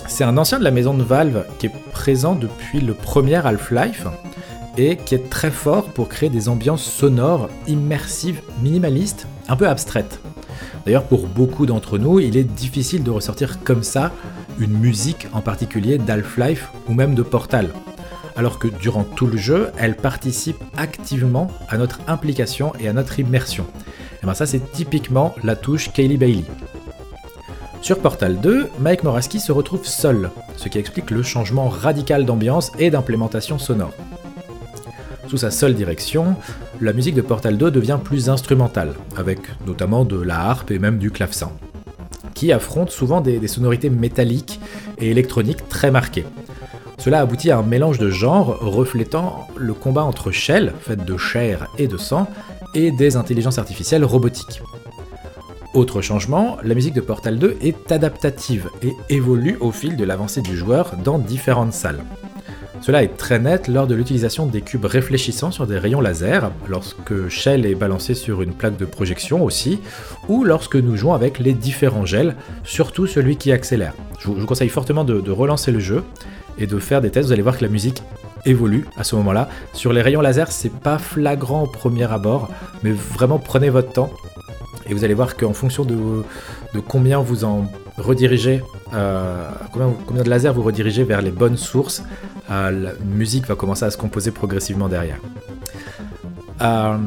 c'est 0.07 0.23
un 0.23 0.37
ancien 0.37 0.59
de 0.59 0.63
la 0.63 0.71
maison 0.71 0.93
de 0.93 1.03
Valve 1.03 1.43
qui 1.59 1.65
est 1.65 1.73
présent 1.91 2.35
depuis 2.35 2.79
le 2.79 2.93
premier 2.93 3.35
Half-Life 3.35 4.05
et 4.77 4.97
qui 4.97 5.15
est 5.15 5.29
très 5.29 5.51
fort 5.51 5.85
pour 5.85 6.09
créer 6.09 6.29
des 6.29 6.49
ambiances 6.49 6.83
sonores, 6.83 7.49
immersives, 7.67 8.41
minimalistes, 8.61 9.27
un 9.47 9.55
peu 9.55 9.67
abstraites. 9.67 10.19
D'ailleurs, 10.85 11.03
pour 11.03 11.27
beaucoup 11.27 11.65
d'entre 11.65 11.97
nous, 11.97 12.19
il 12.19 12.37
est 12.37 12.43
difficile 12.43 13.03
de 13.03 13.11
ressortir 13.11 13.63
comme 13.63 13.83
ça 13.83 14.11
une 14.59 14.77
musique 14.77 15.27
en 15.33 15.41
particulier 15.41 15.97
d'Half-Life 15.97 16.69
ou 16.87 16.93
même 16.93 17.15
de 17.15 17.23
Portal 17.23 17.69
alors 18.35 18.59
que 18.59 18.67
durant 18.67 19.03
tout 19.03 19.27
le 19.27 19.37
jeu, 19.37 19.71
elle 19.77 19.95
participe 19.95 20.63
activement 20.77 21.47
à 21.69 21.77
notre 21.77 21.99
implication 22.07 22.73
et 22.79 22.87
à 22.87 22.93
notre 22.93 23.19
immersion. 23.19 23.65
Et 24.21 24.25
bien 24.25 24.33
ça 24.33 24.45
c'est 24.45 24.71
typiquement 24.71 25.35
la 25.43 25.55
touche 25.55 25.91
Kaylee 25.91 26.17
Bailey. 26.17 26.45
Sur 27.81 27.99
Portal 27.99 28.39
2, 28.39 28.69
Mike 28.79 29.03
Moraski 29.03 29.39
se 29.39 29.51
retrouve 29.51 29.85
seul, 29.85 30.29
ce 30.55 30.69
qui 30.69 30.77
explique 30.77 31.09
le 31.09 31.23
changement 31.23 31.67
radical 31.67 32.25
d'ambiance 32.25 32.71
et 32.77 32.91
d'implémentation 32.91 33.57
sonore. 33.57 33.93
Sous 35.31 35.37
sa 35.37 35.49
seule 35.49 35.75
direction, 35.75 36.35
la 36.81 36.91
musique 36.91 37.15
de 37.15 37.21
Portal 37.21 37.57
2 37.57 37.71
devient 37.71 37.99
plus 38.03 38.29
instrumentale, 38.29 38.95
avec 39.15 39.39
notamment 39.65 40.03
de 40.03 40.21
la 40.21 40.37
harpe 40.37 40.71
et 40.71 40.77
même 40.77 40.97
du 40.97 41.09
clavecin, 41.09 41.53
qui 42.33 42.51
affrontent 42.51 42.91
souvent 42.91 43.21
des, 43.21 43.39
des 43.39 43.47
sonorités 43.47 43.89
métalliques 43.89 44.59
et 44.97 45.09
électroniques 45.09 45.69
très 45.69 45.89
marquées. 45.89 46.25
Cela 46.97 47.21
aboutit 47.21 47.49
à 47.49 47.59
un 47.59 47.63
mélange 47.63 47.97
de 47.97 48.09
genres 48.09 48.59
reflétant 48.59 49.47
le 49.55 49.73
combat 49.73 50.03
entre 50.03 50.31
Shell, 50.31 50.73
faite 50.81 51.05
de 51.05 51.15
chair 51.15 51.69
et 51.77 51.87
de 51.87 51.95
sang, 51.95 52.27
et 52.75 52.91
des 52.91 53.15
intelligences 53.15 53.57
artificielles 53.57 54.03
robotiques. 54.03 54.61
Autre 55.73 56.01
changement, 56.01 56.57
la 56.61 56.75
musique 56.75 56.95
de 56.95 56.99
Portal 56.99 57.39
2 57.39 57.55
est 57.61 57.89
adaptative 57.93 58.69
et 58.83 58.91
évolue 59.07 59.55
au 59.61 59.71
fil 59.71 59.95
de 59.95 60.03
l'avancée 60.03 60.41
du 60.41 60.57
joueur 60.57 60.97
dans 61.01 61.19
différentes 61.19 61.71
salles. 61.71 62.03
Cela 62.81 63.03
est 63.03 63.15
très 63.15 63.37
net 63.37 63.67
lors 63.67 63.85
de 63.85 63.93
l'utilisation 63.93 64.47
des 64.47 64.61
cubes 64.61 64.85
réfléchissants 64.85 65.51
sur 65.51 65.67
des 65.67 65.77
rayons 65.77 66.01
laser, 66.01 66.51
lorsque 66.67 67.29
Shell 67.29 67.67
est 67.67 67.75
balancé 67.75 68.15
sur 68.15 68.41
une 68.41 68.53
plaque 68.53 68.77
de 68.77 68.85
projection 68.85 69.43
aussi, 69.43 69.79
ou 70.27 70.43
lorsque 70.43 70.75
nous 70.75 70.97
jouons 70.97 71.13
avec 71.13 71.37
les 71.37 71.53
différents 71.53 72.05
gels, 72.05 72.35
surtout 72.63 73.05
celui 73.05 73.37
qui 73.37 73.51
accélère. 73.51 73.93
Je 74.19 74.29
vous 74.29 74.45
conseille 74.47 74.69
fortement 74.69 75.03
de, 75.03 75.29
relancer 75.29 75.71
le 75.71 75.79
jeu, 75.79 76.03
et 76.57 76.67
de 76.67 76.79
faire 76.79 77.01
des 77.01 77.11
tests. 77.11 77.27
Vous 77.27 77.33
allez 77.33 77.41
voir 77.41 77.57
que 77.57 77.63
la 77.63 77.71
musique 77.71 78.03
évolue 78.45 78.85
à 78.97 79.03
ce 79.03 79.15
moment-là. 79.15 79.47
Sur 79.73 79.93
les 79.93 80.01
rayons 80.01 80.21
laser, 80.21 80.51
c'est 80.51 80.73
pas 80.73 80.97
flagrant 80.97 81.63
au 81.63 81.67
premier 81.67 82.11
abord, 82.11 82.49
mais 82.83 82.91
vraiment 82.91 83.39
prenez 83.39 83.69
votre 83.69 83.93
temps 83.93 84.11
et 84.91 84.93
vous 84.93 85.03
allez 85.03 85.13
voir 85.13 85.37
qu'en 85.37 85.53
fonction 85.53 85.85
de, 85.85 86.23
combien 86.87 87.19
vous 87.19 87.45
en 87.45 87.65
redirigez, 87.97 88.61
euh, 88.93 89.49
combien, 89.71 90.23
de 90.23 90.29
lasers 90.29 90.53
vous 90.53 90.63
redirigez 90.63 91.03
vers 91.03 91.21
les 91.21 91.31
bonnes 91.31 91.57
sources, 91.57 92.03
euh, 92.49 92.71
la 92.71 92.91
musique 93.05 93.47
va 93.47 93.55
commencer 93.55 93.85
à 93.85 93.91
se 93.91 93.97
composer 93.97 94.31
progressivement 94.31 94.87
derrière. 94.87 95.19
Euh, 96.61 96.97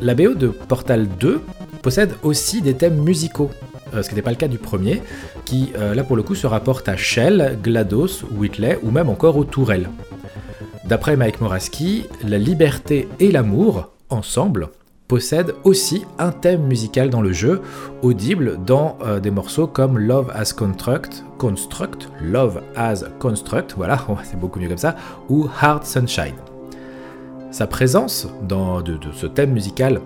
la 0.00 0.14
BO 0.14 0.34
de 0.34 0.48
Portal 0.48 1.08
2 1.20 1.40
possède 1.82 2.14
aussi 2.22 2.62
des 2.62 2.74
thèmes 2.74 2.96
musicaux 2.96 3.50
euh, 3.94 4.02
ce 4.02 4.08
qui 4.08 4.14
n'était 4.14 4.24
pas 4.24 4.30
le 4.30 4.36
cas 4.36 4.48
du 4.48 4.58
premier, 4.58 5.02
qui 5.44 5.72
euh, 5.78 5.94
là 5.94 6.04
pour 6.04 6.16
le 6.16 6.22
coup 6.22 6.34
se 6.34 6.46
rapporte 6.46 6.88
à 6.88 6.96
Shell, 6.96 7.58
GLaDOS, 7.62 8.24
Whitley 8.36 8.78
ou 8.82 8.90
même 8.90 9.08
encore 9.08 9.36
aux 9.36 9.44
tourelles. 9.44 9.88
D'après 10.84 11.16
Mike 11.16 11.40
Moraski, 11.40 12.04
la 12.24 12.38
liberté 12.38 13.08
et 13.20 13.30
l'amour, 13.30 13.90
ensemble, 14.10 14.68
possèdent 15.08 15.54
aussi 15.64 16.04
un 16.18 16.30
thème 16.30 16.66
musical 16.66 17.10
dans 17.10 17.22
le 17.22 17.32
jeu, 17.32 17.62
audible 18.02 18.58
dans 18.64 18.98
euh, 19.02 19.18
des 19.18 19.30
morceaux 19.30 19.66
comme 19.66 19.98
Love 19.98 20.30
as 20.34 20.52
Construct, 20.52 21.24
Construct, 21.38 22.08
Love 22.22 22.62
as 22.76 23.04
Construct, 23.18 23.74
voilà, 23.76 23.98
c'est 24.24 24.38
beaucoup 24.38 24.60
mieux 24.60 24.68
comme 24.68 24.78
ça, 24.78 24.96
ou 25.28 25.48
Hard 25.60 25.84
Sunshine. 25.84 26.36
Sa 27.50 27.66
présence 27.66 28.28
dans 28.46 28.84
ce 29.14 29.26
thème 29.26 29.52
musical 29.52 30.00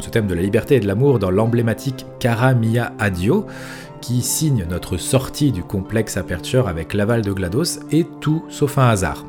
ce 0.00 0.10
thème 0.10 0.26
de 0.26 0.34
la 0.34 0.42
liberté 0.42 0.76
et 0.76 0.80
de 0.80 0.86
l'amour 0.86 1.18
dans 1.18 1.30
l'emblématique 1.30 2.06
Cara 2.18 2.54
Mia 2.54 2.92
Adio, 2.98 3.46
qui 4.00 4.22
signe 4.22 4.66
notre 4.68 4.96
sortie 4.96 5.52
du 5.52 5.62
complexe 5.62 6.16
Aperture 6.16 6.68
avec 6.68 6.94
l'aval 6.94 7.22
de 7.22 7.32
GLaDOS, 7.32 7.80
est 7.90 8.08
tout 8.20 8.44
sauf 8.48 8.78
un 8.78 8.88
hasard. 8.88 9.24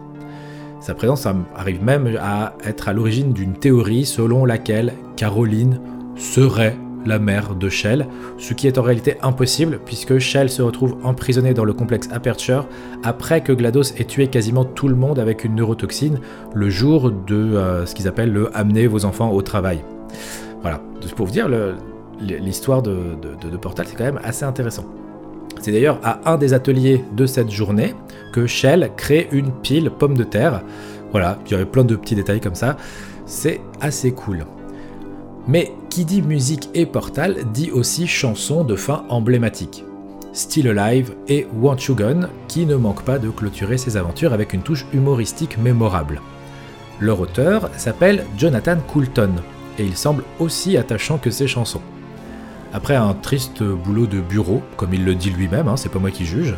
Sa 0.80 0.94
présence 0.94 1.28
arrive 1.56 1.84
même 1.84 2.18
à 2.22 2.54
être 2.64 2.90
à 2.90 2.94
l'origine 2.94 3.34
d'une 3.34 3.54
théorie 3.54 4.06
selon 4.06 4.46
laquelle 4.46 4.94
Caroline 5.16 5.80
serait 6.16 6.78
la 7.06 7.20
mère 7.20 7.56
de 7.56 7.70
Shell, 7.70 8.08
ce 8.38 8.54
qui 8.54 8.68
est 8.68 8.78
en 8.78 8.82
réalité 8.82 9.18
impossible 9.22 9.80
puisque 9.86 10.18
Shell 10.18 10.50
se 10.50 10.62
retrouve 10.62 10.98
emprisonnée 11.04 11.54
dans 11.54 11.66
le 11.66 11.74
complexe 11.74 12.10
Aperture 12.12 12.68
après 13.04 13.42
que 13.42 13.52
GLaDOS 13.54 13.94
ait 13.98 14.06
tué 14.06 14.28
quasiment 14.28 14.66
tout 14.66 14.88
le 14.88 14.96
monde 14.96 15.20
avec 15.20 15.44
une 15.44 15.56
neurotoxine 15.56 16.20
le 16.54 16.70
jour 16.70 17.12
de 17.12 17.36
euh, 17.36 17.86
ce 17.86 17.94
qu'ils 17.94 18.08
appellent 18.08 18.34
le 18.34 18.56
amener 18.56 18.88
vos 18.88 19.06
enfants 19.06 19.32
au 19.32 19.42
travail. 19.42 19.84
Voilà, 20.62 20.82
pour 21.16 21.28
vous 21.28 21.32
dire, 21.32 21.48
l'histoire 22.20 22.82
de, 22.82 23.16
de, 23.22 23.58
Portal, 23.58 23.86
c'est 23.88 23.96
quand 23.96 24.04
même 24.04 24.20
assez 24.24 24.44
intéressant. 24.44 24.86
C'est 25.62 25.72
d'ailleurs 25.72 26.00
à 26.04 26.32
un 26.32 26.38
des 26.38 26.54
ateliers 26.54 27.04
de 27.16 27.26
cette 27.26 27.50
journée 27.50 27.96
que 28.34 28.46
Shell 28.48 28.92
crée 28.98 29.28
une 29.32 29.52
pile 29.52 29.90
pomme 29.90 30.18
de 30.18 30.24
terre. 30.24 30.62
Voilà, 31.12 31.40
il 31.46 31.52
y 31.52 31.56
avait 31.56 31.66
plein 31.66 31.84
de 31.84 31.96
petits 31.96 32.16
détails 32.16 32.42
comme 32.42 32.56
ça. 32.56 32.78
C'est 33.26 33.62
assez 33.82 34.12
cool. 34.12 34.46
Mais 35.48 35.72
qui 35.90 36.06
dit 36.06 36.22
musique 36.22 36.70
et 36.74 36.86
Portal 36.86 37.38
dit 37.54 37.72
aussi 37.72 38.08
chanson 38.08 38.64
de 38.64 38.76
fin 38.76 39.06
emblématique. 39.10 39.84
Still 40.34 40.78
Alive 40.78 41.16
et 41.30 41.48
Want 41.56 41.78
You 41.88 41.96
Gone, 41.96 42.28
qui 42.50 42.66
ne 42.66 42.76
manquent 42.76 43.06
pas 43.06 43.20
de 43.20 43.30
clôturer 43.30 43.78
ses 43.78 43.96
aventures 43.96 44.34
avec 44.34 44.54
une 44.54 44.64
touche 44.64 44.86
humoristique 44.94 45.58
mémorable. 45.58 46.22
Leur 47.00 47.22
auteur 47.22 47.70
s'appelle 47.78 48.26
Jonathan 48.38 48.78
Coulton, 48.88 49.32
et 49.80 49.86
il 49.86 49.96
semble 49.96 50.24
aussi 50.40 50.78
attachant 50.78 51.18
que 51.18 51.30
ses 51.30 51.48
chansons. 51.48 51.82
Après 52.76 52.98
un 52.98 53.14
triste 53.14 53.64
boulot 53.64 54.06
de 54.06 54.20
bureau, 54.20 54.62
comme 54.76 54.94
il 54.94 55.06
le 55.06 55.16
dit 55.16 55.30
lui-même, 55.30 55.70
hein, 55.70 55.78
c'est 55.78 55.88
pas 55.88 55.98
moi 55.98 56.12
qui 56.12 56.26
juge, 56.26 56.56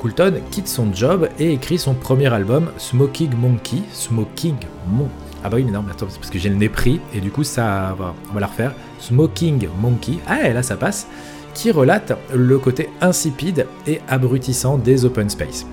Coulton 0.00 0.34
quitte 0.50 0.66
son 0.66 0.92
job 0.92 1.28
et 1.38 1.52
écrit 1.52 1.78
son 1.78 1.94
premier 1.94 2.26
album 2.32 2.72
Smoking 2.78 3.32
Monkey. 3.36 3.76
Smoking 3.92 4.56
Monkey. 4.88 5.12
Ah 5.44 5.48
bah 5.48 5.58
oui, 5.58 5.62
mais 5.62 5.70
non, 5.70 5.84
mais 5.86 5.92
attends, 5.92 6.06
parce 6.06 6.30
que 6.30 6.38
j'ai 6.40 6.48
le 6.48 6.56
nez 6.56 6.68
pris 6.68 7.00
et 7.14 7.20
du 7.20 7.30
coup 7.30 7.44
ça 7.44 7.96
on 8.28 8.34
va 8.34 8.40
la 8.40 8.48
refaire. 8.48 8.74
Smoking 8.98 9.68
Monkey. 9.80 10.14
Ah, 10.26 10.48
et 10.48 10.52
là 10.52 10.64
ça 10.64 10.74
passe 10.74 11.06
qui 11.54 11.70
relate 11.70 12.18
le 12.34 12.58
côté 12.58 12.90
insipide 13.00 13.68
et 13.86 14.00
abrutissant 14.08 14.78
des 14.78 15.04
open 15.04 15.30
space. 15.30 15.64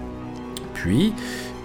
Puis, 0.75 1.13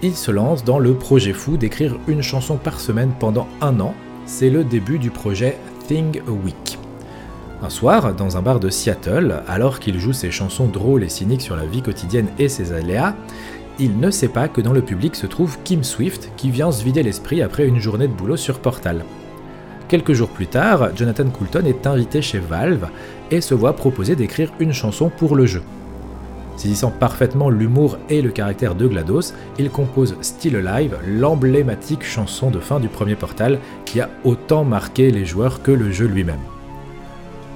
il 0.01 0.15
se 0.15 0.31
lance 0.31 0.63
dans 0.63 0.79
le 0.79 0.95
projet 0.95 1.33
fou 1.33 1.57
d'écrire 1.57 1.95
une 2.07 2.23
chanson 2.23 2.57
par 2.57 2.79
semaine 2.79 3.11
pendant 3.19 3.47
un 3.61 3.79
an. 3.79 3.93
C'est 4.25 4.49
le 4.49 4.63
début 4.63 4.97
du 4.97 5.11
projet 5.11 5.59
Thing 5.87 6.21
Week. 6.43 6.79
Un 7.65 7.69
soir, 7.71 8.13
dans 8.13 8.37
un 8.37 8.43
bar 8.43 8.59
de 8.59 8.69
Seattle, 8.69 9.41
alors 9.47 9.79
qu'il 9.79 9.99
joue 9.99 10.13
ses 10.13 10.29
chansons 10.29 10.67
drôles 10.67 11.03
et 11.03 11.09
cyniques 11.09 11.41
sur 11.41 11.55
la 11.55 11.65
vie 11.65 11.81
quotidienne 11.81 12.27
et 12.37 12.47
ses 12.47 12.73
aléas, 12.73 13.15
il 13.79 13.97
ne 13.97 14.11
sait 14.11 14.27
pas 14.27 14.47
que 14.47 14.61
dans 14.61 14.71
le 14.71 14.83
public 14.83 15.15
se 15.15 15.25
trouve 15.25 15.57
Kim 15.63 15.83
Swift 15.83 16.29
qui 16.37 16.51
vient 16.51 16.71
se 16.71 16.83
vider 16.83 17.01
l'esprit 17.01 17.41
après 17.41 17.65
une 17.65 17.79
journée 17.79 18.07
de 18.07 18.13
boulot 18.13 18.37
sur 18.37 18.59
Portal. 18.59 19.03
Quelques 19.87 20.13
jours 20.13 20.29
plus 20.29 20.45
tard, 20.45 20.95
Jonathan 20.95 21.27
Coulton 21.27 21.65
est 21.65 21.87
invité 21.87 22.21
chez 22.21 22.37
Valve 22.37 22.87
et 23.31 23.41
se 23.41 23.55
voit 23.55 23.75
proposer 23.75 24.15
d'écrire 24.15 24.53
une 24.59 24.71
chanson 24.71 25.09
pour 25.09 25.35
le 25.35 25.47
jeu. 25.47 25.63
Saisissant 26.57 26.91
parfaitement 26.91 27.49
l'humour 27.49 27.97
et 28.11 28.21
le 28.21 28.29
caractère 28.29 28.75
de 28.75 28.85
GLaDOS, 28.85 29.33
il 29.57 29.71
compose 29.71 30.17
Still 30.21 30.67
Alive, 30.67 30.99
l'emblématique 31.07 32.03
chanson 32.03 32.51
de 32.51 32.59
fin 32.59 32.79
du 32.79 32.89
premier 32.89 33.15
Portal 33.15 33.57
qui 33.85 34.01
a 34.01 34.11
autant 34.23 34.63
marqué 34.63 35.09
les 35.09 35.25
joueurs 35.25 35.63
que 35.63 35.71
le 35.71 35.91
jeu 35.91 36.05
lui-même. 36.05 36.37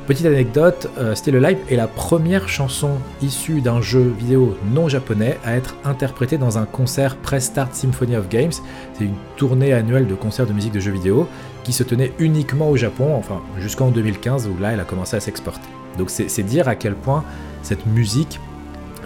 Petite 0.09 0.25
anecdote, 0.25 0.89
euh, 0.97 1.13
Still 1.13 1.35
est 1.35 1.75
la 1.75 1.85
première 1.85 2.49
chanson 2.49 2.93
issue 3.21 3.61
d'un 3.61 3.79
jeu 3.79 4.11
vidéo 4.17 4.57
non 4.73 4.89
japonais 4.89 5.37
à 5.45 5.55
être 5.55 5.75
interprétée 5.85 6.39
dans 6.39 6.57
un 6.57 6.65
concert 6.65 7.15
Press 7.15 7.45
Start 7.45 7.75
Symphony 7.75 8.15
of 8.15 8.27
Games. 8.27 8.53
C'est 8.93 9.03
une 9.03 9.13
tournée 9.35 9.71
annuelle 9.71 10.07
de 10.07 10.15
concerts 10.15 10.47
de 10.47 10.51
musique 10.51 10.71
de 10.71 10.79
jeux 10.79 10.93
vidéo 10.93 11.27
qui 11.63 11.73
se 11.73 11.83
tenait 11.83 12.11
uniquement 12.17 12.71
au 12.71 12.75
Japon, 12.75 13.15
enfin 13.15 13.39
jusqu'en 13.59 13.91
2015 13.91 14.47
où 14.47 14.59
là 14.59 14.71
elle 14.71 14.79
a 14.79 14.83
commencé 14.83 15.15
à 15.15 15.19
s'exporter. 15.19 15.69
Donc 15.99 16.09
c'est 16.09 16.41
dire 16.41 16.67
à 16.67 16.73
quel 16.73 16.95
point 16.95 17.23
cette 17.61 17.85
musique 17.85 18.39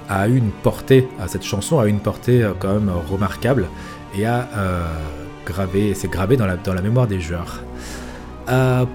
a 0.07 0.29
une 0.29 0.51
portée, 0.51 1.09
cette 1.27 1.43
chanson 1.43 1.79
a 1.79 1.87
une 1.87 1.99
portée 1.99 2.43
euh, 2.43 2.53
quand 2.57 2.75
même 2.75 2.89
remarquable 3.11 3.67
et 4.17 4.25
a 4.25 4.47
euh, 4.55 4.85
gravé, 5.45 5.93
la, 6.39 6.55
dans 6.55 6.73
la 6.73 6.81
mémoire 6.81 7.07
des 7.07 7.19
joueurs. 7.19 7.61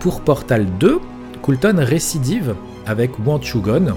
pour 0.01 0.23
Portal 0.23 0.65
2, 0.81 1.01
Coulton 1.43 1.77
récidive 1.79 2.55
avec 2.87 3.13
Gone, 3.21 3.95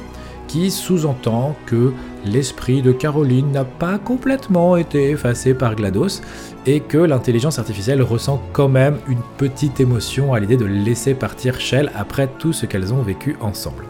qui 0.47 0.69
sous-entend 0.69 1.55
que 1.65 1.93
l'esprit 2.25 2.81
de 2.81 2.91
Caroline 2.91 3.51
n'a 3.51 3.63
pas 3.63 3.97
complètement 3.97 4.75
été 4.75 5.11
effacé 5.11 5.53
par 5.53 5.75
GLaDOS 5.75 6.21
et 6.65 6.81
que 6.81 6.97
l'intelligence 6.97 7.57
artificielle 7.57 8.01
ressent 8.01 8.41
quand 8.51 8.67
même 8.67 8.97
une 9.07 9.21
petite 9.37 9.79
émotion 9.79 10.33
à 10.33 10.39
l'idée 10.39 10.57
de 10.57 10.65
laisser 10.65 11.13
partir 11.13 11.59
Shell 11.59 11.91
après 11.95 12.27
tout 12.37 12.53
ce 12.53 12.65
qu'elles 12.65 12.93
ont 12.93 13.01
vécu 13.01 13.37
ensemble. 13.39 13.85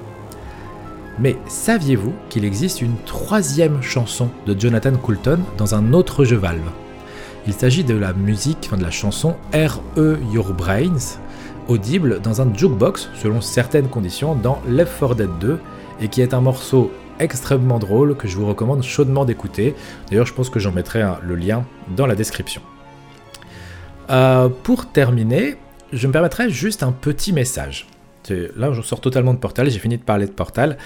Mais 1.20 1.38
saviez-vous 1.48 2.14
qu'il 2.30 2.46
existe 2.46 2.82
une 2.82 2.96
troisième 3.06 3.82
chanson 3.82 4.30
de 4.46 4.60
Jonathan 4.60 4.94
Coulton 4.94 5.40
dans 5.58 5.76
un 5.76 5.94
autre 5.94 6.26
jeu 6.26 6.38
Valve? 6.38 6.72
Il 7.48 7.54
s'agit 7.54 7.84
de 7.84 7.96
la 7.96 8.14
musique, 8.14 8.70
de 8.76 8.84
la 8.84 8.92
chanson 8.92 9.36
RE 9.54 10.18
Your 10.32 10.54
Brains, 10.54 11.18
audible 11.68 12.22
dans 12.22 12.42
un 12.42 12.54
jukebox 12.54 13.10
selon 13.16 13.42
certaines 13.42 13.88
conditions 13.88 14.36
dans 14.36 14.62
Left 14.68 15.00
4 15.00 15.16
Dead 15.16 15.30
2 15.40 15.60
et 16.02 16.08
qui 16.08 16.22
est 16.22 16.34
un 16.34 16.42
morceau 16.42 16.92
extrêmement 17.20 17.80
drôle 17.80 18.16
que 18.16 18.28
je 18.28 18.36
vous 18.36 18.48
recommande 18.48 18.84
chaudement 18.84 19.26
d'écouter. 19.26 19.76
D'ailleurs, 20.10 20.26
je 20.26 20.34
pense 20.34 20.50
que 20.50 20.60
j'en 20.60 20.72
mettrai 20.72 21.04
le 21.24 21.36
lien 21.36 21.66
dans 21.96 22.08
la 22.08 22.16
description. 22.16 22.62
Euh, 24.10 24.50
pour 24.64 24.92
terminer, 24.92 25.56
je 25.94 26.08
me 26.08 26.12
permettrai 26.12 26.50
juste 26.50 26.84
un 26.84 26.92
petit 26.92 27.32
message. 27.32 27.88
Là, 28.30 28.72
je 28.72 28.82
sors 28.82 29.02
totalement 29.02 29.34
de 29.34 29.40
Portal, 29.40 29.70
j'ai 29.70 29.80
fini 29.80 29.98
de 29.98 30.04
parler 30.04 30.26
de 30.26 30.32
Portal. 30.32 30.78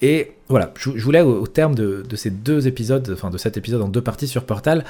Et 0.00 0.32
voilà, 0.48 0.72
je, 0.76 0.90
voulais 1.02 1.20
au, 1.20 1.46
terme 1.46 1.74
de, 1.74 2.04
ces 2.16 2.30
deux 2.30 2.66
épisodes, 2.66 3.10
enfin 3.12 3.30
de 3.30 3.38
cet 3.38 3.56
épisode 3.56 3.82
en 3.82 3.88
deux 3.88 4.02
parties 4.02 4.28
sur 4.28 4.44
Portal, 4.44 4.84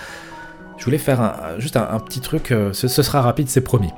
je 0.78 0.85
voulais 0.85 0.98
faire 0.98 1.55
juste 1.59 1.76
un, 1.76 1.98
petit 2.00 2.20
truc, 2.20 2.50
euh, 2.50 2.72
ce, 2.72 2.88
sera 2.88 3.22
rapide, 3.22 3.48
c'est 3.48 3.61
promis. 3.61 3.90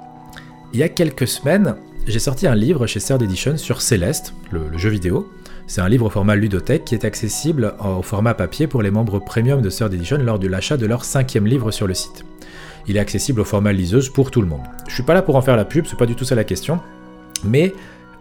Il 0.74 0.80
y 0.80 0.82
a 0.82 0.88
quelques 0.88 1.28
semaines, 1.28 1.76
j'ai 2.08 2.18
sorti 2.18 2.48
un 2.48 2.56
livre 2.56 2.88
chez 2.88 2.98
Third 2.98 3.22
Edition 3.22 3.56
sur 3.56 3.80
Céleste, 3.80 4.34
le, 4.50 4.76
jeu 4.76 4.90
vidéo. 4.90 5.30
C'est 5.68 5.80
un 5.80 5.88
livre 5.88 6.06
au 6.06 6.10
format 6.10 6.34
ludothèque 6.34 6.84
qui 6.84 6.96
est 6.96 7.04
accessible 7.04 7.76
au 7.78 8.02
format 8.02 8.34
papier 8.34 8.66
pour 8.66 8.82
les 8.82 8.90
membres 8.90 9.20
premium 9.20 9.62
de 9.62 9.70
Third 9.70 9.94
Edition 9.94 10.18
lors 10.18 10.40
de 10.40 10.48
l'achat 10.48 10.76
de 10.76 10.87
leur 10.87 11.04
cinquième 11.04 11.46
livre 11.46 11.70
sur 11.70 11.87
le 11.87 11.94
site. 11.94 12.24
Il 12.88 12.96
est 12.96 13.00
accessible 13.00 13.42
au 13.42 13.44
format 13.44 13.72
liseuse 13.72 14.08
pour 14.08 14.32
tout 14.32 14.40
le 14.40 14.48
monde. 14.48 14.64
Je 14.88 14.94
suis 14.94 15.04
pas 15.04 15.14
là 15.14 15.22
pour 15.22 15.37
en 15.37 15.42
faire 15.42 15.56
la 15.56 15.64
pub, 15.64 15.87
c'est 15.87 15.96
pas 15.96 16.06
du 16.06 16.16
tout 16.16 16.24
ça 16.24 16.34
la 16.34 16.42
question, 16.42 16.80
mais 17.44 17.72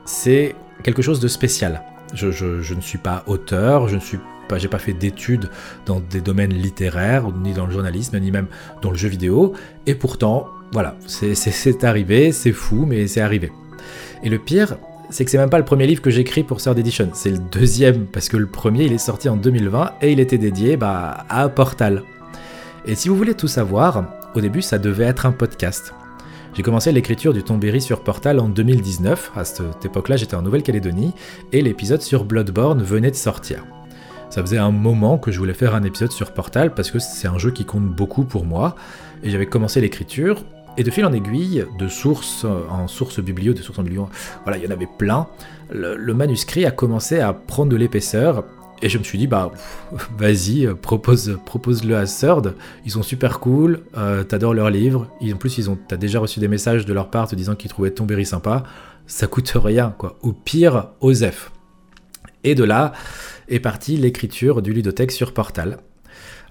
c'est 0.05 0.53
quelque 0.83 1.01
chose 1.01 1.19
de 1.19 1.27
spécial. 1.27 1.81
Je, 2.13 2.27
ne 2.75 2.81
suis 2.81 2.99
pas 2.99 3.23
auteur, 3.25 3.87
je 3.87 3.95
ne 3.95 3.99
suis 3.99 4.19
j'ai 4.55 4.67
pas 4.67 4.79
fait 4.79 4.93
d'études 4.93 5.49
dans 5.85 5.99
des 5.99 6.21
domaines 6.21 6.53
littéraires, 6.53 7.31
ni 7.31 7.53
dans 7.53 7.65
le 7.65 7.71
journalisme, 7.71 8.19
ni 8.19 8.31
même 8.31 8.47
dans 8.81 8.91
le 8.91 8.97
jeu 8.97 9.09
vidéo, 9.09 9.53
et 9.85 9.95
pourtant, 9.95 10.47
voilà, 10.71 10.95
c'est 11.05 11.83
arrivé, 11.83 12.31
c'est 12.31 12.51
fou, 12.51 12.85
mais 12.87 13.07
c'est 13.07 13.21
arrivé. 13.21 13.51
Et 14.23 14.29
le 14.29 14.39
pire, 14.39 14.77
c'est 15.09 15.25
que 15.25 15.31
c'est 15.31 15.37
même 15.37 15.49
pas 15.49 15.59
le 15.59 15.65
premier 15.65 15.85
livre 15.85 16.01
que 16.01 16.09
j'écris 16.09 16.43
pour 16.43 16.61
Third 16.61 16.77
Edition, 16.79 17.09
c'est 17.13 17.29
le 17.29 17.37
deuxième, 17.37 18.05
parce 18.05 18.29
que 18.29 18.37
le 18.37 18.47
premier 18.47 18.85
il 18.85 18.93
est 18.93 18.97
sorti 18.97 19.29
en 19.29 19.37
2020 19.37 19.93
et 20.01 20.11
il 20.11 20.19
était 20.19 20.37
dédié 20.37 20.77
bah, 20.77 21.25
à 21.29 21.49
Portal. 21.49 22.03
Et 22.85 22.95
si 22.95 23.09
vous 23.09 23.15
voulez 23.15 23.35
tout 23.35 23.47
savoir, 23.47 24.05
au 24.35 24.41
début 24.41 24.61
ça 24.61 24.77
devait 24.77 25.05
être 25.05 25.25
un 25.25 25.31
podcast. 25.31 25.93
J'ai 26.55 26.61
commencé 26.61 26.91
l'écriture 26.91 27.33
du 27.33 27.43
Tombéry 27.43 27.81
sur 27.81 28.03
Portal 28.03 28.39
en 28.39 28.47
2019, 28.47 29.31
à 29.35 29.45
cette 29.45 29.85
époque-là 29.85 30.17
j'étais 30.17 30.35
en 30.35 30.41
Nouvelle-Calédonie, 30.41 31.13
et 31.51 31.61
l'épisode 31.61 32.01
sur 32.01 32.25
Bloodborne 32.25 32.81
venait 32.81 33.11
de 33.11 33.15
sortir. 33.15 33.65
Ça 34.33 34.41
faisait 34.41 34.57
un 34.57 34.71
moment 34.71 35.19
que 35.19 35.31
je 35.31 35.37
voulais 35.37 35.53
faire 35.53 35.75
un 35.75 35.83
épisode 35.83 36.11
sur 36.11 36.31
Portal 36.31 36.73
parce 36.73 36.89
que 36.89 36.97
c'est 36.97 37.27
un 37.27 37.37
jeu 37.37 37.51
qui 37.51 37.65
compte 37.65 37.85
beaucoup 37.85 38.23
pour 38.23 38.45
moi, 38.45 38.75
et 39.21 39.29
j'avais 39.29 39.45
commencé 39.45 39.79
l'écriture, 39.79 40.43
et 40.75 40.81
de 40.81 40.89
fil 40.89 41.05
en 41.05 41.13
aiguille, 41.13 41.67
de 41.77 41.87
source 41.87 42.43
en 42.43 42.87
source 42.87 43.19
biblio, 43.19 43.53
de 43.53 43.61
source 43.61 43.77
en 43.77 43.83
biblio, 43.83 44.09
voilà, 44.43 44.57
il 44.57 44.63
y 44.63 44.67
en 44.67 44.71
avait 44.71 44.87
plein. 44.97 45.27
Le, 45.69 46.13
manuscrit 46.15 46.65
a 46.65 46.71
commencé 46.71 47.19
à 47.19 47.31
prendre 47.31 47.71
de 47.71 47.75
l'épaisseur. 47.75 48.43
Et 48.81 48.89
je 48.89 48.97
me 48.97 49.03
suis 49.03 49.19
dit, 49.19 49.27
bah, 49.27 49.51
vas-y, 50.17 50.67
propose, 50.81 51.37
propose-le 51.45 51.95
à 51.95 52.07
Third. 52.07 52.55
Ils 52.85 52.91
sont 52.91 53.03
super 53.03 53.39
cool, 53.39 53.81
euh, 53.97 54.23
t'adores 54.23 54.55
leurs 54.55 54.71
livres. 54.71 55.09
en 55.21 55.37
plus, 55.37 55.59
ils 55.59 55.69
ont, 55.69 55.77
t'as 55.87 55.95
déjà 55.95 56.17
reçu 56.17 56.39
des 56.39 56.47
messages 56.47 56.87
de 56.87 56.93
leur 56.93 57.11
part 57.11 57.27
te 57.27 57.35
disant 57.35 57.53
qu'ils 57.53 57.69
trouvaient 57.69 57.91
ton 57.91 58.05
berry 58.05 58.25
sympa. 58.25 58.63
Ça 59.05 59.27
coûte 59.27 59.53
rien, 59.55 59.93
quoi. 59.95 60.17
Au 60.23 60.33
pire, 60.33 60.87
Osef. 61.01 61.51
Et 62.43 62.55
de 62.55 62.63
là 62.63 62.93
est 63.49 63.59
partie 63.59 63.97
l'écriture 63.97 64.61
du 64.61 64.73
ludothèque 64.73 65.11
sur 65.11 65.33
Portal. 65.33 65.77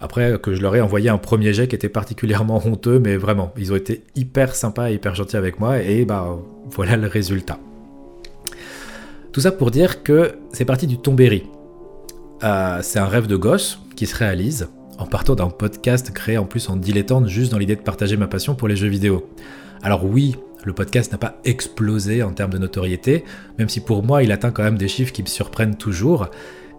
Après, 0.00 0.38
que 0.42 0.54
je 0.54 0.60
leur 0.60 0.74
ai 0.74 0.80
envoyé 0.80 1.10
un 1.10 1.18
premier 1.18 1.52
jet 1.52 1.68
qui 1.68 1.76
était 1.76 1.88
particulièrement 1.88 2.60
honteux, 2.66 2.98
mais 2.98 3.16
vraiment, 3.16 3.52
ils 3.56 3.72
ont 3.72 3.76
été 3.76 4.02
hyper 4.16 4.54
sympas 4.54 4.90
et 4.90 4.94
hyper 4.94 5.14
gentils 5.14 5.36
avec 5.36 5.60
moi, 5.60 5.80
et 5.80 6.04
bah 6.04 6.38
voilà 6.70 6.96
le 6.96 7.06
résultat. 7.06 7.58
Tout 9.32 9.40
ça 9.40 9.52
pour 9.52 9.70
dire 9.70 10.02
que 10.02 10.32
c'est 10.52 10.64
parti 10.64 10.86
du 10.86 10.98
Tombéry. 10.98 11.44
Euh, 12.42 12.80
c'est 12.82 12.98
un 12.98 13.06
rêve 13.06 13.28
de 13.28 13.36
gosse 13.36 13.78
qui 13.94 14.06
se 14.06 14.16
réalise 14.16 14.68
en 14.98 15.06
partant 15.06 15.34
d'un 15.34 15.48
podcast 15.48 16.12
créé 16.12 16.36
en 16.36 16.44
plus 16.44 16.68
en 16.68 16.76
dilettante 16.76 17.28
juste 17.28 17.52
dans 17.52 17.58
l'idée 17.58 17.76
de 17.76 17.80
partager 17.80 18.16
ma 18.16 18.26
passion 18.26 18.54
pour 18.54 18.68
les 18.68 18.76
jeux 18.76 18.88
vidéo. 18.88 19.28
Alors 19.82 20.04
oui, 20.04 20.36
le 20.64 20.72
podcast 20.72 21.12
n'a 21.12 21.18
pas 21.18 21.38
explosé 21.44 22.22
en 22.22 22.32
termes 22.32 22.52
de 22.52 22.58
notoriété, 22.58 23.24
même 23.58 23.68
si 23.68 23.80
pour 23.80 24.02
moi 24.02 24.22
il 24.22 24.32
atteint 24.32 24.50
quand 24.50 24.62
même 24.62 24.78
des 24.78 24.88
chiffres 24.88 25.12
qui 25.12 25.22
me 25.22 25.28
surprennent 25.28 25.76
toujours. 25.76 26.28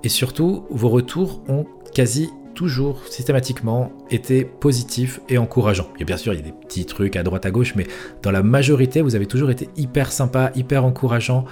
Et 0.04 0.10
surtout, 0.10 0.66
vos 0.70 0.90
retours 0.90 1.42
ont 1.48 1.66
quasi 1.94 2.30
toujours 2.54 3.08
systématiquement 3.08 3.92
été 4.12 4.46
positif 4.46 5.20
et 5.30 5.38
encourageant. 5.38 5.88
Et 6.00 6.06
bien 6.06 6.18
sûr, 6.18 6.34
il 6.34 6.38
y 6.38 6.40
a 6.40 6.46
des 6.46 6.52
petits 6.52 6.86
trucs 6.86 7.16
à 7.16 7.24
droite 7.24 7.46
à 7.46 7.52
gauche, 7.52 7.74
mais 7.76 7.88
dans 8.22 8.32
la 8.32 8.44
majorité, 8.44 9.02
vous 9.02 9.16
avez 9.16 9.26
toujours 9.26 9.50
été 9.50 9.70
hyper 9.76 10.12
sympa, 10.12 10.52
hyper 10.56 10.86
encourageant. 10.86 11.46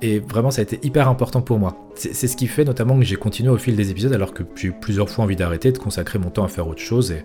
et 0.00 0.20
vraiment 0.20 0.50
ça 0.50 0.60
a 0.60 0.62
été 0.62 0.78
hyper 0.82 1.08
important 1.08 1.42
pour 1.42 1.58
moi. 1.58 1.88
C'est 1.94 2.28
ce 2.28 2.36
qui 2.36 2.46
fait 2.46 2.64
notamment 2.64 2.98
que 2.98 3.04
j'ai 3.04 3.16
continué 3.16 3.50
au 3.50 3.58
fil 3.58 3.76
des 3.76 3.90
épisodes 3.90 4.12
alors 4.12 4.32
que 4.32 4.42
j'ai 4.54 4.68
eu 4.68 4.72
plusieurs 4.72 5.10
fois 5.10 5.24
envie 5.24 5.36
d'arrêter, 5.36 5.72
de 5.72 5.78
consacrer 5.78 6.18
mon 6.18 6.30
temps 6.30 6.44
à 6.44 6.48
faire 6.48 6.68
autre 6.68 6.80
chose 6.80 7.12
et, 7.12 7.24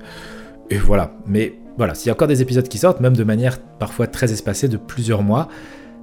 et 0.70 0.78
voilà. 0.78 1.16
Mais 1.26 1.54
voilà, 1.78 1.96
s'il 1.96 2.08
y 2.08 2.10
a 2.10 2.14
encore 2.14 2.28
des 2.28 2.42
épisodes 2.42 2.68
qui 2.68 2.78
sortent, 2.78 3.00
même 3.00 3.16
de 3.16 3.24
manière 3.24 3.60
parfois 3.60 4.08
très 4.08 4.32
espacée 4.32 4.68
de 4.68 4.78
plusieurs 4.78 5.24
mois, 5.24 5.48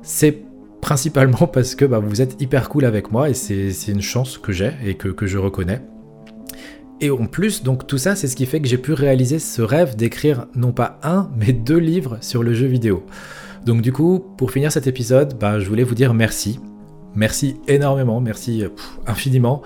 c'est 0.03 0.43
principalement 0.81 1.47
parce 1.53 1.75
que 1.75 1.85
bah, 1.85 1.99
vous 1.99 2.21
êtes 2.21 2.41
hyper 2.41 2.69
cool 2.69 2.85
avec 2.85 3.13
moi 3.13 3.29
et 3.29 3.35
c'est 3.35 3.73
une 3.89 4.03
chance 4.03 4.39
que 4.39 4.53
j'ai 4.53 4.73
et 4.85 4.95
que, 4.95 5.27
je 5.27 5.39
reconnais. 5.39 5.81
Et 7.03 7.11
en 7.11 7.27
plus, 7.27 7.63
donc 7.63 7.87
tout 7.87 7.97
ça, 7.97 8.15
c'est 8.15 8.27
ce 8.27 8.37
qui 8.37 8.45
fait 8.45 8.61
que 8.61 8.69
j'ai 8.69 8.77
pu 8.77 8.93
réaliser 8.93 9.39
ce 9.39 9.63
rêve 9.63 9.97
d'écrire 9.97 10.47
non 10.55 10.73
pas 10.73 10.99
un, 11.03 11.31
mais 11.37 11.53
deux 11.53 11.79
livres 11.79 12.19
sur 12.21 12.43
le 12.43 12.53
jeu 12.53 12.67
vidéo. 12.67 13.05
Donc 13.65 13.81
du 13.81 13.93
coup, 13.93 14.19
pour 14.37 14.51
finir 14.51 14.71
cet 14.71 14.87
épisode, 14.87 15.39
bah, 15.39 15.61
je 15.61 15.69
voulais 15.69 15.83
vous 15.83 15.95
dire 15.95 16.13
merci. 16.13 16.61
Merci 17.15 17.57
énormément, 17.69 18.21
merci 18.21 18.65
infiniment. 19.07 19.63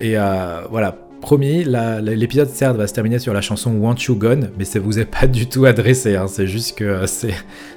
Et 0.00 0.18
euh, 0.18 0.62
voilà, 0.70 1.07
promis, 1.20 1.64
l'épisode 1.64 2.48
certes 2.48 2.76
va 2.76 2.86
se 2.86 2.94
terminer 2.94 3.18
sur 3.18 3.32
la 3.32 3.40
chanson 3.40 3.72
Want 3.72 3.96
You 4.08 4.16
Gone, 4.16 4.50
mais 4.58 4.64
ça 4.64 4.80
vous 4.80 4.98
est 4.98 5.04
pas 5.04 5.26
du 5.26 5.48
tout 5.48 5.64
adressé, 5.64 6.16
hein. 6.16 6.26
c'est 6.28 6.46
juste 6.46 6.78
que 6.78 6.84
euh, 6.84 7.06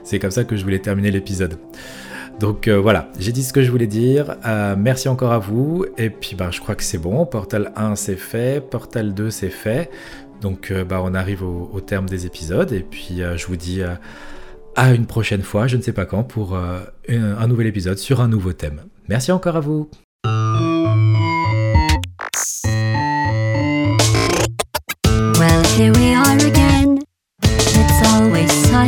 c'est 0.04 0.20
comme 0.20 0.32
ça 0.32 0.44
que 0.44 0.56
je 0.56 0.64
voulais 0.64 0.80
terminer 0.80 1.12
l'épisode. 1.12 1.58
Donc 2.39 2.68
euh, 2.68 2.80
voilà, 2.80 3.12
j'ai 3.20 3.32
dit 3.32 3.44
ce 3.44 3.54
que 3.54 3.62
je 3.62 3.70
voulais 3.70 3.88
dire. 3.88 4.36
Euh, 4.46 4.76
merci 4.78 5.10
encore 5.10 5.32
à 5.32 5.39
vous. 5.39 5.86
Et 5.98 6.10
puis 6.10 6.36
bah, 6.36 6.50
je 6.52 6.60
crois 6.60 6.76
que 6.76 6.84
c'est 6.84 6.98
bon. 6.98 7.26
Portal 7.26 7.72
1 7.76 7.96
c'est 7.96 8.16
fait. 8.16 8.68
Portal 8.68 9.14
2 9.14 9.30
c'est 9.30 9.50
fait. 9.50 9.92
Donc 10.42 10.74
bah, 10.89 11.02
on 11.04 11.14
arrive 11.14 11.44
au, 11.44 11.80
terme 11.82 12.10
des 12.10 12.26
épisodes. 12.26 12.72
Et 12.72 12.80
puis 12.80 13.22
je 13.36 13.46
vous 13.46 13.58
dis 13.58 13.82
à 14.76 14.94
une 14.94 15.06
prochaine 15.06 15.44
fois, 15.44 15.68
je 15.68 15.78
ne 15.78 15.84
sais 15.84 15.94
pas 15.94 16.06
quand, 16.06 16.24
pour 16.24 16.58
un, 16.58 17.48
nouvel 17.48 17.68
épisode 17.68 18.00
sur 18.00 18.22
un 18.22 18.28
nouveau 18.28 18.54
thème. 18.54 18.82
Merci 19.08 19.32
encore 19.32 19.58
à 19.58 19.60
vous. 19.60 19.88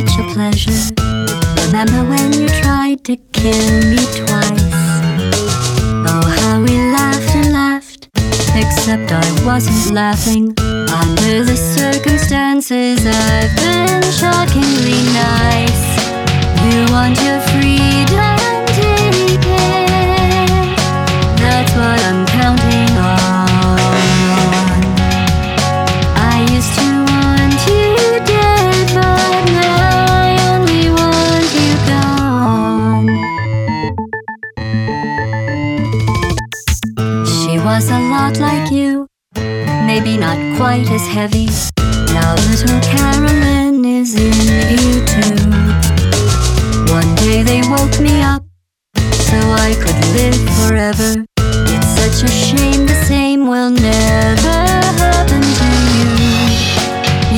Such 0.00 0.18
a 0.18 0.24
pleasure. 0.32 0.72
Remember 1.66 2.02
when 2.10 2.32
you 2.32 2.48
tried 2.62 3.04
to 3.04 3.16
kill 3.32 3.80
me 3.90 4.02
twice? 4.18 4.74
Oh, 6.10 6.26
how 6.38 6.60
we 6.60 6.74
laughed 6.96 7.34
and 7.36 7.52
laughed. 7.52 8.08
Except 8.56 9.12
I 9.12 9.26
wasn't 9.46 9.94
laughing. 9.94 10.54
Under 11.02 11.44
the 11.44 11.56
circumstances, 11.56 13.06
I've 13.06 13.54
been 13.62 14.02
shockingly 14.18 15.00
nice. 15.26 15.84
You 16.64 16.78
want 16.94 17.14
your 17.26 17.40
freedom, 17.52 18.38
maybe 40.04 40.18
not 40.18 40.36
quite 40.58 40.90
as 40.90 41.06
heavy. 41.06 41.46
Now 42.12 42.34
little 42.48 42.80
Carolyn 42.80 43.84
is 43.84 44.14
in 44.14 44.34
you 44.70 45.04
too. 45.06 45.50
One 46.92 47.14
day 47.16 47.42
they 47.42 47.62
woke 47.68 47.98
me 48.00 48.20
up 48.20 48.44
so 48.96 49.38
I 49.66 49.74
could 49.82 50.00
live 50.16 50.40
forever. 50.58 51.24
It's 51.74 51.88
such 51.98 52.22
a 52.22 52.32
shame 52.32 52.86
the 52.86 53.04
same 53.06 53.46
will 53.46 53.70
never 53.70 54.58
happen 55.00 55.40
to 55.60 55.68
you. 55.96 56.10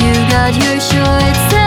You 0.01 0.13
got 0.29 0.53
your 0.61 0.79
short 0.81 1.66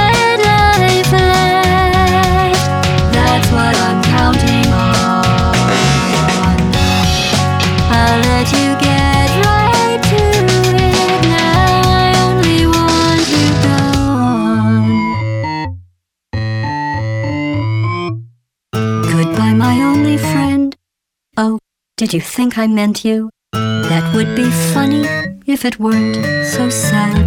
Did 22.11 22.17
you 22.17 22.23
think 22.23 22.59
I 22.59 22.67
meant 22.67 23.05
you? 23.05 23.31
That 23.53 24.13
would 24.17 24.35
be 24.35 24.51
funny 24.75 25.07
if 25.47 25.65
it 25.65 25.79
weren't 25.79 26.17
so 26.45 26.69
sad. 26.69 27.25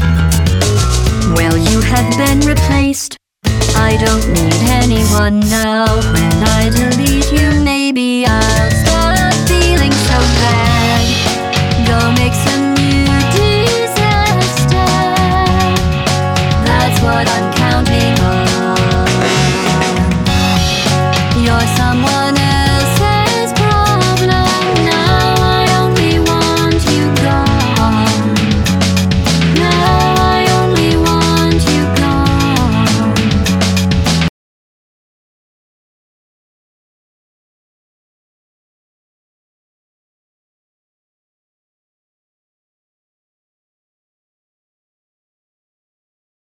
Well, 1.38 1.56
you 1.58 1.80
have 1.80 2.18
been 2.18 2.42
replaced. 2.42 3.16
I 3.78 3.96
don't 3.96 4.28
need 4.34 4.62
anyone 4.84 5.40
now. 5.40 5.86
When 6.12 6.34
I 6.60 6.70
delete 6.70 7.32
you, 7.32 7.64
maybe 7.64 8.26
I'll 8.28 8.72
stop 8.72 9.34
feeling 9.48 9.94
so 9.94 10.20
bad. 10.20 10.63